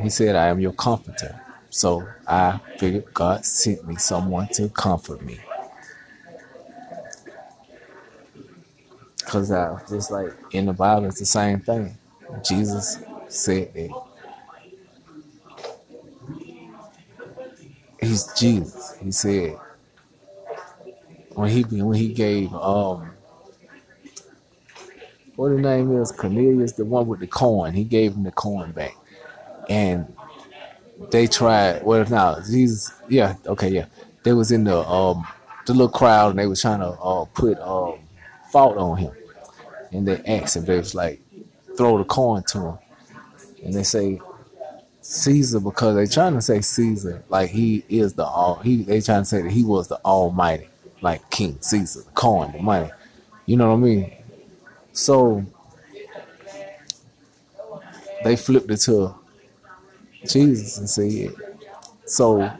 He 0.02 0.10
said, 0.10 0.36
I 0.36 0.48
am 0.48 0.60
your 0.60 0.72
comforter. 0.72 1.40
So 1.70 2.06
I 2.28 2.60
figured 2.78 3.14
God 3.14 3.46
sent 3.46 3.86
me 3.86 3.96
someone 3.96 4.48
to 4.48 4.68
comfort 4.68 5.22
me. 5.22 5.38
Because 9.24 9.50
I 9.52 9.80
just 9.88 10.10
like 10.10 10.32
in 10.52 10.66
the 10.66 10.72
Bible, 10.74 11.06
it's 11.06 11.20
the 11.20 11.26
same 11.26 11.60
thing. 11.60 11.98
Jesus 12.44 12.98
said 13.28 13.74
that 13.74 13.90
he's 18.00 18.26
Jesus. 18.34 18.96
He 19.02 19.12
said 19.12 19.58
when 21.34 21.50
he 21.50 21.62
when 21.62 21.98
he 21.98 22.12
gave 22.14 22.54
um 22.54 23.12
what 25.36 25.50
the 25.50 25.58
name 25.58 26.00
is 26.00 26.12
Cornelius, 26.12 26.72
the 26.72 26.84
one 26.84 27.06
with 27.08 27.20
the 27.20 27.26
coin. 27.28 27.74
He 27.74 27.84
gave 27.84 28.14
him 28.14 28.24
the 28.24 28.32
coin 28.32 28.72
back 28.72 28.96
and 29.68 30.14
they 31.10 31.26
tried. 31.26 31.84
Well, 31.84 32.04
now 32.10 32.40
Jesus, 32.40 32.92
yeah, 33.08 33.36
okay, 33.46 33.70
yeah, 33.70 33.86
they 34.24 34.32
was 34.34 34.52
in 34.52 34.64
the 34.64 34.78
um 34.78 35.26
the 35.66 35.72
little 35.74 35.88
crowd 35.90 36.30
and 36.30 36.38
they 36.40 36.46
was 36.46 36.62
trying 36.62 36.80
to 36.80 36.88
uh 36.88 37.26
put 37.26 37.58
um 37.60 38.00
fault 38.54 38.78
on 38.78 38.96
him, 38.96 39.12
and 39.90 40.06
they 40.06 40.22
asked 40.26 40.56
him. 40.56 40.64
They 40.64 40.78
was 40.78 40.94
like, 40.94 41.20
throw 41.76 41.98
the 41.98 42.04
coin 42.04 42.44
to 42.52 42.58
him, 42.58 42.78
and 43.64 43.74
they 43.74 43.82
say 43.82 44.20
Caesar 45.00 45.58
because 45.58 45.96
they 45.96 46.06
trying 46.06 46.34
to 46.34 46.40
say 46.40 46.60
Caesar 46.60 47.24
like 47.28 47.50
he 47.50 47.84
is 47.88 48.14
the 48.14 48.24
all. 48.24 48.54
He 48.60 48.84
they 48.84 49.00
trying 49.00 49.22
to 49.22 49.24
say 49.24 49.42
that 49.42 49.50
he 49.50 49.64
was 49.64 49.88
the 49.88 50.00
Almighty, 50.04 50.68
like 51.00 51.28
King 51.30 51.58
Caesar, 51.60 52.02
the 52.02 52.10
coin, 52.12 52.52
the 52.52 52.62
money. 52.62 52.90
You 53.46 53.56
know 53.56 53.70
what 53.70 53.74
I 53.74 53.80
mean? 53.80 54.12
So 54.92 55.44
they 58.22 58.36
flipped 58.36 58.70
it 58.70 58.80
to 58.82 59.16
Jesus 60.26 60.78
and 60.78 60.88
said, 60.88 61.34
so 62.06 62.50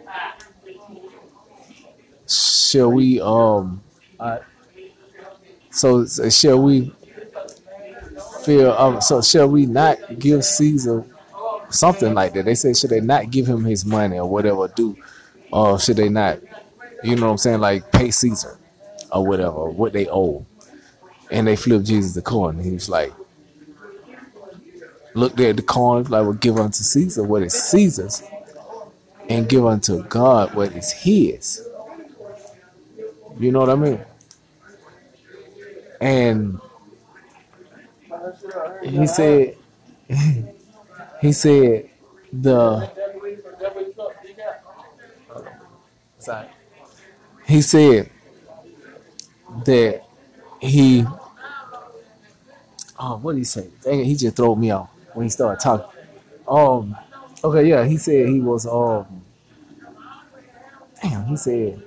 shall 2.27 2.91
we 2.91 3.21
um 3.21 3.81
so 5.75 6.03
uh, 6.03 6.31
shall 6.31 6.62
we 6.62 6.93
feel 8.45 8.72
um 8.72 9.01
so 9.01 9.20
shall 9.20 9.49
we 9.49 9.66
not 9.66 9.99
give 10.18 10.45
Caesar 10.45 11.05
something 11.70 12.14
like 12.14 12.33
that? 12.35 12.45
They 12.45 12.55
say 12.55 12.72
should 12.75 12.91
they 12.91 13.01
not 13.01 13.31
give 13.31 13.47
him 13.47 13.64
his 13.64 13.85
money 13.85 14.18
or 14.18 14.29
whatever 14.29 14.68
do 14.68 14.97
or 15.51 15.79
should 15.79 15.97
they 15.97 16.09
not 16.09 16.39
you 17.03 17.16
know 17.16 17.27
what 17.27 17.33
I'm 17.33 17.39
saying 17.39 17.61
like 17.61 17.91
pay 17.91 18.11
Caesar 18.11 18.59
or 19.12 19.27
whatever 19.27 19.68
what 19.68 19.93
they 19.93 20.09
owe. 20.09 20.47
And 21.31 21.47
they 21.47 21.57
flipped 21.57 21.87
Jesus 21.87 22.14
the 22.14 22.22
coin. 22.22 22.59
He 22.59 22.70
was 22.70 22.89
like 22.89 23.12
looked 25.14 25.41
at 25.41 25.57
the 25.57 25.62
coin 25.62 26.05
like 26.05 26.22
well 26.22 26.33
give 26.35 26.57
unto 26.57 26.83
Caesar 26.83 27.25
what 27.25 27.43
is 27.43 27.55
Caesar's 27.55 28.22
and 29.29 29.49
give 29.49 29.66
unto 29.66 30.03
God 30.05 30.55
what 30.55 30.72
is 30.72 30.93
his. 30.93 31.66
You 33.41 33.51
know 33.51 33.61
what 33.61 33.70
I 33.70 33.75
mean? 33.75 34.01
And 36.05 36.61
he 38.83 39.07
said, 39.07 39.57
he 41.23 41.33
said, 41.33 41.89
the, 42.31 42.91
he 47.47 47.63
said 47.63 48.11
that 49.65 50.05
he, 50.61 51.07
oh, 53.01 53.17
what 53.17 53.33
did 53.33 53.39
he 53.39 53.45
say? 53.45 53.71
Dang 53.83 54.01
it, 54.01 54.05
he 54.05 54.15
just 54.15 54.37
threw 54.37 54.55
me 54.57 54.73
off 54.73 54.91
when 55.15 55.25
he 55.25 55.31
started 55.31 55.59
talking. 55.59 55.87
Um, 56.47 56.95
okay, 57.43 57.67
yeah, 57.67 57.83
he 57.87 57.97
said 57.97 58.29
he 58.29 58.41
was, 58.41 58.67
um, 58.67 59.07
damn, 61.01 61.25
he 61.25 61.37
said, 61.39 61.83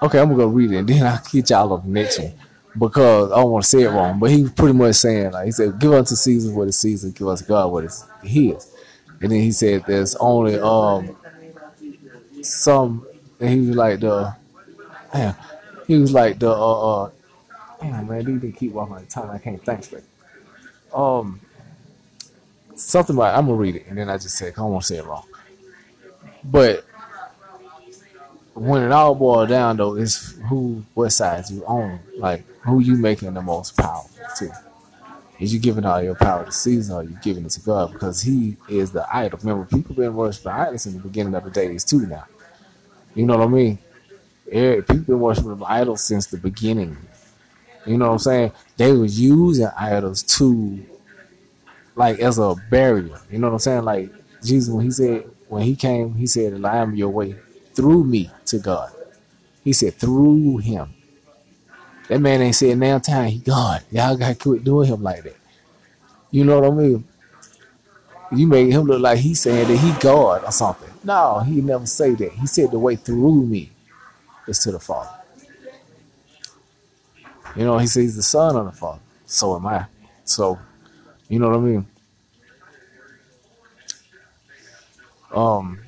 Okay, 0.00 0.18
I'm 0.18 0.30
gonna 0.30 0.46
read 0.46 0.72
it 0.72 0.76
and 0.78 0.88
then 0.88 1.04
I'll 1.04 1.20
get 1.30 1.50
y'all 1.50 1.76
the 1.76 1.86
next 1.86 2.20
one 2.20 2.32
because 2.78 3.32
I 3.32 3.36
don't 3.36 3.50
want 3.50 3.64
to 3.64 3.70
say 3.70 3.82
it 3.82 3.90
wrong. 3.90 4.18
But 4.18 4.30
he 4.30 4.42
was 4.42 4.52
pretty 4.52 4.74
much 4.74 4.96
saying 4.96 5.32
like 5.32 5.46
he 5.46 5.50
said, 5.52 5.78
"Give 5.78 5.92
unto 5.92 6.14
Caesar 6.14 6.52
what 6.52 6.68
is 6.68 6.78
Caesar, 6.78 7.10
give 7.10 7.28
unto 7.28 7.44
God 7.44 7.72
what 7.72 7.84
is 7.84 8.04
His." 8.22 8.74
And 9.20 9.32
then 9.32 9.40
he 9.40 9.52
said, 9.52 9.84
"There's 9.86 10.14
only 10.16 10.58
um 10.58 11.16
some." 12.42 13.06
And 13.40 13.50
he 13.50 13.60
was 13.68 13.76
like 13.76 14.00
the, 14.00 14.34
damn, 15.12 15.34
he 15.86 15.98
was 15.98 16.12
like 16.12 16.38
the 16.38 16.50
uh, 16.50 17.04
uh 17.04 17.10
damn 17.80 18.08
man, 18.08 18.24
these 18.24 18.40
didn't 18.40 18.56
keep 18.56 18.72
walking 18.72 18.96
the 18.96 19.02
time. 19.02 19.30
I 19.30 19.38
can't 19.38 19.64
think. 19.64 20.04
Um, 20.92 21.40
something 22.74 23.16
like 23.16 23.34
I'm 23.34 23.46
gonna 23.46 23.58
read 23.58 23.76
it 23.76 23.86
and 23.88 23.98
then 23.98 24.08
I 24.08 24.16
just 24.16 24.36
said 24.36 24.52
I 24.54 24.56
don't 24.56 24.72
want 24.72 24.84
to 24.84 24.94
say 24.94 24.98
it 24.98 25.04
wrong. 25.04 25.26
But 26.44 26.84
when 28.54 28.82
it 28.82 28.92
all 28.92 29.14
boils 29.14 29.48
down 29.48 29.76
though, 29.76 29.96
it's 29.96 30.37
who 30.48 30.84
what 30.94 31.10
sides 31.10 31.50
you 31.50 31.64
own. 31.66 32.00
Like 32.16 32.44
who 32.62 32.80
you 32.80 32.96
making 32.96 33.34
the 33.34 33.42
most 33.42 33.76
powerful 33.76 34.10
to. 34.38 34.52
Is 35.38 35.54
you 35.54 35.60
giving 35.60 35.84
all 35.84 36.02
your 36.02 36.16
power 36.16 36.44
to 36.44 36.50
Caesar 36.50 36.94
or 36.94 37.04
you 37.04 37.16
giving 37.22 37.44
it 37.44 37.50
to 37.50 37.60
God? 37.60 37.92
Because 37.92 38.20
he 38.20 38.56
is 38.68 38.90
the 38.90 39.06
idol. 39.14 39.38
Remember, 39.40 39.64
people 39.66 39.94
been 39.94 40.14
worshiping 40.14 40.50
idols 40.50 40.86
in 40.86 40.94
the 40.94 40.98
beginning 40.98 41.34
of 41.34 41.44
the 41.44 41.50
days 41.50 41.84
too 41.84 42.06
now. 42.06 42.24
You 43.14 43.24
know 43.24 43.38
what 43.38 43.46
I 43.46 43.50
mean? 43.50 43.78
Yeah, 44.50 44.76
people 44.80 44.98
been 44.98 45.20
worshiping 45.20 45.62
idols 45.64 46.02
since 46.02 46.26
the 46.26 46.38
beginning. 46.38 46.96
You 47.86 47.98
know 47.98 48.06
what 48.06 48.12
I'm 48.12 48.18
saying? 48.18 48.52
They 48.76 48.92
was 48.92 49.20
using 49.20 49.68
idols 49.78 50.22
to 50.24 50.84
like 51.94 52.18
as 52.18 52.38
a 52.38 52.56
barrier. 52.70 53.20
You 53.30 53.38
know 53.38 53.48
what 53.48 53.54
I'm 53.54 53.58
saying? 53.60 53.84
Like 53.84 54.10
Jesus 54.42 54.72
when 54.72 54.84
he 54.84 54.90
said 54.90 55.30
when 55.48 55.62
he 55.62 55.76
came, 55.76 56.14
he 56.14 56.26
said, 56.26 56.64
I 56.64 56.78
am 56.78 56.94
your 56.94 57.08
way 57.08 57.36
through 57.74 58.04
me 58.04 58.30
to 58.46 58.58
God. 58.58 58.92
He 59.68 59.74
said 59.74 59.96
through 59.96 60.56
him. 60.56 60.94
That 62.08 62.20
man 62.20 62.40
ain't 62.40 62.54
said 62.54 62.78
now 62.78 62.98
time 63.00 63.28
he 63.28 63.38
gone. 63.38 63.80
Y'all 63.90 64.16
gotta 64.16 64.34
quit 64.34 64.64
doing 64.64 64.88
him 64.88 65.02
like 65.02 65.24
that. 65.24 65.36
You 66.30 66.46
know 66.46 66.58
what 66.58 66.72
I 66.72 66.74
mean? 66.74 67.04
You 68.32 68.46
make 68.46 68.72
him 68.72 68.84
look 68.84 69.02
like 69.02 69.18
he's 69.18 69.42
saying 69.42 69.68
that 69.68 69.76
he 69.76 69.92
God 70.00 70.42
or 70.42 70.52
something. 70.52 70.88
No, 71.04 71.40
he 71.40 71.60
never 71.60 71.84
say 71.84 72.14
that. 72.14 72.32
He 72.32 72.46
said 72.46 72.70
the 72.70 72.78
way 72.78 72.96
through 72.96 73.44
me 73.44 73.70
is 74.46 74.58
to 74.60 74.72
the 74.72 74.80
Father. 74.80 75.10
You 77.54 77.64
know, 77.64 77.76
he 77.76 77.86
says 77.86 78.16
the 78.16 78.22
son 78.22 78.56
of 78.56 78.64
the 78.64 78.72
Father. 78.72 79.02
So 79.26 79.54
am 79.54 79.66
I. 79.66 79.84
So, 80.24 80.58
you 81.28 81.38
know 81.38 81.50
what 81.50 81.58
I 81.58 81.60
mean? 81.60 81.86
Um, 85.30 85.78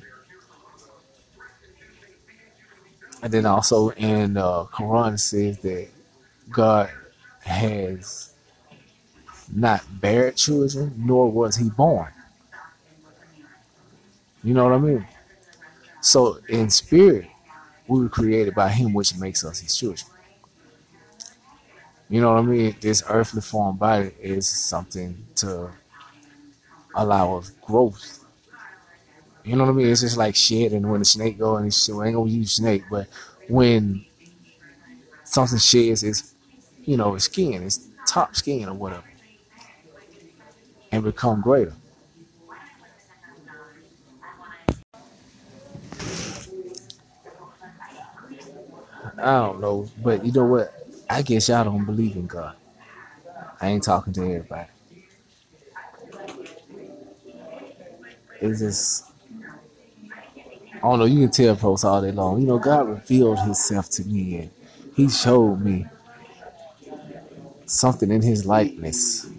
And 3.21 3.31
then 3.31 3.45
also 3.45 3.89
in 3.89 4.37
uh, 4.37 4.65
Quran 4.65 5.19
says 5.19 5.59
that 5.59 5.87
God 6.49 6.89
has 7.41 8.33
not 9.53 9.83
bared 9.99 10.35
children, 10.35 10.93
nor 10.97 11.31
was 11.31 11.55
he 11.55 11.69
born. 11.69 12.11
You 14.43 14.53
know 14.53 14.63
what 14.63 14.73
I 14.73 14.79
mean? 14.79 15.07
So 16.01 16.39
in 16.49 16.69
spirit, 16.69 17.27
we 17.87 18.01
were 18.01 18.09
created 18.09 18.55
by 18.55 18.69
him, 18.69 18.93
which 18.93 19.15
makes 19.15 19.45
us 19.45 19.59
his 19.59 19.75
children. 19.75 20.09
You 22.09 22.21
know 22.21 22.33
what 22.33 22.39
I 22.39 22.45
mean? 22.45 22.75
This 22.81 23.03
earthly 23.07 23.41
form 23.41 23.77
body 23.77 24.11
is 24.19 24.47
something 24.47 25.25
to 25.35 25.69
allow 26.95 27.37
us 27.37 27.51
growth 27.61 28.20
you 29.43 29.55
know 29.55 29.63
what 29.65 29.71
I 29.71 29.73
mean? 29.73 29.87
It's 29.87 30.01
just 30.01 30.17
like 30.17 30.35
shit. 30.35 30.71
And 30.73 30.89
when 30.89 30.99
the 30.99 31.05
snake 31.05 31.39
go 31.39 31.57
and 31.57 31.73
shit, 31.73 31.95
we 31.95 32.05
ain't 32.05 32.15
gonna 32.15 32.29
use 32.29 32.53
snake, 32.53 32.83
but 32.89 33.07
when 33.47 34.05
something 35.23 35.59
sheds 35.59 36.03
its, 36.03 36.33
you 36.83 36.97
know, 36.97 37.15
its 37.15 37.25
skin, 37.25 37.63
its 37.63 37.87
top 38.07 38.35
skin 38.35 38.67
or 38.67 38.73
whatever, 38.73 39.03
and 40.91 41.03
become 41.03 41.41
greater. 41.41 41.73
I 49.17 49.33
don't 49.37 49.61
know, 49.61 49.87
but 50.01 50.25
you 50.25 50.31
know 50.31 50.45
what? 50.45 50.73
I 51.09 51.21
guess 51.21 51.49
y'all 51.49 51.63
don't 51.63 51.85
believe 51.85 52.15
in 52.15 52.25
God. 52.25 52.55
I 53.59 53.69
ain't 53.69 53.83
talking 53.83 54.13
to 54.13 54.21
everybody. 54.21 54.67
It's 58.39 58.59
just 58.59 59.10
I 60.83 60.87
don't 60.89 60.97
know, 60.97 61.05
you 61.05 61.19
can 61.19 61.29
tell 61.29 61.55
folks 61.55 61.83
all 61.83 62.01
day 62.01 62.11
long. 62.11 62.41
You 62.41 62.47
know, 62.47 62.57
God 62.57 62.89
revealed 62.89 63.37
himself 63.39 63.87
to 63.91 64.03
me 64.03 64.37
and 64.37 64.51
he 64.95 65.09
showed 65.09 65.61
me 65.61 65.85
something 67.67 68.09
in 68.09 68.23
his 68.23 68.47
likeness. 68.47 69.29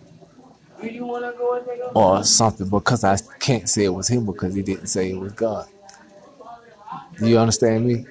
Or 1.94 2.22
something 2.22 2.68
because 2.68 3.02
I 3.02 3.16
can't 3.40 3.68
say 3.68 3.84
it 3.84 3.88
was 3.88 4.06
him 4.06 4.24
because 4.24 4.54
he 4.54 4.62
didn't 4.62 4.86
say 4.86 5.10
it 5.10 5.18
was 5.18 5.32
God. 5.32 5.66
Do 7.18 7.28
you 7.28 7.38
understand 7.38 7.86
me? 7.86 8.06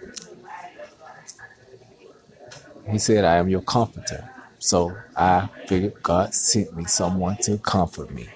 He 2.90 3.00
said, 3.00 3.24
I 3.24 3.38
am 3.38 3.48
your 3.48 3.62
comforter. 3.62 4.30
So 4.60 4.96
I 5.16 5.48
figured 5.68 6.04
God 6.04 6.34
sent 6.34 6.76
me 6.76 6.84
someone 6.84 7.38
to 7.44 7.58
comfort 7.60 8.12
me. 8.12 8.28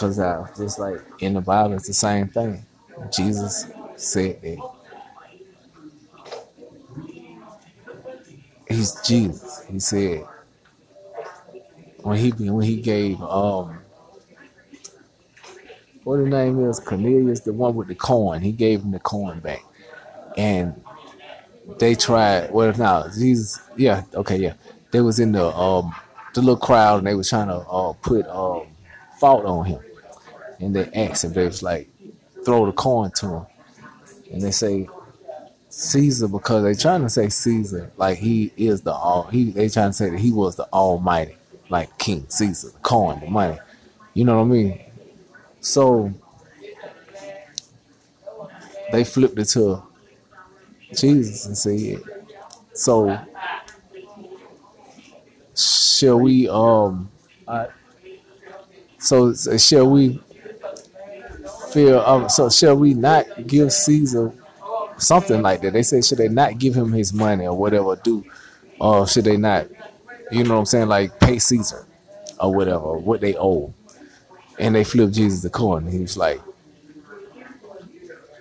Because 0.00 0.18
uh, 0.18 0.48
just 0.56 0.78
like 0.78 0.98
in 1.18 1.34
the 1.34 1.42
Bible, 1.42 1.74
it's 1.74 1.86
the 1.86 1.92
same 1.92 2.26
thing. 2.28 2.64
Jesus 3.12 3.66
said 3.96 4.40
that 4.40 4.70
he's 8.66 8.98
Jesus. 9.02 9.62
He 9.70 9.78
said 9.78 10.26
when 11.98 12.16
he 12.16 12.30
when 12.30 12.64
he 12.66 12.80
gave 12.80 13.20
um 13.20 13.78
what 16.04 16.16
the 16.16 16.24
name 16.24 16.64
is 16.66 16.80
Cornelius, 16.80 17.40
the 17.40 17.52
one 17.52 17.74
with 17.74 17.88
the 17.88 17.94
coin. 17.94 18.40
He 18.40 18.52
gave 18.52 18.80
him 18.80 18.92
the 18.92 19.00
coin 19.00 19.40
back, 19.40 19.62
and 20.38 20.82
they 21.78 21.94
tried. 21.94 22.50
Well, 22.50 22.72
now 22.72 23.06
Jesus, 23.08 23.60
yeah, 23.76 24.04
okay, 24.14 24.38
yeah, 24.38 24.54
they 24.92 25.02
was 25.02 25.20
in 25.20 25.32
the 25.32 25.44
um 25.54 25.94
the 26.32 26.40
little 26.40 26.56
crowd, 26.56 27.00
and 27.00 27.06
they 27.06 27.14
was 27.14 27.28
trying 27.28 27.48
to 27.48 27.56
uh 27.56 27.92
put 28.00 28.26
um 28.28 28.66
fault 29.18 29.44
on 29.44 29.66
him 29.66 29.80
and 30.60 30.74
they 30.74 30.90
ask 30.92 31.24
if 31.24 31.32
they 31.32 31.44
was 31.44 31.62
like 31.62 31.88
throw 32.44 32.66
the 32.66 32.72
coin 32.72 33.10
to 33.12 33.26
him, 33.26 33.46
and 34.32 34.42
they 34.42 34.50
say 34.50 34.88
Caesar 35.68 36.28
because 36.28 36.62
they 36.64 36.74
trying 36.74 37.02
to 37.02 37.10
say 37.10 37.28
Caesar 37.28 37.90
like 37.96 38.18
he 38.18 38.52
is 38.56 38.82
the 38.82 38.92
all 38.92 39.24
he 39.24 39.50
they 39.50 39.68
trying 39.68 39.90
to 39.90 39.92
say 39.94 40.10
that 40.10 40.18
he 40.18 40.32
was 40.32 40.56
the 40.56 40.64
Almighty 40.72 41.36
like 41.68 41.96
King 41.98 42.26
Caesar, 42.28 42.70
the 42.70 42.78
coin, 42.80 43.20
the 43.20 43.30
money. 43.30 43.58
You 44.14 44.24
know 44.24 44.36
what 44.38 44.44
I 44.44 44.46
mean? 44.46 44.80
So 45.60 46.12
they 48.90 49.04
flipped 49.04 49.38
it 49.38 49.44
to 49.50 49.82
Jesus 50.94 51.46
and 51.46 51.56
said, 51.56 52.02
"So 52.72 53.18
shall 55.54 56.18
we 56.18 56.48
um?" 56.48 57.10
Uh, 57.46 57.66
so 58.98 59.32
shall 59.34 59.90
we 59.90 60.20
fear 61.72 61.94
of 61.96 62.22
um, 62.22 62.28
so 62.28 62.50
shall 62.50 62.76
we 62.76 62.94
not 62.94 63.26
give 63.46 63.72
Caesar 63.72 64.32
something 64.98 65.42
like 65.42 65.60
that? 65.62 65.72
They 65.72 65.82
say 65.82 66.02
should 66.02 66.18
they 66.18 66.28
not 66.28 66.58
give 66.58 66.74
him 66.74 66.92
his 66.92 67.12
money 67.12 67.46
or 67.46 67.56
whatever 67.56 67.96
do, 67.96 68.24
or 68.78 69.06
should 69.06 69.24
they 69.24 69.36
not, 69.36 69.68
you 70.30 70.44
know 70.44 70.54
what 70.54 70.60
I'm 70.60 70.66
saying, 70.66 70.88
like 70.88 71.18
pay 71.20 71.38
Caesar 71.38 71.86
or 72.40 72.54
whatever 72.54 72.98
what 72.98 73.20
they 73.20 73.36
owe, 73.36 73.72
and 74.58 74.74
they 74.74 74.84
flipped 74.84 75.14
Jesus 75.14 75.42
the 75.42 75.50
coin. 75.50 75.86
He 75.86 75.98
was 75.98 76.16
like, 76.16 76.40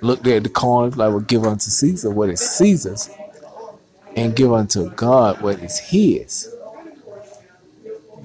looked 0.02 0.28
at 0.28 0.44
the 0.44 0.50
coin 0.50 0.92
like, 0.92 1.10
well, 1.10 1.20
give 1.20 1.44
unto 1.44 1.70
Caesar 1.70 2.10
what 2.10 2.30
is 2.30 2.42
Caesar's, 2.42 3.10
and 4.16 4.36
give 4.36 4.52
unto 4.52 4.90
God 4.92 5.42
what 5.42 5.60
is 5.60 5.80
His. 5.80 6.54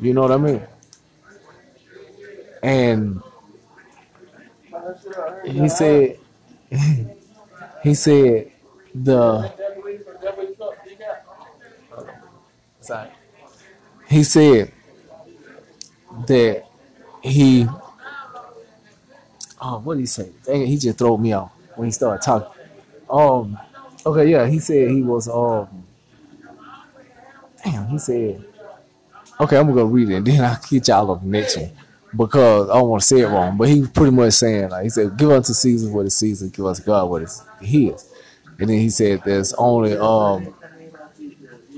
You 0.01 0.13
know 0.13 0.23
what 0.23 0.33
I 0.33 0.37
mean? 0.39 0.63
And 2.63 3.23
he 5.45 5.69
said, 5.69 6.19
he 7.83 7.95
said, 7.95 8.51
the, 8.95 9.53
sorry. 12.81 13.11
he 14.09 14.23
said 14.23 14.73
that 16.27 16.65
he, 17.23 17.67
oh, 19.61 19.79
what 19.81 19.95
did 19.95 20.01
he 20.01 20.07
say? 20.07 20.31
Dang, 20.45 20.67
he 20.67 20.77
just 20.77 20.99
threw 20.99 21.19
me 21.19 21.33
off 21.33 21.51
when 21.77 21.87
he 21.87 21.93
started 21.93 22.23
talking. 22.23 22.49
Um, 23.11 23.59
okay, 24.07 24.31
yeah, 24.31 24.47
he 24.47 24.59
said 24.59 24.91
he 24.91 25.03
was, 25.03 25.29
um, 25.29 25.85
damn, 27.63 27.89
he 27.89 27.99
said, 27.99 28.45
okay, 29.41 29.57
I'm 29.57 29.69
gonna 29.69 29.87
read 29.87 30.11
it 30.11 30.17
and 30.17 30.27
then 30.27 30.45
I'll 30.45 30.61
get 30.69 30.89
y'all 30.89 31.11
up 31.11 31.23
next 31.23 31.57
one 31.57 31.73
because 32.17 32.71
I 32.71 32.75
don't 32.75 32.89
want 32.89 33.03
to 33.03 33.07
say 33.09 33.21
it 33.21 33.29
wrong, 33.29 33.57
but 33.57 33.69
he 33.69 33.81
was 33.81 33.91
pretty 33.91 34.13
much 34.13 34.35
saying 34.35 34.71
like 34.71 34.85
he 34.85 34.91
said, 34.91 35.17
"Give 35.17 35.31
unto 35.31 35.53
Caesar 35.53 35.91
what 35.91 36.07
is 36.07 36.17
Caesar, 36.17 36.49
give 36.49 36.67
unto 36.67 36.83
God 36.83 37.11
what 37.11 37.23
is 37.23 37.43
His." 37.61 38.11
And 38.59 38.69
then 38.69 38.79
he 38.79 38.91
said, 38.91 39.23
"There's 39.25 39.53
only 39.55 39.97
um 39.97 40.55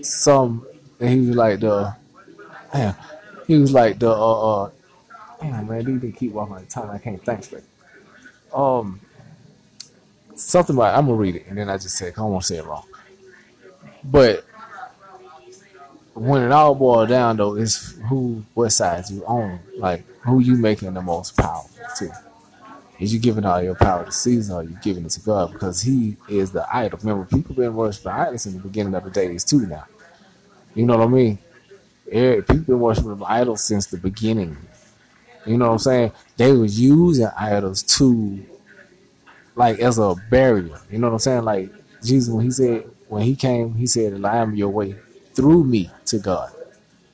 some." 0.02 0.66
And 1.00 1.10
he 1.10 1.20
was 1.20 1.36
like 1.36 1.60
the, 1.60 1.94
damn, 2.72 2.94
he 3.46 3.58
was 3.58 3.72
like 3.72 3.98
the 3.98 4.10
uh, 4.10 4.64
uh 4.64 4.70
damn 5.40 5.68
man, 5.68 5.84
these 5.84 6.00
didn't 6.00 6.16
keep 6.16 6.32
walking 6.32 6.54
on 6.54 6.60
the 6.62 6.66
time. 6.66 6.90
I 6.90 6.98
can't 6.98 7.22
think 7.22 7.44
straight. 7.44 7.64
Um, 8.54 9.00
something 10.34 10.76
about 10.76 10.96
I'm 10.96 11.06
gonna 11.06 11.18
read 11.18 11.36
it, 11.36 11.46
and 11.48 11.58
then 11.58 11.68
I 11.68 11.76
just 11.76 11.96
said 11.96 12.12
I 12.14 12.16
don't 12.16 12.32
want 12.32 12.44
to 12.44 12.48
say 12.48 12.58
it 12.58 12.64
wrong, 12.64 12.86
but 14.04 14.44
when 16.14 16.42
it 16.42 16.50
all 16.52 16.74
boils 16.74 17.08
down 17.08 17.36
though, 17.36 17.56
it's 17.56 17.92
who 18.08 18.42
what 18.54 18.70
sides 18.70 19.10
you 19.10 19.24
own. 19.26 19.60
Like 19.76 20.04
who 20.26 20.40
you 20.40 20.56
making 20.56 20.92
the 20.94 21.02
most 21.02 21.36
powerful 21.36 21.70
to. 21.96 22.12
Is 22.98 23.12
you 23.12 23.20
giving 23.20 23.44
all 23.44 23.62
your 23.62 23.74
power 23.74 24.04
to 24.04 24.12
Caesar 24.12 24.54
or 24.54 24.62
you 24.62 24.76
giving 24.82 25.04
it 25.04 25.10
to 25.10 25.20
God? 25.20 25.52
Because 25.52 25.82
he 25.82 26.16
is 26.28 26.50
the 26.50 26.66
idol. 26.74 26.98
Remember, 27.02 27.24
people 27.24 27.54
been 27.54 27.74
worshiping 27.74 28.12
idols 28.12 28.46
in 28.46 28.54
the 28.54 28.58
beginning 28.58 28.94
of 28.94 29.04
the 29.04 29.10
days 29.10 29.44
too 29.44 29.66
now. 29.66 29.84
You 30.74 30.86
know 30.86 30.96
what 30.96 31.08
I 31.08 31.10
mean? 31.10 31.38
People 32.10 32.56
been 32.56 32.80
worshiping 32.80 33.22
idols 33.26 33.62
since 33.62 33.86
the 33.86 33.98
beginning. 33.98 34.56
You 35.44 35.58
know 35.58 35.66
what 35.66 35.72
I'm 35.72 35.78
saying? 35.78 36.12
They 36.36 36.52
was 36.52 36.80
using 36.80 37.28
idols 37.38 37.82
to 37.98 38.44
like 39.54 39.78
as 39.78 39.98
a 39.98 40.14
barrier. 40.30 40.80
You 40.90 40.98
know 40.98 41.08
what 41.08 41.14
I'm 41.14 41.18
saying? 41.20 41.44
Like 41.44 41.70
Jesus 42.02 42.32
when 42.32 42.44
he 42.44 42.50
said 42.50 42.90
when 43.08 43.22
he 43.22 43.36
came, 43.36 43.74
he 43.74 43.86
said, 43.86 44.24
I 44.24 44.38
am 44.38 44.54
your 44.54 44.70
way 44.70 44.96
through 45.34 45.64
me 45.64 45.90
to 46.06 46.18
God. 46.18 46.52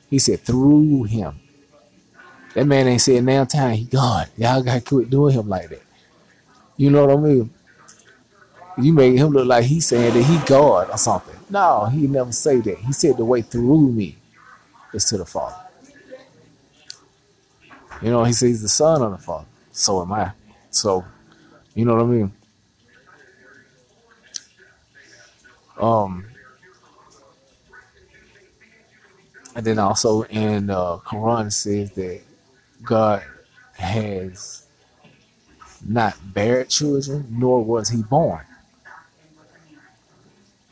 He 0.08 0.18
said, 0.18 0.40
through 0.40 1.04
him. 1.04 1.40
That 2.54 2.66
man 2.66 2.86
ain't 2.86 3.00
said 3.00 3.24
now 3.24 3.44
time 3.44 3.76
he 3.76 3.84
gone. 3.84 4.26
Y'all 4.36 4.62
gotta 4.62 4.80
quit 4.80 5.08
doing 5.08 5.34
him 5.34 5.48
like 5.48 5.70
that. 5.70 5.82
You 6.76 6.90
know 6.90 7.06
what 7.06 7.16
I 7.16 7.20
mean? 7.20 7.50
You 8.78 8.92
make 8.92 9.16
him 9.16 9.28
look 9.28 9.46
like 9.46 9.64
he's 9.64 9.86
saying 9.86 10.14
that 10.14 10.22
he 10.22 10.38
God 10.46 10.90
or 10.90 10.98
something. 10.98 11.36
No, 11.50 11.86
he 11.86 12.06
never 12.06 12.32
say 12.32 12.60
that. 12.60 12.78
He 12.78 12.92
said 12.92 13.16
the 13.16 13.24
way 13.24 13.42
through 13.42 13.90
me 13.90 14.16
is 14.92 15.04
to 15.06 15.18
the 15.18 15.26
Father. 15.26 15.56
You 18.00 18.10
know, 18.10 18.24
he 18.24 18.32
says 18.32 18.62
the 18.62 18.68
son 18.68 19.02
of 19.02 19.12
the 19.12 19.18
Father. 19.18 19.46
So 19.70 20.02
am 20.02 20.12
I. 20.12 20.32
So, 20.70 21.04
you 21.74 21.84
know 21.84 21.94
what 21.94 22.02
I 22.02 22.06
mean? 22.06 22.32
Um, 25.78 26.24
and 29.54 29.64
then 29.64 29.78
also 29.78 30.22
in 30.22 30.70
uh, 30.70 30.98
Quran 30.98 31.52
says 31.52 31.92
that 31.92 32.20
God 32.82 33.22
has 33.74 34.66
not 35.86 36.16
bared 36.32 36.68
children, 36.68 37.26
nor 37.30 37.64
was 37.64 37.88
he 37.88 38.02
born. 38.02 38.44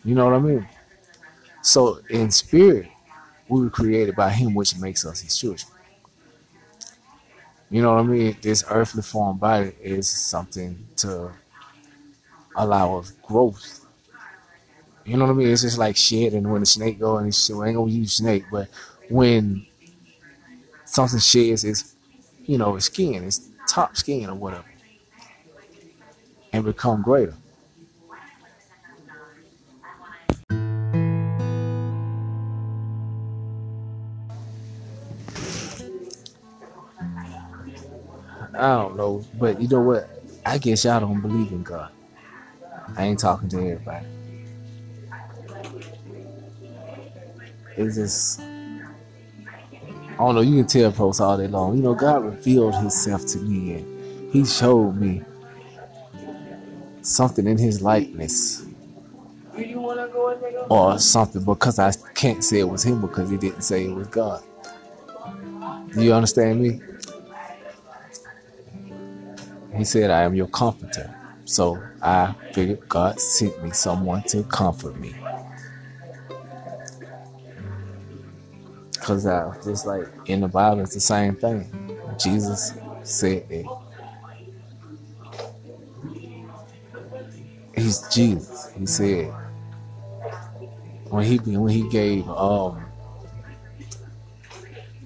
You 0.05 0.15
know 0.15 0.25
what 0.27 0.35
I 0.35 0.39
mean? 0.39 0.69
So 1.63 2.01
in 2.09 2.31
spirit, 2.31 2.89
we 3.49 3.61
were 3.61 3.71
created 3.71 4.17
by 4.17 4.31
him, 4.31 4.55
which 4.55 4.77
makes 4.79 5.05
us 5.05 5.21
his 5.21 5.37
children. 5.37 5.71
You 7.71 7.83
know 7.83 7.95
what 7.95 8.01
I 8.01 8.07
mean? 8.07 8.37
This 8.41 8.65
earthly 8.69 9.03
form 9.03 9.39
body 9.39 9.73
is 9.81 10.09
something 10.09 10.87
to 10.97 11.31
allow 12.57 12.99
us 12.99 13.13
growth. 13.23 13.87
You 15.05 15.17
know 15.17 15.27
what 15.27 15.33
I 15.33 15.35
mean? 15.35 15.49
It's 15.49 15.63
just 15.63 15.79
like 15.79 15.97
shit, 15.97 16.33
and 16.33 16.51
when 16.51 16.61
the 16.61 16.67
snake 16.67 16.99
go 16.99 17.19
and 17.19 17.35
shit, 17.35 17.57
we 17.57 17.67
ain't 17.67 17.77
gonna 17.77 17.91
use 17.91 18.15
snake, 18.15 18.45
but 18.51 18.69
when 19.09 19.67
something 20.85 21.21
sheds, 21.21 21.65
it's 21.65 21.95
you 22.45 22.59
know, 22.59 22.75
his 22.75 22.85
skin, 22.87 23.23
his 23.23 23.49
top 23.69 23.97
skin 23.97 24.29
or 24.29 24.35
whatever, 24.35 24.65
and 26.53 26.65
become 26.65 27.03
greater. 27.03 27.35
I 38.53 38.75
don't 38.75 38.97
know, 38.97 39.25
but 39.39 39.61
you 39.61 39.69
know 39.69 39.81
what? 39.81 40.09
I 40.45 40.59
guess 40.59 40.85
y'all 40.85 41.01
don't 41.01 41.21
believe 41.21 41.53
in 41.53 41.63
God. 41.63 41.91
I 42.97 43.05
ain't 43.05 43.19
talking 43.19 43.49
to 43.51 43.57
everybody. 43.57 44.07
It's 47.77 47.97
just 47.97 48.41
don't 50.21 50.35
know, 50.35 50.41
you 50.43 50.57
can 50.57 50.67
tell 50.67 50.93
folks 50.93 51.21
all 51.21 51.39
day 51.39 51.47
long. 51.47 51.77
You 51.77 51.83
know, 51.83 51.95
God 51.95 52.25
revealed 52.25 52.75
himself 52.75 53.27
to 53.29 53.39
me 53.39 53.75
and 53.75 54.33
he 54.33 54.45
showed 54.45 54.93
me 54.93 55.23
something 57.03 57.47
in 57.47 57.59
his 57.59 57.83
likeness. 57.83 58.67
Or 60.69 60.99
something 60.99 61.45
because 61.45 61.79
I 61.79 61.93
can't 62.15 62.45
say 62.45 62.61
it 62.61 62.69
was 62.69 62.85
him 62.85 63.01
because 63.01 63.31
he 63.31 63.37
didn't 63.37 63.63
say 63.63 63.87
it 63.87 63.95
was 63.95 64.09
God. 64.09 64.43
Do 65.95 66.03
you 66.03 66.13
understand 66.13 66.61
me? 66.61 66.81
He 69.77 69.85
said, 69.85 70.11
I 70.11 70.23
am 70.23 70.35
your 70.35 70.49
comforter. 70.49 71.15
So 71.45 71.83
I 72.03 72.35
figured 72.53 72.89
God 72.89 73.19
sent 73.21 73.63
me 73.63 73.71
someone 73.71 74.23
to 74.25 74.43
comfort 74.45 74.99
me. 75.01 75.15
Because 79.11 79.27
uh, 79.27 79.53
just 79.65 79.87
like 79.87 80.07
in 80.27 80.41
the 80.41 80.47
Bible, 80.47 80.83
it's 80.83 80.95
the 80.95 81.01
same 81.01 81.35
thing. 81.35 81.69
Jesus 82.17 82.75
said 83.03 83.49
that 83.49 83.67
he's 87.75 88.03
Jesus. 88.03 88.71
He 88.79 88.87
said 88.87 89.35
when 91.09 91.25
he 91.25 91.39
when 91.39 91.73
he 91.73 91.89
gave 91.89 92.29
um 92.29 92.85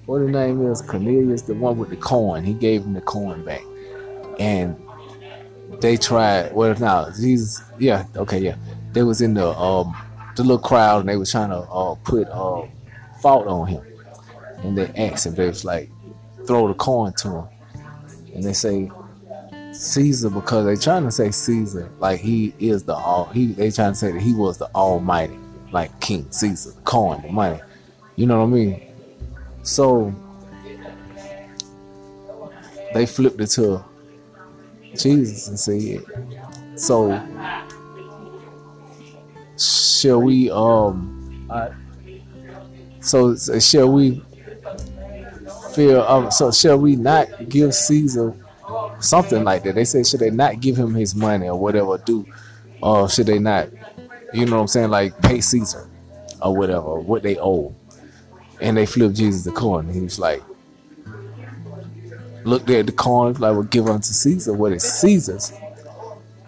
what 0.05 0.19
the 0.19 0.27
name 0.27 0.71
is 0.71 0.83
Cornelius, 0.83 1.41
the 1.41 1.55
one 1.55 1.79
with 1.79 1.89
the 1.89 1.97
coin. 1.97 2.43
He 2.43 2.53
gave 2.53 2.83
him 2.83 2.93
the 2.93 3.01
coin 3.01 3.43
back, 3.43 3.63
and 4.37 4.79
they 5.81 5.97
tried. 5.97 6.53
Well, 6.53 6.75
now 6.75 7.09
Jesus, 7.09 7.63
yeah, 7.79 8.05
okay, 8.15 8.37
yeah, 8.37 8.57
they 8.93 9.01
was 9.01 9.21
in 9.21 9.33
the 9.33 9.47
um 9.57 9.97
the 10.35 10.43
little 10.43 10.59
crowd, 10.59 10.99
and 10.99 11.09
they 11.09 11.17
was 11.17 11.31
trying 11.31 11.49
to 11.49 11.57
uh 11.57 11.95
put 12.03 12.27
uh 12.27 12.61
fault 13.19 13.47
on 13.47 13.65
him. 13.65 13.81
And 14.65 14.75
they 14.75 14.87
asked 14.95 15.27
him, 15.27 15.35
they 15.35 15.47
was 15.47 15.63
like, 15.63 15.91
throw 16.47 16.67
the 16.67 16.73
coin 16.73 17.13
to 17.13 17.29
him. 17.29 17.47
And 18.33 18.43
they 18.43 18.53
say, 18.53 18.91
Caesar, 19.71 20.29
because 20.31 20.65
they 20.65 20.75
trying 20.75 21.03
to 21.03 21.11
say 21.11 21.29
Caesar, 21.29 21.91
like 21.99 22.19
he 22.19 22.53
is 22.59 22.83
the 22.83 22.95
all, 22.95 23.25
he, 23.25 23.53
they 23.53 23.69
trying 23.69 23.91
to 23.91 23.97
say 23.97 24.11
that 24.11 24.21
he 24.21 24.33
was 24.33 24.57
the 24.57 24.73
almighty, 24.73 25.37
like 25.71 25.97
King 25.99 26.29
Caesar, 26.31 26.71
the 26.71 26.81
coin, 26.81 27.21
the 27.21 27.31
money. 27.31 27.59
You 28.15 28.25
know 28.25 28.39
what 28.39 28.45
I 28.45 28.49
mean? 28.49 28.81
So, 29.61 30.13
they 32.93 33.05
flipped 33.05 33.39
it 33.39 33.47
to 33.51 33.83
Jesus 34.95 35.47
and 35.47 35.59
said, 35.59 36.03
so, 36.75 37.21
shall 39.59 40.21
we, 40.21 40.49
um, 40.49 41.47
so 43.01 43.35
shall 43.35 43.91
we 43.91 44.23
fear? 45.75 45.99
Um, 45.99 46.31
so 46.31 46.51
shall 46.51 46.77
we 46.77 46.95
not 46.95 47.27
give 47.49 47.73
Caesar 47.73 48.33
something 48.99 49.43
like 49.43 49.63
that. 49.63 49.75
They 49.75 49.85
say 49.85 50.03
should 50.03 50.19
they 50.19 50.29
not 50.29 50.59
give 50.59 50.77
him 50.77 50.93
his 50.93 51.15
money 51.15 51.47
or 51.47 51.59
whatever 51.59 51.97
do, 51.97 52.25
or 52.81 53.09
should 53.09 53.27
they 53.27 53.39
not, 53.39 53.69
you 54.33 54.45
know 54.45 54.55
what 54.55 54.61
I'm 54.61 54.67
saying, 54.67 54.89
like 54.89 55.19
pay 55.21 55.41
Caesar 55.41 55.87
or 56.41 56.55
whatever 56.55 56.99
what 56.99 57.23
they 57.23 57.37
owe, 57.37 57.73
and 58.61 58.77
they 58.77 58.85
flipped 58.85 59.15
Jesus 59.15 59.43
the 59.43 59.51
coin. 59.51 59.87
He 59.89 60.01
was 60.01 60.19
like, 60.19 60.43
looked 62.43 62.69
at 62.69 62.85
the 62.85 62.91
coin 62.91 63.33
like, 63.33 63.53
well, 63.53 63.63
give 63.63 63.87
unto 63.87 64.13
Caesar 64.13 64.53
what 64.53 64.71
is 64.71 64.83
Caesar's, 64.83 65.53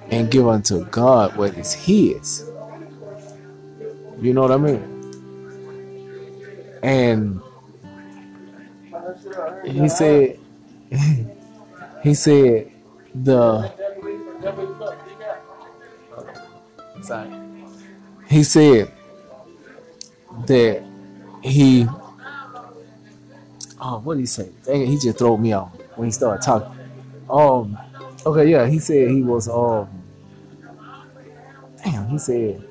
and 0.10 0.32
give 0.32 0.48
unto 0.48 0.86
God 0.86 1.36
what 1.38 1.58
is 1.58 1.74
His. 1.74 2.50
You 4.20 4.34
know 4.34 4.42
what 4.42 4.52
I 4.52 4.58
mean? 4.58 4.94
And 6.82 7.42
he 9.66 9.90
said, 9.90 10.40
he 12.04 12.14
said, 12.14 12.72
the 13.14 13.72
sorry, 17.02 17.30
he 18.28 18.44
said 18.44 18.92
that 20.46 20.84
he, 21.44 21.88
oh, 23.82 24.00
what 24.00 24.16
did 24.16 24.22
he 24.22 24.26
say? 24.26 24.50
Dang 24.64 24.82
it, 24.82 24.88
he 24.88 24.98
just 24.98 25.18
threw 25.18 25.38
me 25.38 25.54
off 25.54 25.72
when 25.96 26.08
he 26.08 26.12
started 26.12 26.44
talking. 26.44 26.78
Um, 27.30 27.78
okay, 28.26 28.50
yeah, 28.50 28.68
he 28.68 28.80
said 28.80 29.10
he 29.10 29.22
was 29.22 29.50
um, 29.50 29.88
damn, 31.84 32.08
he 32.08 32.18
said, 32.18 32.64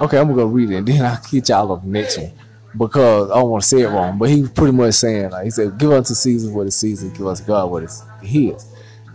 okay, 0.00 0.18
I'm 0.18 0.28
gonna 0.28 0.46
read 0.46 0.70
it 0.70 0.76
and 0.76 0.88
then 0.88 1.04
I'll 1.04 1.20
get 1.30 1.48
y'all 1.48 1.76
the 1.76 1.86
next 1.86 2.18
one 2.18 2.32
because 2.76 3.30
I 3.30 3.34
don't 3.34 3.50
want 3.50 3.62
to 3.62 3.68
say 3.68 3.80
it 3.80 3.88
wrong, 3.88 4.18
but 4.18 4.28
he 4.28 4.42
was 4.42 4.50
pretty 4.50 4.72
much 4.72 4.94
saying 4.94 5.30
like 5.30 5.44
he 5.44 5.50
said, 5.50 5.78
"Give 5.78 5.92
unto 5.92 6.14
Caesar 6.14 6.52
what 6.52 6.66
is 6.66 6.76
Caesar, 6.76 7.08
give 7.08 7.26
unto 7.26 7.44
God 7.44 7.70
what 7.70 7.82
is 7.82 8.02
His." 8.22 8.66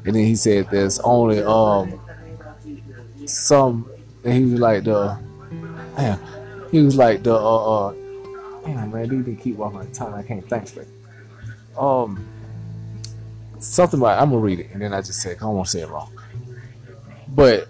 And 0.06 0.16
then 0.16 0.26
he 0.26 0.36
said, 0.36 0.68
"There's 0.70 1.00
only 1.00 1.44
um 1.44 2.00
some." 3.26 3.90
And 4.24 4.34
he 4.34 4.52
was 4.52 4.60
like 4.60 4.86
the, 4.86 5.20
damn, 5.96 6.20
he 6.72 6.82
was 6.82 6.96
like 6.96 7.24
the 7.24 7.36
uh, 7.36 7.88
uh 7.88 7.94
damn 8.66 8.92
man, 8.92 9.10
these 9.10 9.26
didn't 9.26 9.38
keep 9.38 9.58
walking 9.58 9.80
my 9.80 9.86
tongue. 9.88 10.14
I 10.14 10.24
can't 10.24 10.48
think 10.50 10.68
straight. 10.68 10.88
Um, 11.78 12.26
something 13.60 14.00
like 14.00 14.20
I'm 14.20 14.30
gonna 14.30 14.42
read 14.42 14.60
it, 14.60 14.70
and 14.72 14.82
then 14.82 14.94
I 14.94 15.02
just 15.02 15.22
said 15.22 15.38
I 15.38 15.40
don't 15.42 15.56
want 15.56 15.68
to 15.68 15.72
say 15.72 15.82
it 15.82 15.90
wrong, 15.90 16.12
but 17.30 17.68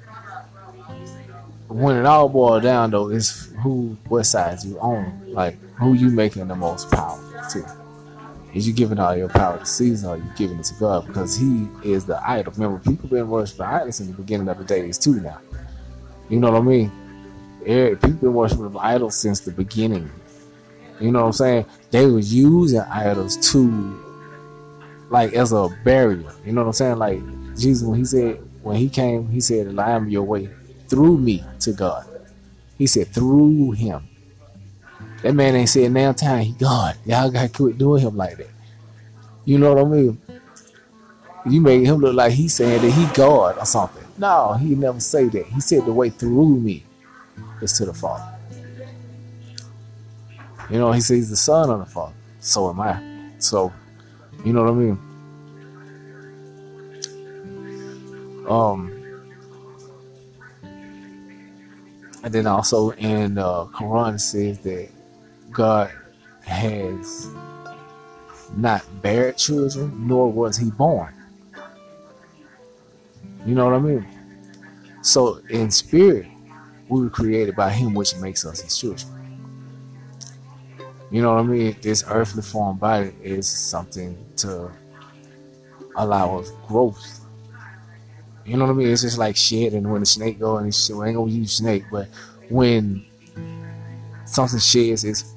when 1.68 1.98
it 1.98 2.06
all 2.06 2.30
boiled 2.30 2.64
down 2.64 2.92
though, 2.92 3.10
it's 3.10 3.53
who 3.64 3.97
what 4.09 4.24
sides 4.26 4.66
you 4.66 4.78
own. 4.80 5.24
Like 5.28 5.57
who 5.76 5.93
you 5.93 6.09
making 6.09 6.47
the 6.47 6.55
most 6.55 6.91
power 6.91 7.20
to. 7.51 7.78
Is 8.53 8.68
you 8.68 8.74
giving 8.74 8.99
all 8.99 9.16
your 9.16 9.30
power 9.30 9.57
to 9.57 9.66
Caesar 9.66 10.09
or 10.09 10.18
you 10.18 10.26
giving 10.36 10.59
it 10.59 10.66
to 10.66 10.76
God? 10.76 11.07
Because 11.07 11.36
he 11.36 11.68
is 11.84 12.05
the 12.05 12.22
idol. 12.30 12.53
Remember, 12.53 12.78
people 12.78 13.09
been 13.09 13.28
worshiping 13.28 13.66
idols 13.66 13.99
in 13.99 14.07
the 14.07 14.14
beginning 14.14 14.47
of 14.47 14.59
the 14.59 14.64
days 14.64 14.99
too 14.99 15.20
now. 15.20 15.39
You 16.30 16.39
know 16.39 16.51
what 16.51 16.61
I 16.61 16.64
mean? 16.64 16.91
People 17.64 18.11
been 18.11 18.34
worshiping 18.34 18.76
idols 18.78 19.16
since 19.16 19.39
the 19.39 19.51
beginning. 19.51 20.11
You 20.99 21.11
know 21.11 21.22
what 21.22 21.28
I'm 21.28 21.34
saying? 21.34 21.66
They 21.89 22.05
was 22.05 22.32
using 22.34 22.82
idols 22.82 23.38
to 23.51 23.99
like 25.09 25.34
as 25.34 25.51
a 25.51 25.70
barrier. 25.84 26.32
You 26.45 26.51
know 26.51 26.61
what 26.61 26.68
I'm 26.68 26.74
saying? 26.74 26.97
Like 26.99 27.22
Jesus 27.57 27.88
when 27.88 27.97
he 27.97 28.05
said 28.05 28.38
when 28.61 28.78
he 28.78 28.89
came, 28.89 29.30
he 29.30 29.41
said, 29.41 29.78
I 29.78 29.91
am 29.91 30.09
your 30.09 30.24
way 30.24 30.49
through 30.88 31.18
me 31.18 31.43
to 31.61 31.74
God. 31.74 32.05
He 32.78 32.88
said 32.88 33.07
through 33.07 33.71
him. 33.71 34.07
That 35.21 35.34
man 35.34 35.55
ain't 35.55 35.69
said 35.69 35.91
now 35.91 36.11
time 36.11 36.43
he 36.43 36.51
God. 36.53 36.97
Y'all 37.05 37.32
gotta 37.32 37.49
quit 37.49 37.78
doing 37.78 38.01
him 38.01 38.17
like 38.17 38.38
that. 38.38 38.49
You 39.45 39.57
know 39.57 39.74
what 39.74 39.86
I 39.86 39.89
mean? 39.89 40.21
You 41.45 41.61
make 41.61 41.86
him 41.86 41.97
look 41.97 42.15
like 42.15 42.32
he's 42.34 42.53
saying 42.53 42.82
that 42.82 42.89
he 42.89 43.05
God 43.13 43.57
or 43.57 43.65
something. 43.65 44.03
No, 44.17 44.53
he 44.53 44.76
never 44.76 44.99
say 44.99 45.28
that. 45.28 45.45
He 45.47 45.59
said 45.59 45.86
the 45.86 45.93
way 45.93 46.09
through 46.09 46.59
me 46.59 46.84
is 47.61 47.74
to 47.74 47.86
the 47.86 47.93
Father. 47.93 48.38
You 50.69 50.78
know, 50.78 50.91
he 50.91 51.01
says 51.01 51.30
the 51.30 51.36
son 51.36 51.69
of 51.69 51.80
the 51.80 51.86
Father. 51.86 52.13
So 52.39 52.69
am 52.69 52.80
I. 52.80 53.32
So, 53.39 53.74
you 54.45 54.53
know 54.53 54.63
what 54.63 54.71
I 54.71 54.76
mean? 54.76 54.99
Um, 58.47 58.93
and 62.24 62.34
then 62.34 62.47
also 62.47 62.91
in 62.91 63.38
uh, 63.38 63.65
Quran 63.65 64.19
says 64.19 64.59
that 64.59 64.89
God 65.51 65.91
has 66.41 67.28
not 68.55 68.84
buried 69.01 69.38
children, 69.38 70.07
nor 70.07 70.32
was 70.32 70.57
he 70.57 70.71
born. 70.71 71.13
You 73.45 73.55
know 73.55 73.65
what 73.65 73.74
I 73.76 73.80
mean? 73.80 74.07
So 75.01 75.41
in 75.49 75.69
spirit, 75.69 76.28
we 76.88 77.01
were 77.01 77.09
created 77.09 77.55
by 77.55 77.69
him, 77.71 77.93
which 77.93 78.15
makes 78.15 78.45
us 78.45 78.61
his 78.61 78.78
children. 78.78 79.09
You 81.11 81.21
know 81.21 81.36
what 81.36 81.41
I 81.41 81.43
mean? 81.43 81.76
This 81.82 82.03
earthly 82.07 82.41
form 82.41 82.78
body 82.78 83.13
is 83.21 83.47
something 83.47 84.17
to 84.38 84.71
allow 85.97 86.39
us 86.39 86.51
growth. 86.67 87.22
You 88.46 88.58
know 88.58 88.66
what 88.66 88.72
I 88.72 88.76
mean? 88.76 88.89
It's 88.89 89.04
just 89.04 89.18
like 89.18 89.38
shit, 89.38 89.74
and 89.74 89.89
when 89.89 90.02
the 90.02 90.06
snake 90.06 90.39
go 90.39 90.58
and 90.58 90.74
shit, 90.74 90.96
we 90.96 91.08
ain't 91.08 91.16
gonna 91.16 91.32
use 91.32 91.54
snake, 91.54 91.86
but 91.91 92.10
when 92.50 93.06
something 94.26 94.60
sheds, 94.60 95.06
it's 95.06 95.34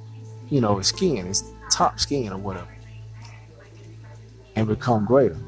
you 0.51 0.61
know, 0.61 0.79
his 0.79 0.89
skin, 0.89 1.27
its 1.27 1.45
top 1.71 2.01
skin 2.01 2.33
or 2.33 2.39
whatever, 2.39 2.69
and 4.57 4.67
become 4.67 5.05
greater. 5.05 5.39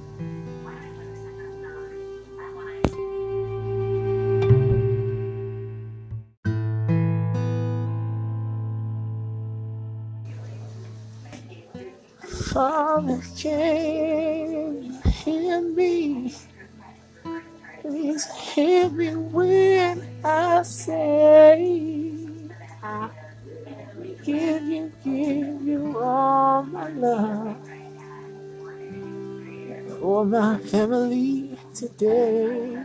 Father, 12.53 13.21
can 13.37 15.03
hear 15.05 15.61
me? 15.61 16.35
Please 17.89 18.27
hear 18.27 18.91
me 18.91 19.17
when 19.17 20.21
I 20.23 20.61
say 20.61 22.13
I 22.83 23.09
give 24.23 24.63
you, 24.63 24.93
give 25.03 25.63
you 25.63 25.99
all 25.99 26.65
my 26.65 26.91
love 26.91 27.57
for 30.01 30.27
my 30.27 30.59
family 30.59 31.57
today. 31.75 32.77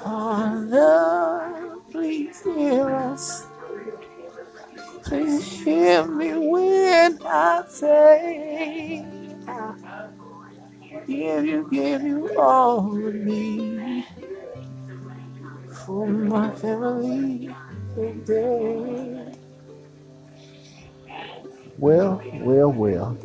Father, 0.00 1.74
please 1.90 2.40
hear 2.44 2.88
us. 2.88 3.46
Please 5.02 5.42
hear 5.42 6.06
me 6.06 6.34
when 6.34 7.18
I 7.26 7.64
say, 7.68 9.04
I 9.48 9.74
give 11.06 11.44
you, 11.46 11.68
give 11.70 12.02
you 12.02 12.36
all 12.36 13.06
of 13.06 13.14
me 13.14 14.04
for 15.84 16.08
my 16.08 16.50
family. 16.56 17.54
today. 17.94 19.32
Well, 21.78 22.22
well, 22.32 22.72
well. 22.72 23.18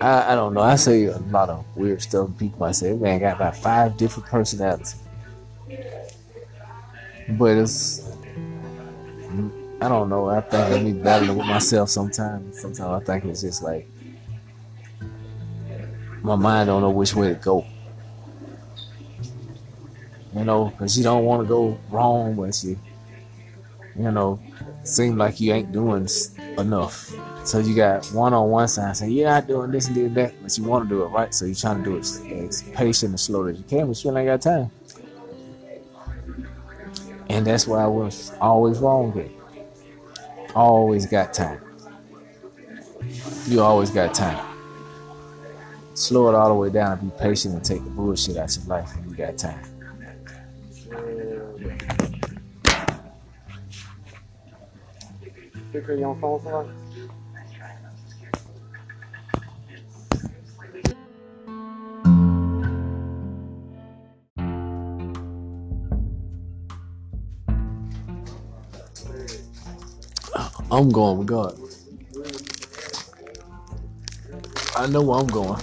I, 0.00 0.32
I 0.32 0.34
don't 0.34 0.54
know. 0.54 0.60
I 0.60 0.76
say 0.76 1.04
a 1.04 1.18
lot 1.18 1.48
of 1.50 1.64
weird 1.76 2.02
stuff. 2.02 2.30
People 2.38 2.58
might 2.60 2.72
say, 2.72 2.92
man, 2.94 3.16
I 3.16 3.18
got 3.18 3.36
about 3.36 3.56
five 3.56 3.96
different 3.96 4.28
personalities. 4.28 4.96
But 7.28 7.56
it's, 7.56 8.03
I 9.84 9.88
don't 9.88 10.08
know. 10.08 10.28
I 10.28 10.40
think 10.40 10.72
I 10.72 10.82
need 10.82 11.02
battling 11.02 11.36
with 11.36 11.46
myself 11.46 11.90
sometimes. 11.90 12.60
Sometimes 12.60 13.02
I 13.02 13.04
think 13.04 13.24
it's 13.26 13.42
just 13.42 13.62
like, 13.62 13.88
my 16.22 16.36
mind 16.36 16.68
don't 16.68 16.80
know 16.80 16.90
which 16.90 17.14
way 17.14 17.28
to 17.28 17.34
go 17.34 17.66
you 20.34 20.44
know, 20.44 20.66
because 20.66 20.96
you 20.98 21.04
don't 21.04 21.24
want 21.24 21.42
to 21.42 21.48
go 21.48 21.78
wrong, 21.90 22.34
but 22.34 22.62
you, 22.64 22.78
you 23.96 24.10
know, 24.10 24.40
seem 24.82 25.16
like 25.16 25.40
you 25.40 25.52
ain't 25.52 25.72
doing 25.72 26.08
enough. 26.58 27.12
So 27.44 27.58
you 27.58 27.76
got 27.76 28.06
one 28.06 28.32
on 28.32 28.50
one 28.50 28.68
side 28.68 28.96
saying, 28.96 29.12
"Yeah, 29.12 29.36
I'm 29.36 29.46
doing 29.46 29.70
this 29.70 29.86
and 29.86 29.94
doing 29.94 30.14
that," 30.14 30.34
but 30.42 30.56
you 30.56 30.64
want 30.64 30.88
to 30.88 30.94
do 30.94 31.02
it 31.02 31.08
right, 31.08 31.32
so 31.32 31.44
you're 31.44 31.54
trying 31.54 31.78
to 31.78 31.84
do 31.84 31.96
it 31.96 32.00
as 32.00 32.62
patient 32.72 33.10
and 33.10 33.20
slow 33.20 33.46
as 33.46 33.58
you 33.58 33.64
can, 33.64 33.86
but 33.86 34.02
you 34.02 34.16
ain't 34.16 34.26
got 34.26 34.40
time. 34.40 34.70
And 37.28 37.46
that's 37.46 37.66
why 37.66 37.82
I 37.82 37.86
was 37.86 38.32
always 38.40 38.78
wrong 38.78 39.12
with. 39.12 39.30
Always 40.54 41.06
got 41.06 41.34
time. 41.34 41.60
You 43.48 43.60
always 43.60 43.90
got 43.90 44.14
time. 44.14 44.56
Slow 45.94 46.28
it 46.28 46.34
all 46.34 46.48
the 46.48 46.54
way 46.54 46.70
down 46.70 46.98
and 46.98 47.12
be 47.12 47.18
patient 47.18 47.54
and 47.54 47.64
take 47.64 47.82
the 47.82 47.90
bullshit 47.90 48.36
out 48.36 48.56
your 48.56 48.64
life 48.66 48.94
when 48.96 49.10
you 49.10 49.16
got 49.16 49.36
time. 49.36 49.64
I'm 70.74 70.88
going 70.88 71.18
with 71.18 71.28
God. 71.28 71.56
I 74.76 74.88
know 74.88 75.02
where 75.02 75.20
I'm 75.20 75.28
going. 75.28 75.62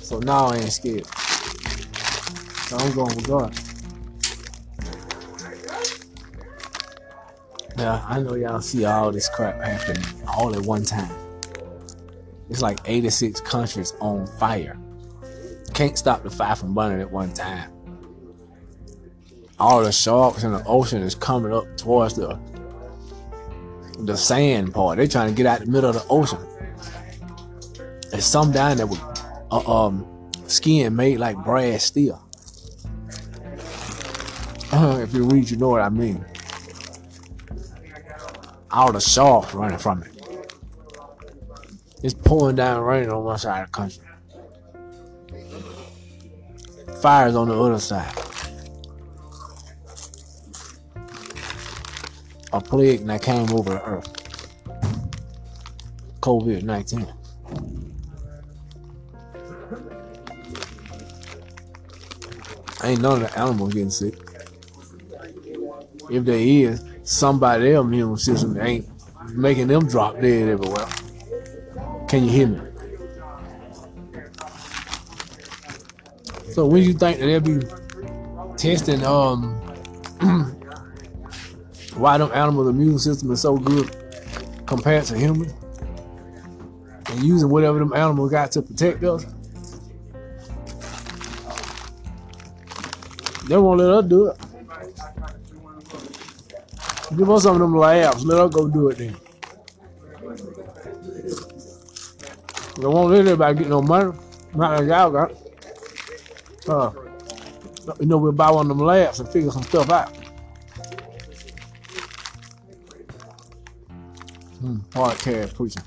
So 0.00 0.20
now 0.20 0.46
I 0.46 0.58
ain't 0.58 0.70
scared. 0.70 1.06
So 2.68 2.76
I'm 2.76 2.94
going 2.94 3.16
with 3.16 3.26
God. 3.26 3.52
Yeah, 7.76 8.06
I 8.08 8.20
know 8.20 8.36
y'all 8.36 8.60
see 8.60 8.84
all 8.84 9.10
this 9.10 9.28
crap 9.28 9.60
happening 9.60 10.04
all 10.28 10.54
at 10.54 10.62
one 10.62 10.84
time. 10.84 11.10
It's 12.48 12.62
like 12.62 12.78
86 12.84 13.40
countries 13.40 13.92
on 14.00 14.24
fire. 14.38 14.78
Can't 15.74 15.98
stop 15.98 16.22
the 16.22 16.30
fire 16.30 16.54
from 16.54 16.74
burning 16.74 17.00
at 17.00 17.10
one 17.10 17.34
time. 17.34 17.75
All 19.58 19.82
the 19.82 19.92
sharks 19.92 20.44
in 20.44 20.52
the 20.52 20.62
ocean 20.66 21.02
is 21.02 21.14
coming 21.14 21.52
up 21.52 21.64
towards 21.76 22.14
the 22.14 22.38
the 23.98 24.16
sand 24.16 24.74
part. 24.74 24.98
They're 24.98 25.06
trying 25.06 25.30
to 25.30 25.34
get 25.34 25.46
out 25.46 25.60
the 25.60 25.66
middle 25.66 25.88
of 25.88 25.96
the 25.96 26.06
ocean. 26.10 26.38
There's 28.10 28.26
some 28.26 28.52
down 28.52 28.76
there 28.76 28.86
with 28.86 29.00
uh, 29.50 29.86
um 29.86 30.30
skin 30.46 30.94
made 30.94 31.18
like 31.18 31.36
brass 31.42 31.84
steel. 31.84 32.22
if 34.72 35.14
you 35.14 35.24
read, 35.24 35.50
you 35.50 35.56
know 35.56 35.70
what 35.70 35.80
I 35.80 35.88
mean. 35.88 36.24
All 38.70 38.92
the 38.92 39.00
sharks 39.00 39.54
running 39.54 39.78
from 39.78 40.02
it. 40.02 40.12
It's 42.02 42.12
pouring 42.12 42.56
down 42.56 42.82
rain 42.82 43.08
on 43.08 43.24
one 43.24 43.38
side 43.38 43.62
of 43.62 43.68
the 43.68 43.72
country. 43.72 44.02
Fires 47.00 47.34
on 47.34 47.48
the 47.48 47.58
other 47.58 47.78
side. 47.78 48.25
A 52.56 52.60
plague 52.60 53.04
that 53.04 53.20
came 53.20 53.52
over 53.52 53.74
the 53.74 53.82
earth. 53.84 54.10
COVID 56.22 56.62
19. 56.62 57.06
Ain't 62.82 63.02
none 63.02 63.22
of 63.22 63.30
the 63.30 63.38
animals 63.38 63.74
getting 63.74 63.90
sick. 63.90 64.14
If 66.10 66.24
there 66.24 66.38
is, 66.38 66.82
somebody 67.02 67.72
else 67.72 67.84
immune 67.84 68.16
system 68.16 68.58
ain't 68.58 68.88
making 69.34 69.66
them 69.66 69.86
drop 69.86 70.14
dead 70.14 70.48
everywhere. 70.48 70.86
Can 72.08 72.24
you 72.24 72.30
hear 72.30 72.46
me? 72.46 72.60
So 76.52 76.66
when 76.66 76.82
you 76.84 76.94
think 76.94 77.18
that 77.18 77.26
they'll 77.26 77.40
be 77.40 77.60
testing 78.56 79.04
um 79.04 79.60
why 81.96 82.18
them 82.18 82.30
animals' 82.32 82.68
immune 82.68 82.98
system 82.98 83.30
is 83.30 83.40
so 83.40 83.56
good 83.56 83.94
compared 84.66 85.04
to 85.04 85.18
humans 85.18 85.54
and 87.08 87.22
using 87.22 87.48
whatever 87.48 87.78
them 87.78 87.92
animals 87.94 88.30
got 88.30 88.52
to 88.52 88.62
protect 88.62 89.02
us, 89.04 89.24
they 93.48 93.56
won't 93.56 93.78
let 93.78 93.90
us 93.90 94.04
do 94.06 94.28
it. 94.28 94.36
Give 97.16 97.30
us 97.30 97.44
some 97.44 97.54
of 97.54 97.60
them 97.60 97.76
labs. 97.76 98.24
Let 98.24 98.40
us 98.40 98.52
go 98.52 98.68
do 98.68 98.88
it 98.88 98.98
then. 98.98 99.16
They 102.80 102.86
won't 102.86 103.10
let 103.10 103.20
everybody 103.20 103.58
get 103.58 103.68
no 103.68 103.80
money. 103.80 104.12
Not 104.54 104.80
like 104.80 104.88
y'all 104.88 105.10
got. 105.10 105.32
Uh, 106.68 106.90
you 108.00 108.06
know, 108.06 108.18
we'll 108.18 108.32
buy 108.32 108.50
one 108.50 108.68
of 108.68 108.76
them 108.76 108.84
labs 108.84 109.20
and 109.20 109.28
figure 109.28 109.50
some 109.50 109.62
stuff 109.62 109.88
out. 109.90 110.25
Podcast 114.96 115.54
preaching. 115.54 115.82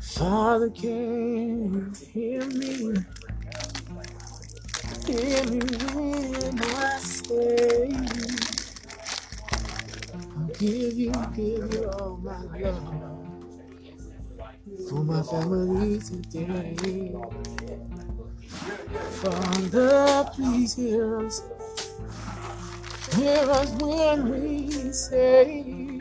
Father, 0.00 0.70
can 0.70 1.74
you 1.74 1.92
hear 2.12 2.44
me? 2.46 2.94
Hear 5.04 5.44
me 5.46 5.58
when 5.58 6.62
I 6.62 6.98
say, 6.98 7.90
I'll 10.38 10.46
give 10.60 10.94
you, 10.96 11.12
give 11.34 11.74
you 11.74 11.90
all 11.98 12.16
my 12.18 12.38
love 12.60 12.94
for 14.88 15.02
my 15.02 15.22
family 15.22 15.98
today. 15.98 17.12
Father, 19.20 20.30
please 20.32 20.76
hear 20.76 21.26
us. 21.26 21.42
Hear 23.16 23.50
us 23.50 23.70
when 23.82 24.30
we 24.30 24.70
say, 24.92 26.00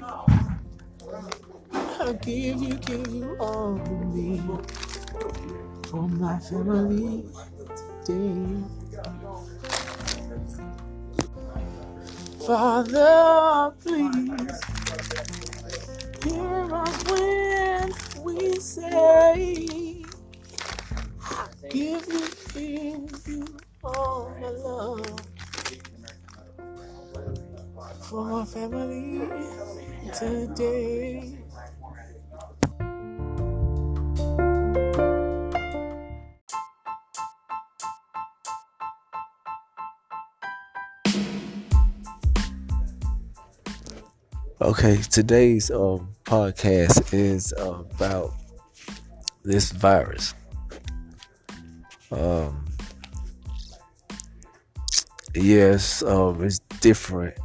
I'll 1.74 2.14
give 2.14 2.62
you, 2.62 2.76
give 2.76 3.08
you 3.08 3.36
all 3.38 3.76
of 3.76 4.16
me 4.16 4.42
for 5.90 6.08
my 6.08 6.40
family 6.40 7.26
today. 8.06 8.64
Father, 12.48 13.74
please 13.82 14.62
hear 16.24 16.74
us 16.74 17.04
when 17.12 18.24
we 18.24 18.56
say, 18.56 20.04
I 21.22 21.48
Give 21.70 22.08
you, 22.08 22.28
give 22.54 23.28
you 23.28 23.48
all 23.84 24.34
my 24.40 24.50
love 24.50 25.41
for 28.00 28.26
my 28.26 28.46
family 28.46 29.22
today. 30.14 31.38
Okay, 44.62 44.98
today's 45.10 45.72
um, 45.72 46.10
podcast 46.24 47.14
is 47.14 47.54
about 47.58 48.34
this 49.44 49.72
virus. 49.72 50.34
Um, 52.12 52.66
yes, 55.34 56.04
um, 56.04 56.44
it's 56.44 56.60
different 56.80 57.36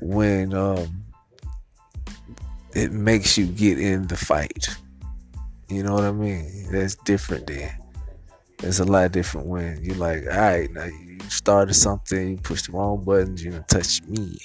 when 0.00 0.54
um, 0.54 1.04
it 2.74 2.92
makes 2.92 3.38
you 3.38 3.46
get 3.46 3.78
in 3.78 4.06
the 4.06 4.16
fight. 4.16 4.68
You 5.68 5.82
know 5.82 5.94
what 5.94 6.04
I 6.04 6.12
mean? 6.12 6.68
That's 6.70 6.94
different 6.94 7.46
then. 7.46 7.72
It's 8.62 8.78
a 8.78 8.84
lot 8.84 9.12
different 9.12 9.46
when 9.48 9.82
you're 9.82 9.96
like, 9.96 10.22
all 10.30 10.38
right, 10.38 10.70
now 10.72 10.84
you 10.84 11.18
started 11.28 11.74
something, 11.74 12.30
you 12.30 12.36
pushed 12.36 12.66
the 12.66 12.72
wrong 12.72 13.04
buttons, 13.04 13.44
you 13.44 13.64
touch 13.68 14.02
me. 14.04 14.38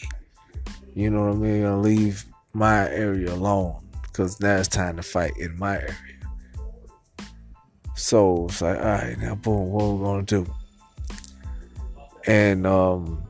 You 0.93 1.09
know 1.09 1.27
what 1.27 1.35
I 1.35 1.35
mean? 1.35 1.65
I'll 1.65 1.79
leave 1.79 2.25
my 2.53 2.89
area 2.89 3.33
alone 3.33 3.87
because 4.01 4.39
now 4.41 4.57
it's 4.57 4.67
time 4.67 4.97
to 4.97 5.03
fight 5.03 5.33
in 5.37 5.57
my 5.57 5.77
area. 5.77 5.95
So 7.95 8.45
it's 8.45 8.61
like, 8.61 8.77
all 8.77 8.85
right, 8.85 9.17
now 9.17 9.35
boom, 9.35 9.69
what 9.71 9.83
are 9.83 9.93
we 9.93 10.03
gonna 10.03 10.23
do? 10.23 10.53
And 12.27 12.67
um, 12.67 13.23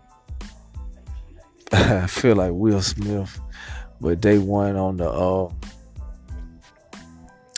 I 2.03 2.07
feel 2.07 2.35
like 2.35 2.51
Will 2.53 2.81
Smith, 2.81 3.39
but 3.99 4.21
day 4.21 4.37
one 4.37 4.75
on 4.75 4.97
the 4.97 5.09
uh, 5.09 5.49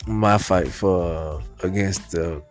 my 0.08 0.38
fight 0.38 0.68
for 0.68 1.04
uh, 1.04 1.42
against 1.68 2.12
the 2.12 2.44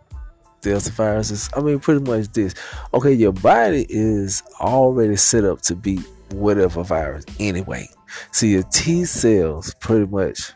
Delta 0.63 0.91
viruses. 0.91 1.51
I 1.57 1.61
mean, 1.61 1.81
pretty 1.81 2.01
much 2.01 2.29
this. 2.29 2.55
Okay, 2.95 3.13
your 3.13 3.33
body 3.33 3.85
is 3.89 4.43
already 4.61 5.17
set 5.17 5.45
up 5.45 5.61
to 5.63 5.75
beat 5.75 6.03
whatever 6.31 6.83
virus 6.83 7.25
anyway. 7.39 7.89
So 8.31 8.47
your 8.47 8.63
T 8.65 9.05
cells 9.05 9.75
pretty 9.81 10.07
much 10.07 10.53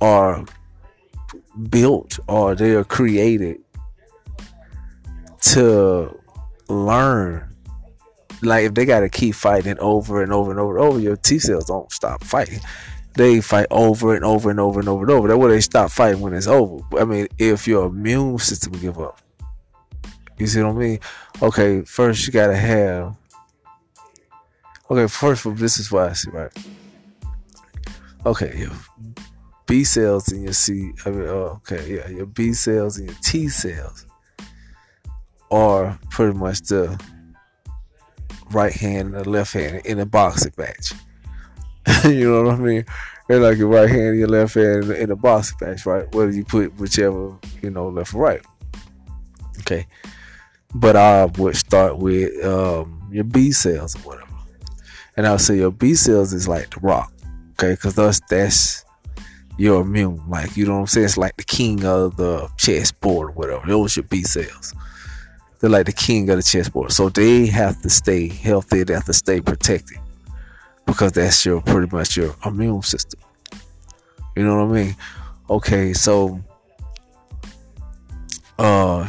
are 0.00 0.44
built 1.70 2.18
or 2.28 2.54
they 2.54 2.74
are 2.74 2.84
created 2.84 3.60
to 5.40 6.18
learn. 6.68 7.49
Like 8.42 8.64
if 8.64 8.74
they 8.74 8.84
gotta 8.86 9.08
keep 9.08 9.34
fighting 9.34 9.78
over 9.78 10.22
and 10.22 10.32
over 10.32 10.50
and 10.50 10.60
over 10.60 10.78
and 10.78 10.86
over, 10.86 11.00
your 11.00 11.16
T 11.16 11.38
cells 11.38 11.66
don't 11.66 11.90
stop 11.92 12.24
fighting. 12.24 12.60
They 13.14 13.40
fight 13.40 13.66
over 13.70 14.14
and 14.14 14.24
over 14.24 14.50
and 14.50 14.60
over 14.60 14.80
and 14.80 14.88
over 14.88 15.02
and 15.02 15.10
over. 15.10 15.28
That's 15.28 15.38
why 15.38 15.48
they 15.48 15.60
stop 15.60 15.90
fighting 15.90 16.20
when 16.20 16.32
it's 16.32 16.46
over. 16.46 16.82
I 16.98 17.04
mean, 17.04 17.26
if 17.38 17.66
your 17.66 17.86
immune 17.86 18.38
system 18.38 18.72
give 18.74 18.98
up, 18.98 19.20
You 20.40 20.46
see 20.46 20.62
what 20.62 20.70
I 20.70 20.78
mean? 20.78 21.00
Okay, 21.42 21.82
first 21.82 22.26
you 22.26 22.32
gotta 22.32 22.56
have. 22.56 23.14
Okay, 24.90 25.06
first 25.06 25.44
of 25.44 25.58
this 25.58 25.78
is 25.78 25.92
what 25.92 26.08
I 26.08 26.12
see, 26.14 26.30
right? 26.30 26.50
Okay, 28.24 28.56
your 28.58 28.70
B 29.66 29.84
cells 29.84 30.32
and 30.32 30.42
your 30.42 30.54
C. 30.54 30.92
I 31.04 31.10
mean, 31.10 31.28
oh, 31.28 31.60
okay, 31.60 31.94
yeah, 31.94 32.08
your 32.08 32.24
B 32.24 32.54
cells 32.54 32.96
and 32.96 33.08
your 33.08 33.18
T 33.22 33.48
cells 33.50 34.06
are 35.50 35.98
pretty 36.08 36.38
much 36.38 36.62
the 36.62 36.98
right 38.52 38.72
hand 38.72 39.14
and 39.14 39.24
the 39.24 39.30
left 39.30 39.52
hand 39.52 39.84
in 39.84 39.98
a 39.98 40.06
boxing 40.06 40.52
match. 40.56 40.92
you 42.04 42.30
know 42.30 42.42
what 42.42 42.54
I 42.54 42.58
mean? 42.58 42.84
They're 43.28 43.40
like 43.40 43.58
your 43.58 43.68
right 43.68 43.88
hand 43.88 44.08
and 44.08 44.18
your 44.18 44.28
left 44.28 44.54
hand 44.54 44.90
in 44.90 45.10
a 45.10 45.16
boxing 45.16 45.58
match, 45.60 45.86
right? 45.86 46.12
Whether 46.14 46.32
you 46.32 46.44
put 46.44 46.76
whichever, 46.78 47.36
you 47.62 47.70
know, 47.70 47.88
left 47.88 48.14
or 48.14 48.22
right. 48.22 48.42
Okay. 49.60 49.86
But 50.74 50.96
I 50.96 51.26
would 51.26 51.56
start 51.56 51.98
with 51.98 52.44
um, 52.44 53.08
your 53.10 53.24
B 53.24 53.52
cells 53.52 53.96
or 53.96 54.00
whatever. 54.00 54.26
And 55.16 55.26
I'll 55.26 55.38
say 55.38 55.56
your 55.56 55.70
B 55.70 55.94
cells 55.94 56.32
is 56.32 56.48
like 56.48 56.70
the 56.70 56.80
rock. 56.80 57.12
Okay, 57.52 57.72
because 57.72 57.94
that's 57.94 58.20
that's 58.30 58.84
your 59.58 59.82
immune. 59.82 60.22
Like, 60.28 60.56
you 60.56 60.64
know 60.64 60.74
what 60.74 60.80
I'm 60.80 60.86
saying? 60.86 61.04
It's 61.04 61.18
like 61.18 61.36
the 61.36 61.44
king 61.44 61.84
of 61.84 62.16
the 62.16 62.48
chessboard 62.56 63.30
or 63.30 63.32
whatever. 63.32 63.66
Those 63.66 63.96
your 63.96 64.04
B 64.04 64.22
cells. 64.22 64.72
They're 65.60 65.70
like 65.70 65.86
the 65.86 65.92
king 65.92 66.28
of 66.30 66.36
the 66.36 66.42
chessboard. 66.42 66.92
So 66.92 67.08
they 67.10 67.46
have 67.46 67.80
to 67.82 67.90
stay 67.90 68.28
healthy, 68.28 68.82
they 68.82 68.94
have 68.94 69.04
to 69.04 69.12
stay 69.12 69.40
protected. 69.40 69.98
Because 70.86 71.12
that's 71.12 71.44
your 71.44 71.60
pretty 71.60 71.94
much 71.94 72.16
your 72.16 72.34
immune 72.44 72.82
system. 72.82 73.20
You 74.36 74.44
know 74.44 74.64
what 74.64 74.76
I 74.76 74.82
mean? 74.84 74.96
Okay, 75.48 75.92
so 75.92 76.40
uh 78.58 79.08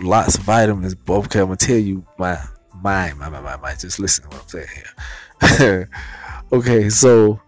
lots 0.00 0.36
of 0.36 0.44
vitamins. 0.44 0.94
Okay, 1.08 1.40
I'm 1.40 1.46
gonna 1.46 1.56
tell 1.56 1.76
you 1.76 2.04
my 2.18 2.38
mind, 2.82 3.18
my 3.18 3.28
my 3.28 3.40
my, 3.40 3.56
my 3.56 3.74
just 3.74 3.98
listen 3.98 4.24
to 4.24 4.36
what 4.36 4.42
I'm 4.42 4.48
saying 4.48 4.68
here. 4.74 5.90
okay, 6.52 6.90
so 6.90 7.40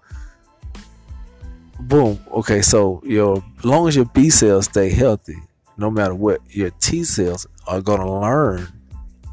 boom. 1.80 2.18
Okay, 2.32 2.62
so 2.62 3.02
your 3.04 3.42
long 3.64 3.88
as 3.88 3.96
your 3.96 4.06
B 4.06 4.30
cells 4.30 4.66
stay 4.66 4.90
healthy, 4.90 5.36
no 5.76 5.90
matter 5.90 6.14
what, 6.14 6.40
your 6.48 6.70
T 6.70 7.04
cells 7.04 7.46
are 7.68 7.80
gonna 7.80 8.20
learn 8.20 8.66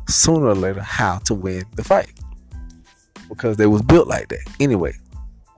sooner 0.08 0.48
or 0.48 0.56
later 0.56 0.82
how 0.82 1.18
to 1.20 1.34
win 1.34 1.64
the 1.76 1.84
fight 1.84 2.12
because 3.30 3.58
they 3.58 3.66
was 3.66 3.82
built 3.82 4.08
like 4.08 4.28
that 4.30 4.48
anyway. 4.60 4.94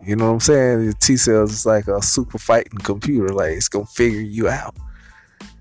You 0.06 0.16
know 0.16 0.28
what 0.28 0.34
I'm 0.34 0.40
saying? 0.40 0.84
Your 0.84 0.94
T 0.94 1.18
cells 1.18 1.52
is 1.52 1.66
like 1.66 1.88
a 1.88 2.02
super 2.02 2.38
fighting 2.38 2.80
computer. 2.80 3.34
Like 3.34 3.54
it's 3.54 3.68
gonna 3.68 3.86
figure 3.86 4.22
you 4.22 4.48
out. 4.48 4.76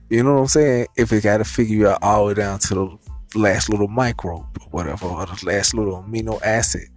You 0.09 0.23
know 0.23 0.35
what 0.35 0.41
I'm 0.43 0.47
saying? 0.47 0.87
If 0.97 1.13
it 1.13 1.25
got 1.25 1.39
to 1.39 1.45
figure 1.45 1.77
you 1.77 1.89
out 1.89 1.99
all 2.03 2.23
the 2.23 2.29
way 2.29 2.35
down 2.35 2.61
to 2.61 2.75
the 2.75 2.99
last 3.39 3.69
little 3.69 3.89
microbe 3.89 4.47
or 4.61 4.69
whatever, 4.71 5.07
or 5.07 5.27
the 5.27 5.41
last 5.45 5.75
little 5.75 6.03
amino 6.03 6.41
acid. 6.43 6.89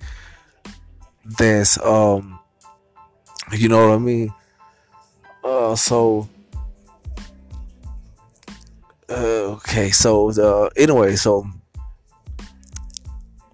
That's 1.37 1.83
um, 1.83 2.39
you 3.51 3.67
know 3.67 3.87
what 3.87 3.95
I 3.95 3.99
mean. 3.99 4.33
Uh, 5.43 5.75
so 5.75 6.27
uh, 9.09 9.55
okay, 9.55 9.89
so 9.89 10.29
uh, 10.31 10.69
anyway, 10.75 11.15
so 11.15 11.47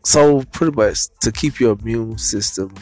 so 0.03 0.43
pretty 0.51 0.75
much 0.75 1.07
to 1.21 1.31
keep 1.31 1.59
your 1.59 1.77
immune 1.79 2.17
system 2.17 2.73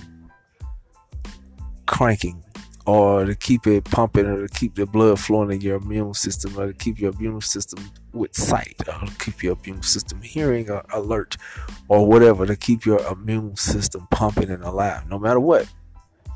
cranking 1.86 2.44
or 2.86 3.24
to 3.26 3.36
keep 3.36 3.66
it 3.66 3.86
pumping 3.86 4.26
or 4.26 4.48
to 4.48 4.54
keep 4.54 4.76
the 4.76 4.86
blood 4.86 5.18
flowing 5.20 5.52
in 5.52 5.62
your 5.62 5.78
immune 5.78 6.14
system 6.14 6.58
or 6.60 6.68
to 6.68 6.74
keep 6.74 7.00
your 7.00 7.14
immune 7.14 7.40
system 7.40 7.80
with 8.12 8.36
sight 8.36 8.76
or 8.88 9.08
to 9.08 9.14
keep 9.20 9.42
your 9.42 9.58
immune 9.64 9.82
system 9.82 10.22
hearing 10.22 10.70
or 10.70 10.84
alert 10.94 11.38
or 11.88 12.06
whatever 12.06 12.46
to 12.46 12.56
keep 12.56 12.86
your 12.86 13.00
immune 13.08 13.56
system 13.56 14.06
pumping 14.12 14.50
and 14.50 14.64
alive 14.64 15.08
no 15.10 15.18
matter 15.18 15.40
what 15.40 15.68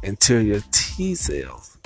until 0.03 0.41
your 0.41 0.61
T 0.71 1.15
cells 1.15 1.76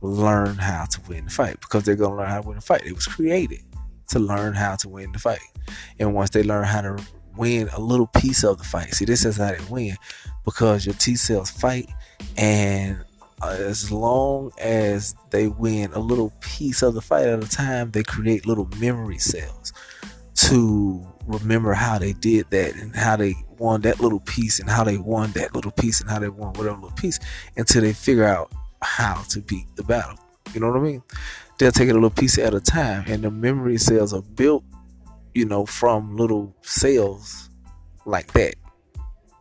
learn 0.00 0.56
how 0.56 0.84
to 0.84 1.00
win 1.08 1.24
the 1.24 1.30
fight 1.30 1.60
because 1.60 1.84
they're 1.84 1.96
going 1.96 2.12
to 2.12 2.16
learn 2.16 2.28
how 2.28 2.40
to 2.40 2.48
win 2.48 2.56
the 2.56 2.62
fight. 2.62 2.86
It 2.86 2.94
was 2.94 3.06
created 3.06 3.62
to 4.08 4.18
learn 4.18 4.54
how 4.54 4.76
to 4.76 4.88
win 4.88 5.12
the 5.12 5.18
fight. 5.18 5.40
And 5.98 6.14
once 6.14 6.30
they 6.30 6.42
learn 6.42 6.64
how 6.64 6.82
to 6.82 6.98
win 7.36 7.68
a 7.72 7.80
little 7.80 8.06
piece 8.06 8.44
of 8.44 8.58
the 8.58 8.64
fight, 8.64 8.94
see, 8.94 9.04
this 9.04 9.24
is 9.24 9.36
how 9.36 9.52
they 9.52 9.64
win 9.70 9.96
because 10.44 10.86
your 10.86 10.94
T 10.94 11.16
cells 11.16 11.50
fight 11.50 11.88
and 12.36 13.04
as 13.42 13.92
long 13.92 14.50
as 14.58 15.14
they 15.30 15.46
win 15.48 15.92
a 15.92 15.98
little 15.98 16.32
piece 16.40 16.82
of 16.82 16.94
the 16.94 17.00
fight 17.00 17.26
at 17.26 17.42
a 17.42 17.48
time, 17.48 17.90
they 17.92 18.02
create 18.02 18.46
little 18.46 18.68
memory 18.80 19.18
cells 19.18 19.72
to 20.34 21.06
remember 21.26 21.72
how 21.72 21.98
they 21.98 22.12
did 22.14 22.48
that 22.50 22.74
and 22.74 22.94
how 22.96 23.16
they 23.16 23.34
won 23.58 23.82
that 23.82 24.00
little 24.00 24.20
piece 24.20 24.60
and 24.60 24.70
how 24.70 24.82
they 24.82 24.96
won 24.96 25.30
that 25.32 25.54
little 25.54 25.70
piece 25.72 26.00
and 26.00 26.10
how 26.10 26.18
they 26.18 26.28
won 26.28 26.52
whatever 26.54 26.76
little 26.76 26.90
piece 26.92 27.18
until 27.56 27.82
they 27.82 27.92
figure 27.92 28.24
out 28.24 28.50
how 28.82 29.22
to 29.30 29.40
beat 29.40 29.66
the 29.76 29.82
battle. 29.82 30.18
You 30.54 30.60
know 30.60 30.68
what 30.68 30.80
I 30.80 30.82
mean? 30.82 31.02
They'll 31.58 31.72
take 31.72 31.88
it 31.88 31.92
a 31.92 31.94
little 31.94 32.10
piece 32.10 32.38
at 32.38 32.54
a 32.54 32.60
time, 32.60 33.04
and 33.06 33.22
the 33.22 33.30
memory 33.30 33.78
cells 33.78 34.14
are 34.14 34.22
built, 34.22 34.64
you 35.34 35.44
know, 35.44 35.66
from 35.66 36.16
little 36.16 36.54
cells 36.62 37.50
like 38.06 38.32
that. 38.32 38.54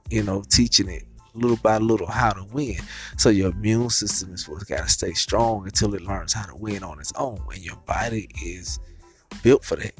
You 0.10 0.24
know, 0.24 0.44
teaching 0.50 0.90
it 0.90 1.04
little 1.34 1.58
by 1.58 1.78
little 1.78 2.08
how 2.08 2.32
to 2.32 2.44
win. 2.46 2.78
So 3.18 3.30
your 3.30 3.52
immune 3.52 3.90
system 3.90 4.34
is 4.34 4.44
supposed 4.44 4.68
to 4.68 4.74
gotta 4.74 4.90
stay 4.90 5.14
strong 5.14 5.66
until 5.66 5.94
it 5.94 6.02
learns 6.02 6.34
how 6.34 6.46
to 6.46 6.56
win 6.56 6.84
on 6.84 7.00
its 7.00 7.14
own, 7.16 7.40
and 7.52 7.64
your 7.64 7.78
body 7.86 8.30
is 8.44 8.80
built 9.44 9.64
for 9.64 9.76
that. 9.76 9.94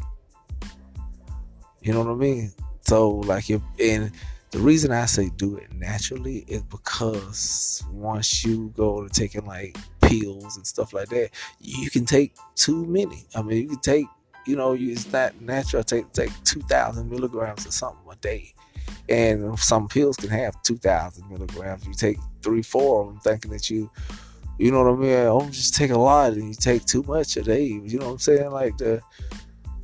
You 1.82 1.94
know 1.94 2.04
what 2.04 2.12
I 2.12 2.16
mean? 2.16 2.52
So 2.82 3.10
like 3.10 3.50
you 3.50 3.62
and 3.80 4.12
the 4.52 4.60
reason 4.60 4.92
I 4.92 5.06
say 5.06 5.30
do 5.36 5.58
it 5.58 5.74
naturally 5.74 6.46
is 6.48 6.64
because 6.64 7.84
once 7.92 8.44
you 8.44 8.74
go 8.76 9.06
to 9.06 9.10
taking 9.10 9.46
like 9.46 9.78
pills 10.02 10.58
and 10.58 10.66
stuff 10.66 10.94
like 10.94 11.10
that, 11.10 11.32
you 11.60 11.90
can 11.90 12.06
take 12.06 12.34
too 12.56 12.86
many. 12.86 13.26
I 13.36 13.42
mean, 13.42 13.64
you 13.64 13.68
can 13.70 13.80
take, 13.80 14.06
you 14.46 14.56
know, 14.56 14.74
it's 14.74 15.12
not 15.12 15.40
natural. 15.42 15.84
Take 15.84 16.12
take 16.14 16.32
two 16.44 16.62
thousand 16.62 17.10
milligrams 17.10 17.66
or 17.68 17.72
something 17.72 18.04
a 18.10 18.16
day 18.16 18.54
and 19.10 19.58
some 19.60 19.88
pills 19.88 20.18
can 20.18 20.30
have 20.30 20.62
2,000 20.64 21.30
milligrams. 21.30 21.86
You 21.86 21.94
take 21.94 22.18
three, 22.42 22.62
four 22.62 23.02
of 23.02 23.08
them 23.08 23.20
thinking 23.20 23.52
that 23.52 23.70
you, 23.70 23.90
you 24.58 24.72
know 24.72 24.84
what 24.84 24.94
I 24.94 24.96
mean? 24.96 25.28
I'm 25.28 25.52
just 25.52 25.76
take 25.76 25.92
a 25.92 25.98
lot 25.98 26.34
and 26.34 26.50
you 26.50 26.54
take 26.54 26.86
too 26.86 27.04
much 27.04 27.38
a 27.38 27.42
day. 27.42 27.64
You 27.64 28.00
know 28.00 28.08
what 28.08 28.12
I'm 28.14 28.20
saying? 28.20 28.52
Like 28.52 28.78
the, 28.78 29.02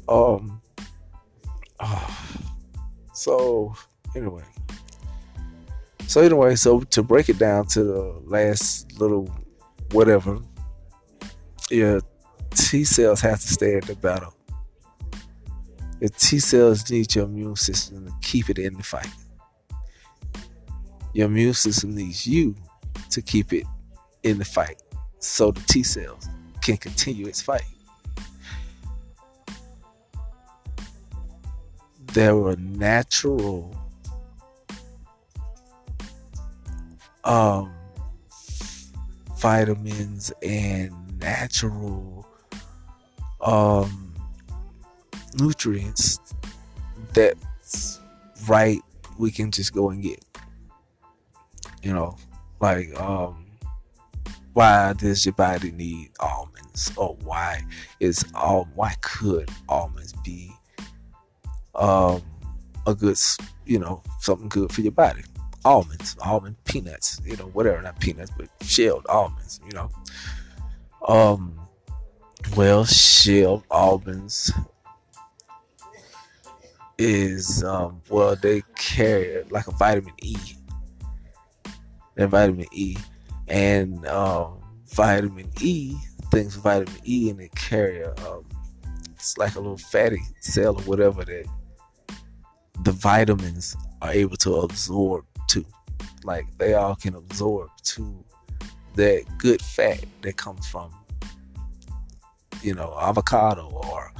um, 0.08 0.62
oh. 1.80 2.40
so 3.14 3.76
anyway. 4.16 4.44
So 6.08 6.22
anyway, 6.22 6.56
so 6.56 6.82
to 6.82 7.02
break 7.02 7.30
it 7.30 7.40
down 7.40 7.66
to 7.68 7.84
the 7.84 8.22
last 8.26 9.00
little 9.00 9.36
whatever, 9.92 10.40
your 11.72 12.02
T 12.52 12.84
cells 12.84 13.22
have 13.22 13.40
to 13.40 13.48
stay 13.48 13.76
at 13.76 13.86
the 13.86 13.96
battle. 13.96 14.36
Your 16.00 16.10
T 16.10 16.40
cells 16.40 16.90
need 16.92 17.16
your 17.16 17.26
immune 17.26 17.56
system 17.56 18.06
to 18.06 18.14
keep 18.22 18.50
it 18.50 18.60
in 18.60 18.76
the 18.76 18.84
fight. 18.84 19.08
Your 21.14 21.28
immune 21.28 21.54
system 21.54 21.96
needs 21.96 22.28
you 22.28 22.56
to 23.10 23.22
keep 23.22 23.54
it 23.54 23.66
in 24.24 24.38
the 24.38 24.46
fight 24.46 24.82
so 25.20 25.52
the 25.52 25.62
T 25.62 25.84
cells 25.84 26.28
can 26.62 26.78
continue 26.78 27.28
its 27.28 27.42
fight. 27.42 27.64
There 32.14 32.36
were 32.36 32.56
natural 32.58 33.76
um, 37.24 37.74
vitamins 39.38 40.32
and 40.42 40.92
natural 41.20 42.26
um, 43.42 44.14
nutrients 45.36 46.20
that's 47.14 48.00
right 48.48 48.82
we 49.18 49.32
can 49.32 49.52
just 49.52 49.74
go 49.74 49.90
and 49.90 50.02
get. 50.02 50.24
You 51.82 51.94
know, 51.94 52.18
like 52.60 53.00
um 53.00 53.46
why 54.54 54.94
does 54.94 55.26
your 55.26 55.34
body 55.34 55.72
need 55.72 56.12
almonds 56.20 56.92
or 56.96 57.18
why 57.24 57.62
is 58.00 58.24
all 58.36 58.68
why 58.76 58.96
could 59.02 59.50
almonds 59.68 60.14
be 60.24 60.52
um 61.76 62.22
a 62.86 62.94
good 62.94 63.18
you 63.66 63.80
know 63.80 64.02
something 64.20 64.48
good 64.48 64.72
for 64.72 64.82
your 64.82 64.92
body 64.92 65.24
almonds 65.66 66.16
almond 66.22 66.56
peanuts 66.66 67.22
you 67.26 67.38
know 67.38 67.48
whatever 67.48 67.82
not 67.82 68.00
peanuts 68.00 68.32
but 68.38 68.48
shelled 68.62 69.06
almonds 69.08 69.60
you 69.66 69.72
know 69.72 69.90
um 71.08 71.60
well 72.56 72.84
shelled 72.86 73.64
almonds 73.72 74.52
is 76.98 77.64
um, 77.64 78.02
well 78.10 78.36
they 78.36 78.64
carry 78.76 79.44
like 79.50 79.68
a 79.68 79.72
vitamin 79.72 80.14
E. 80.22 80.36
And 82.16 82.30
vitamin 82.30 82.68
E 82.72 82.96
and 83.48 84.06
um, 84.08 84.60
vitamin 84.88 85.50
E 85.62 85.96
things 86.32 86.56
vitamin 86.56 87.00
E 87.06 87.30
and 87.30 87.40
they 87.40 87.50
carry 87.50 88.04
um, 88.04 88.46
it's 89.14 89.38
like 89.38 89.56
a 89.56 89.60
little 89.60 89.78
fatty 89.78 90.22
cell 90.42 90.78
or 90.78 90.84
whatever 90.84 91.24
that 91.26 91.46
the 92.84 92.92
vitamins 92.92 93.76
are 94.02 94.12
able 94.12 94.38
to 94.38 94.54
absorb 94.56 95.26
to. 95.50 95.66
Like 96.24 96.46
they 96.58 96.74
all 96.74 96.96
can 96.96 97.16
absorb 97.16 97.70
to 97.84 98.24
that 98.96 99.26
good 99.38 99.62
fat 99.62 100.04
that 100.22 100.38
comes 100.38 100.68
from, 100.68 100.92
you 102.62 102.74
know, 102.74 102.96
avocado 103.00 103.70
or, 103.70 104.14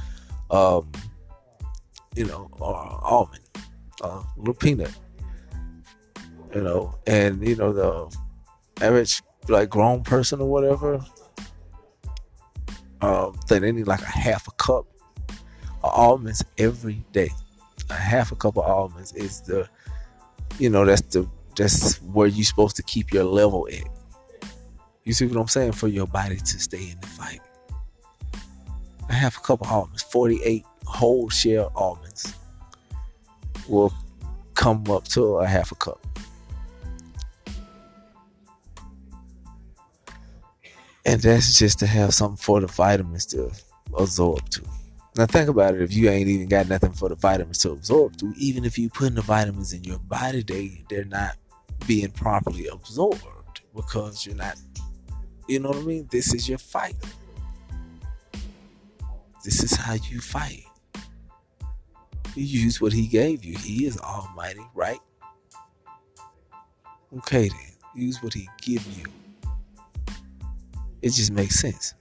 um, 0.50 0.90
you 2.14 2.24
know, 2.26 2.48
or 2.60 2.76
almond, 3.02 3.44
uh, 4.02 4.22
little 4.36 4.54
peanut, 4.54 4.94
you 6.54 6.62
know, 6.62 6.94
and 7.06 7.46
you 7.46 7.56
know 7.56 7.72
the 7.72 8.16
average 8.84 9.22
like 9.48 9.68
grown 9.68 10.02
person 10.02 10.40
or 10.40 10.48
whatever, 10.48 11.04
um, 13.00 13.38
that 13.48 13.60
they 13.60 13.72
need 13.72 13.86
like 13.86 14.02
a 14.02 14.06
half 14.06 14.46
a 14.48 14.52
cup 14.52 14.86
of 15.82 15.90
almonds 15.90 16.44
every 16.58 17.04
day. 17.12 17.30
A 17.90 17.94
half 17.94 18.32
a 18.32 18.36
cup 18.36 18.56
of 18.56 18.64
almonds 18.64 19.12
is 19.12 19.42
the, 19.42 19.68
you 20.58 20.70
know, 20.70 20.84
that's 20.84 21.02
the 21.02 21.28
that's 21.56 22.00
where 22.02 22.26
you're 22.26 22.44
supposed 22.44 22.76
to 22.76 22.82
keep 22.82 23.12
your 23.12 23.24
level 23.24 23.68
at. 23.72 23.84
You 25.04 25.12
see 25.12 25.26
what 25.26 25.40
I'm 25.40 25.48
saying? 25.48 25.72
For 25.72 25.88
your 25.88 26.06
body 26.06 26.36
to 26.36 26.58
stay 26.60 26.90
in 26.90 27.00
the 27.00 27.06
fight. 27.06 27.40
A 29.08 29.12
half 29.12 29.36
a 29.36 29.40
cup 29.40 29.60
of 29.60 29.70
almonds, 29.70 30.02
48 30.02 30.64
whole 30.86 31.28
shell 31.28 31.70
almonds 31.74 32.34
will 33.68 33.92
come 34.54 34.84
up 34.90 35.04
to 35.08 35.36
a 35.36 35.46
half 35.46 35.72
a 35.72 35.74
cup. 35.74 36.04
And 41.06 41.20
that's 41.20 41.58
just 41.58 41.78
to 41.80 41.86
have 41.86 42.14
something 42.14 42.38
for 42.38 42.60
the 42.60 42.66
vitamins 42.66 43.26
to 43.26 43.52
absorb 43.96 44.48
to. 44.50 44.62
Now 45.16 45.26
think 45.26 45.48
about 45.48 45.74
it, 45.74 45.82
if 45.82 45.92
you 45.92 46.08
ain't 46.08 46.28
even 46.28 46.48
got 46.48 46.68
nothing 46.68 46.92
for 46.92 47.08
the 47.08 47.14
vitamins 47.14 47.58
to 47.58 47.70
absorb 47.70 48.16
to, 48.16 48.32
even 48.36 48.64
if 48.64 48.78
you 48.78 48.88
putting 48.90 49.14
the 49.14 49.22
vitamins 49.22 49.72
in 49.72 49.84
your 49.84 49.98
body, 50.00 50.42
they 50.42 50.84
they're 50.88 51.04
not 51.04 51.36
being 51.86 52.10
properly 52.10 52.66
absorbed 52.66 53.60
because 53.74 54.26
you're 54.26 54.34
not 54.34 54.56
you 55.46 55.60
know 55.60 55.68
what 55.68 55.78
I 55.78 55.82
mean? 55.82 56.08
This 56.10 56.32
is 56.32 56.48
your 56.48 56.58
fight. 56.58 56.96
This 59.44 59.62
is 59.62 59.76
how 59.76 59.94
you 59.94 60.20
fight. 60.20 60.64
You 62.34 62.44
use 62.44 62.80
what 62.80 62.92
he 62.92 63.06
gave 63.06 63.44
you. 63.44 63.56
He 63.58 63.84
is 63.84 63.98
almighty, 63.98 64.66
right? 64.74 64.98
Okay 67.18 67.48
then. 67.48 67.72
Use 67.94 68.22
what 68.22 68.32
he 68.32 68.48
give 68.62 68.84
you. 68.96 69.04
It 71.02 71.12
just 71.12 71.30
makes 71.30 71.56
sense. 71.56 71.94